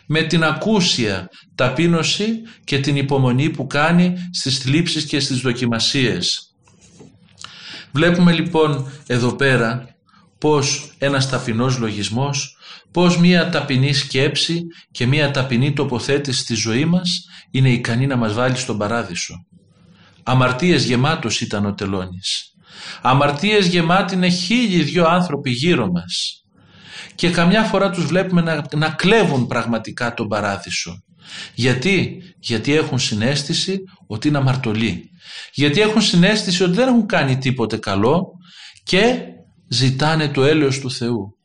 με 0.06 0.22
την 0.22 0.44
ακούσια 0.44 1.30
ταπείνωση 1.56 2.42
και 2.64 2.80
την 2.80 2.96
υπομονή 2.96 3.50
που 3.50 3.68
κάνει 3.68 4.14
στις 4.32 4.58
θλίψεις 4.58 5.06
και 5.06 5.20
στις 5.20 5.40
δοκιμασίες. 5.40 6.56
Βλέπουμε 7.92 8.32
λοιπόν 8.32 8.92
εδώ 9.08 9.36
πέρα 9.36 9.96
πως 10.38 10.94
ένας 10.98 11.30
ταπεινός 11.30 11.78
λογισμός, 11.78 12.58
πως 12.92 13.18
μία 13.18 13.50
ταπεινή 13.50 13.94
σκέψη 13.94 14.62
και 14.92 15.06
μία 15.06 15.32
ταπεινή 15.32 15.74
τοποθέτηση 15.74 16.40
στη 16.40 16.56
ζωή 16.56 16.86
μας 16.86 17.26
είναι 17.52 17.70
ικανή 17.70 18.08
να 18.08 18.16
μας 18.16 18.34
βάλει 18.34 18.58
στον 18.58 18.78
παράδεισο. 18.78 19.46
Αμαρτίες 20.24 20.86
γεμάτος 20.86 21.42
ήταν 21.42 21.66
ο 21.66 21.74
Τελώνης. 21.74 22.54
Αμαρτίες 23.02 23.68
γεμάτοι 23.68 24.16
είναι 24.16 24.30
χίλιοι 24.30 24.82
δυο 24.82 25.06
άνθρωποι 25.06 25.50
γύρω 25.50 25.92
μας. 25.92 26.44
Και 27.16 27.30
καμιά 27.30 27.64
φορά 27.64 27.90
τους 27.90 28.06
βλέπουμε 28.06 28.42
να, 28.42 28.66
να 28.76 28.90
κλέβουν 28.90 29.48
πραγματικά 29.48 30.14
τον 30.14 30.28
παράδεισο. 30.28 31.04
Γιατί; 31.54 32.22
Γιατί 32.40 32.74
έχουν 32.74 33.00
συνέστηση 33.00 33.80
ότι 34.08 34.28
είναι 34.28 34.38
αμαρτωλοί. 34.38 35.10
Γιατί 35.54 35.82
έχουν 35.82 36.02
συνέστηση 36.02 36.64
ότι 36.64 36.74
δεν 36.74 36.88
έχουν 36.88 37.06
κάνει 37.06 37.38
τίποτε 37.38 37.78
καλό 37.78 38.28
και 38.84 39.18
ζητάνε 39.68 40.28
το 40.30 40.44
έλεος 40.44 40.80
του 40.80 40.92
Θεού. 40.92 41.38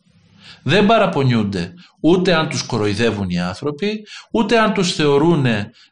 Δεν 0.62 0.86
παραπονιούνται 0.86 1.72
ούτε 2.00 2.34
αν 2.34 2.48
τους 2.48 2.62
κοροϊδεύουν 2.62 3.30
οι 3.30 3.40
άνθρωποι, 3.40 4.06
ούτε 4.30 4.58
αν 4.58 4.72
τους 4.72 4.94
θεωρούν 4.94 5.46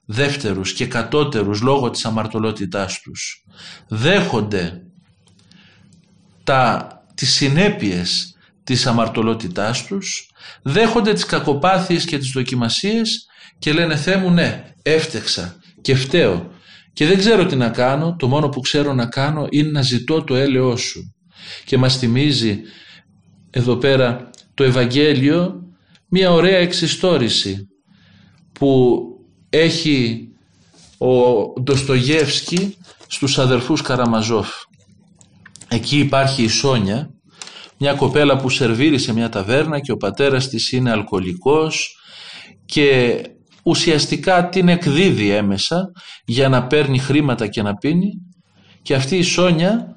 δεύτερους 0.04 0.72
και 0.72 0.86
κατώτερους 0.86 1.60
λόγω 1.60 1.90
της 1.90 2.04
αμαρτωλότητάς 2.04 3.00
τους. 3.00 3.44
Δέχονται 3.88 4.82
τα, 6.44 6.88
τις 7.14 7.34
συνέπειες 7.34 8.36
της 8.64 8.86
αμαρτωλότητάς 8.86 9.84
τους, 9.84 10.30
δέχονται 10.62 11.12
τις 11.12 11.24
κακοπάθειες 11.24 12.04
και 12.04 12.18
τις 12.18 12.30
δοκιμασίες 12.30 13.26
και 13.58 13.72
λένε 13.72 13.96
«Θεέ 13.96 14.16
μου 14.16 14.30
ναι, 14.30 14.72
έφτεξα 14.82 15.56
και 15.80 15.94
φταίω 15.94 16.50
και 16.92 17.06
δεν 17.06 17.18
ξέρω 17.18 17.46
τι 17.46 17.56
να 17.56 17.68
κάνω, 17.68 18.16
το 18.18 18.28
μόνο 18.28 18.48
που 18.48 18.60
ξέρω 18.60 18.94
να 18.94 19.06
κάνω 19.06 19.46
είναι 19.50 19.70
να 19.70 19.82
ζητώ 19.82 20.22
το 20.24 20.34
έλεος 20.34 20.80
σου». 20.80 21.14
Και 21.64 21.78
μας 21.78 21.98
θυμίζει 21.98 22.60
εδώ 23.50 23.76
πέρα 23.76 24.30
το 24.56 24.64
Ευαγγέλιο 24.64 25.62
μια 26.08 26.32
ωραία 26.32 26.58
εξιστόρηση 26.58 27.68
που 28.52 29.02
έχει 29.50 30.28
ο 30.98 31.42
Ντοστογεύσκη 31.60 32.76
στους 33.06 33.38
αδερφούς 33.38 33.82
Καραμαζόφ. 33.82 34.48
Εκεί 35.68 35.98
υπάρχει 35.98 36.42
η 36.42 36.48
Σόνια, 36.48 37.10
μια 37.78 37.94
κοπέλα 37.94 38.36
που 38.36 38.48
σερβίρει 38.48 38.98
σε 38.98 39.12
μια 39.12 39.28
ταβέρνα 39.28 39.80
και 39.80 39.92
ο 39.92 39.96
πατέρας 39.96 40.48
της 40.48 40.72
είναι 40.72 40.90
αλκοολικός 40.90 41.96
και 42.64 43.20
ουσιαστικά 43.62 44.48
την 44.48 44.68
εκδίδει 44.68 45.30
έμεσα 45.30 45.90
για 46.24 46.48
να 46.48 46.66
παίρνει 46.66 46.98
χρήματα 46.98 47.46
και 47.46 47.62
να 47.62 47.74
πίνει 47.74 48.12
και 48.82 48.94
αυτή 48.94 49.16
η 49.16 49.22
Σόνια 49.22 49.95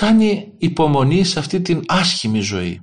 κάνει 0.00 0.52
υπομονή 0.58 1.24
σε 1.24 1.38
αυτή 1.38 1.60
την 1.60 1.82
άσχημη 1.86 2.40
ζωή. 2.40 2.80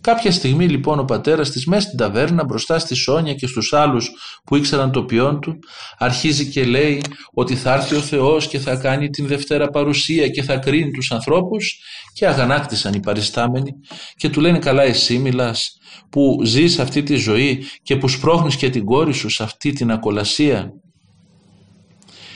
Κάποια 0.00 0.32
στιγμή 0.32 0.68
λοιπόν 0.68 0.98
ο 0.98 1.04
πατέρας 1.04 1.50
της 1.50 1.66
μέσα 1.66 1.80
στην 1.80 1.98
ταβέρνα 1.98 2.44
μπροστά 2.44 2.78
στη 2.78 2.94
Σόνια 2.94 3.34
και 3.34 3.46
στους 3.46 3.72
άλλους 3.72 4.10
που 4.44 4.56
ήξεραν 4.56 4.92
το 4.92 5.04
ποιόν 5.04 5.40
του 5.40 5.58
αρχίζει 5.98 6.46
και 6.46 6.64
λέει 6.64 7.02
ότι 7.32 7.56
θα 7.56 7.74
έρθει 7.74 7.94
ο 7.94 8.00
Θεός 8.00 8.48
και 8.48 8.58
θα 8.58 8.76
κάνει 8.76 9.10
την 9.10 9.26
Δευτέρα 9.26 9.68
παρουσία 9.68 10.28
και 10.28 10.42
θα 10.42 10.56
κρίνει 10.56 10.90
τους 10.90 11.12
ανθρώπους 11.12 11.78
και 12.12 12.26
αγανάκτησαν 12.26 12.92
οι 12.92 13.00
παριστάμενοι 13.00 13.72
και 14.16 14.28
του 14.28 14.40
λένε 14.40 14.58
καλά 14.58 14.82
εσύ 14.82 15.18
μιλάς 15.18 15.78
που 16.10 16.40
ζεις 16.44 16.78
αυτή 16.78 17.02
τη 17.02 17.16
ζωή 17.16 17.64
και 17.82 17.96
που 17.96 18.08
σπρώχνεις 18.08 18.56
και 18.56 18.70
την 18.70 18.84
κόρη 18.84 19.12
σου 19.12 19.28
σε 19.28 19.42
αυτή 19.42 19.72
την 19.72 19.90
ακολασία 19.90 20.72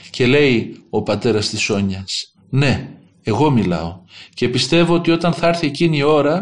και 0.09 0.27
λέει 0.27 0.85
ο 0.89 1.01
πατέρας 1.01 1.49
της 1.49 1.61
Σόνιας 1.61 2.33
ναι 2.49 2.97
εγώ 3.23 3.49
μιλάω 3.49 4.01
και 4.33 4.49
πιστεύω 4.49 4.93
ότι 4.93 5.11
όταν 5.11 5.33
θα 5.33 5.47
έρθει 5.47 5.67
εκείνη 5.67 5.97
η 5.97 6.03
ώρα 6.03 6.41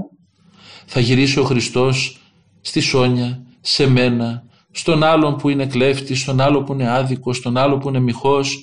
θα 0.86 1.00
γυρίσει 1.00 1.40
ο 1.40 1.44
Χριστός 1.44 2.18
στη 2.62 2.80
Σόνια, 2.80 3.44
σε 3.62 3.88
μένα, 3.88 4.44
στον 4.72 5.04
άλλον 5.04 5.36
που 5.36 5.50
είναι 5.50 5.66
κλέφτης, 5.66 6.20
στον 6.20 6.42
άλλο 6.42 6.64
που 6.64 6.74
είναι 6.74 6.92
άδικος, 6.92 7.38
στον 7.38 7.58
άλλο 7.58 7.78
που 7.78 7.90
είναι 7.90 8.00
μοιχός 8.00 8.58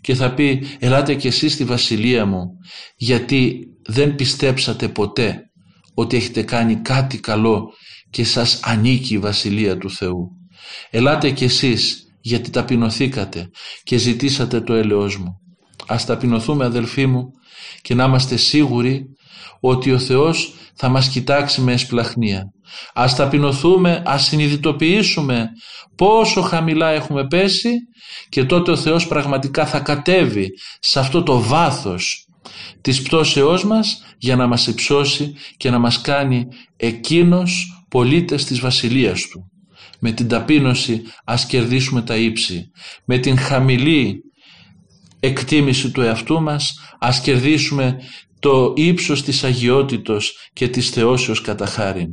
και 0.00 0.14
θα 0.14 0.34
πει 0.34 0.66
ελάτε 0.78 1.14
κι 1.14 1.26
εσείς 1.26 1.52
στη 1.52 1.64
βασιλεία 1.64 2.26
μου 2.26 2.46
γιατί 2.96 3.58
δεν 3.86 4.14
πιστέψατε 4.14 4.88
ποτέ 4.88 5.50
ότι 5.94 6.16
έχετε 6.16 6.42
κάνει 6.42 6.76
κάτι 6.76 7.20
καλό 7.20 7.72
και 8.10 8.24
σας 8.24 8.60
ανήκει 8.62 9.14
η 9.14 9.18
βασιλεία 9.18 9.78
του 9.78 9.90
Θεού. 9.90 10.28
Ελάτε 10.90 11.30
κι 11.30 11.44
εσείς 11.44 12.06
γιατί 12.20 12.50
ταπεινωθήκατε 12.50 13.50
και 13.82 13.96
ζητήσατε 13.96 14.60
το 14.60 14.74
έλεος 14.74 15.18
μου. 15.18 15.41
Ας 15.86 16.04
ταπεινωθούμε 16.04 16.64
αδελφοί 16.64 17.06
μου 17.06 17.30
και 17.82 17.94
να 17.94 18.04
είμαστε 18.04 18.36
σίγουροι 18.36 19.04
ότι 19.60 19.92
ο 19.92 19.98
Θεός 19.98 20.54
θα 20.74 20.88
μας 20.88 21.08
κοιτάξει 21.08 21.60
με 21.60 21.72
εσπλαχνία. 21.72 22.44
Ας 22.94 23.16
ταπεινωθούμε, 23.16 24.02
ας 24.06 24.24
συνειδητοποιήσουμε 24.24 25.48
πόσο 25.96 26.40
χαμηλά 26.40 26.88
έχουμε 26.88 27.26
πέσει 27.26 27.70
και 28.28 28.44
τότε 28.44 28.70
ο 28.70 28.76
Θεός 28.76 29.06
πραγματικά 29.06 29.66
θα 29.66 29.80
κατέβει 29.80 30.48
σε 30.80 30.98
αυτό 30.98 31.22
το 31.22 31.40
βάθος 31.40 32.26
της 32.80 33.02
πτώσεώς 33.02 33.64
μας 33.64 34.02
για 34.18 34.36
να 34.36 34.46
μας 34.46 34.66
υψώσει 34.66 35.34
και 35.56 35.70
να 35.70 35.78
μας 35.78 36.00
κάνει 36.00 36.46
εκείνος 36.76 37.84
πολίτες 37.88 38.44
της 38.44 38.60
βασιλείας 38.60 39.20
Του. 39.22 39.46
Με 40.00 40.12
την 40.12 40.28
ταπείνωση 40.28 41.02
ας 41.24 41.46
κερδίσουμε 41.46 42.02
τα 42.02 42.16
ύψη. 42.16 42.70
Με 43.04 43.18
την 43.18 43.38
χαμηλή 43.38 44.20
εκτίμηση 45.24 45.90
του 45.90 46.00
εαυτού 46.00 46.42
μας 46.42 46.94
ας 46.98 47.20
κερδίσουμε 47.20 47.96
το 48.38 48.72
ύψος 48.76 49.22
της 49.22 49.44
αγιότητος 49.44 50.48
και 50.52 50.68
της 50.68 50.90
θεώσεως 50.90 51.40
κατά 51.40 51.66
χάριν. 51.66 52.08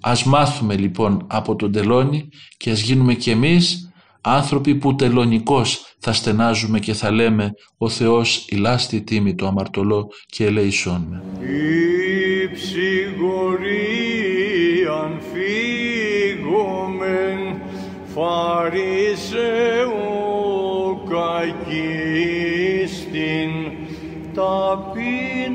Ας 0.00 0.24
μάθουμε 0.24 0.76
λοιπόν 0.76 1.26
από 1.26 1.56
τον 1.56 1.72
τελώνη 1.72 2.28
και 2.56 2.70
ας 2.70 2.80
γίνουμε 2.80 3.14
κι 3.14 3.30
εμείς 3.30 3.92
άνθρωποι 4.20 4.74
που 4.74 4.94
τελωνικώς 4.94 5.94
θα 5.98 6.12
στενάζουμε 6.12 6.78
και 6.78 6.92
θα 6.92 7.10
λέμε 7.10 7.50
«Ο 7.78 7.88
Θεός 7.88 8.44
ηλάστη 8.48 9.00
τίμη 9.00 9.34
το 9.34 9.46
αμαρτωλό 9.46 10.08
και 10.26 10.44
ελεησόν 10.44 11.06
με». 11.10 11.22
Υψηγορίαν 12.44 15.20
φύγομεν 15.32 17.40
φαρισαίου 18.14 19.91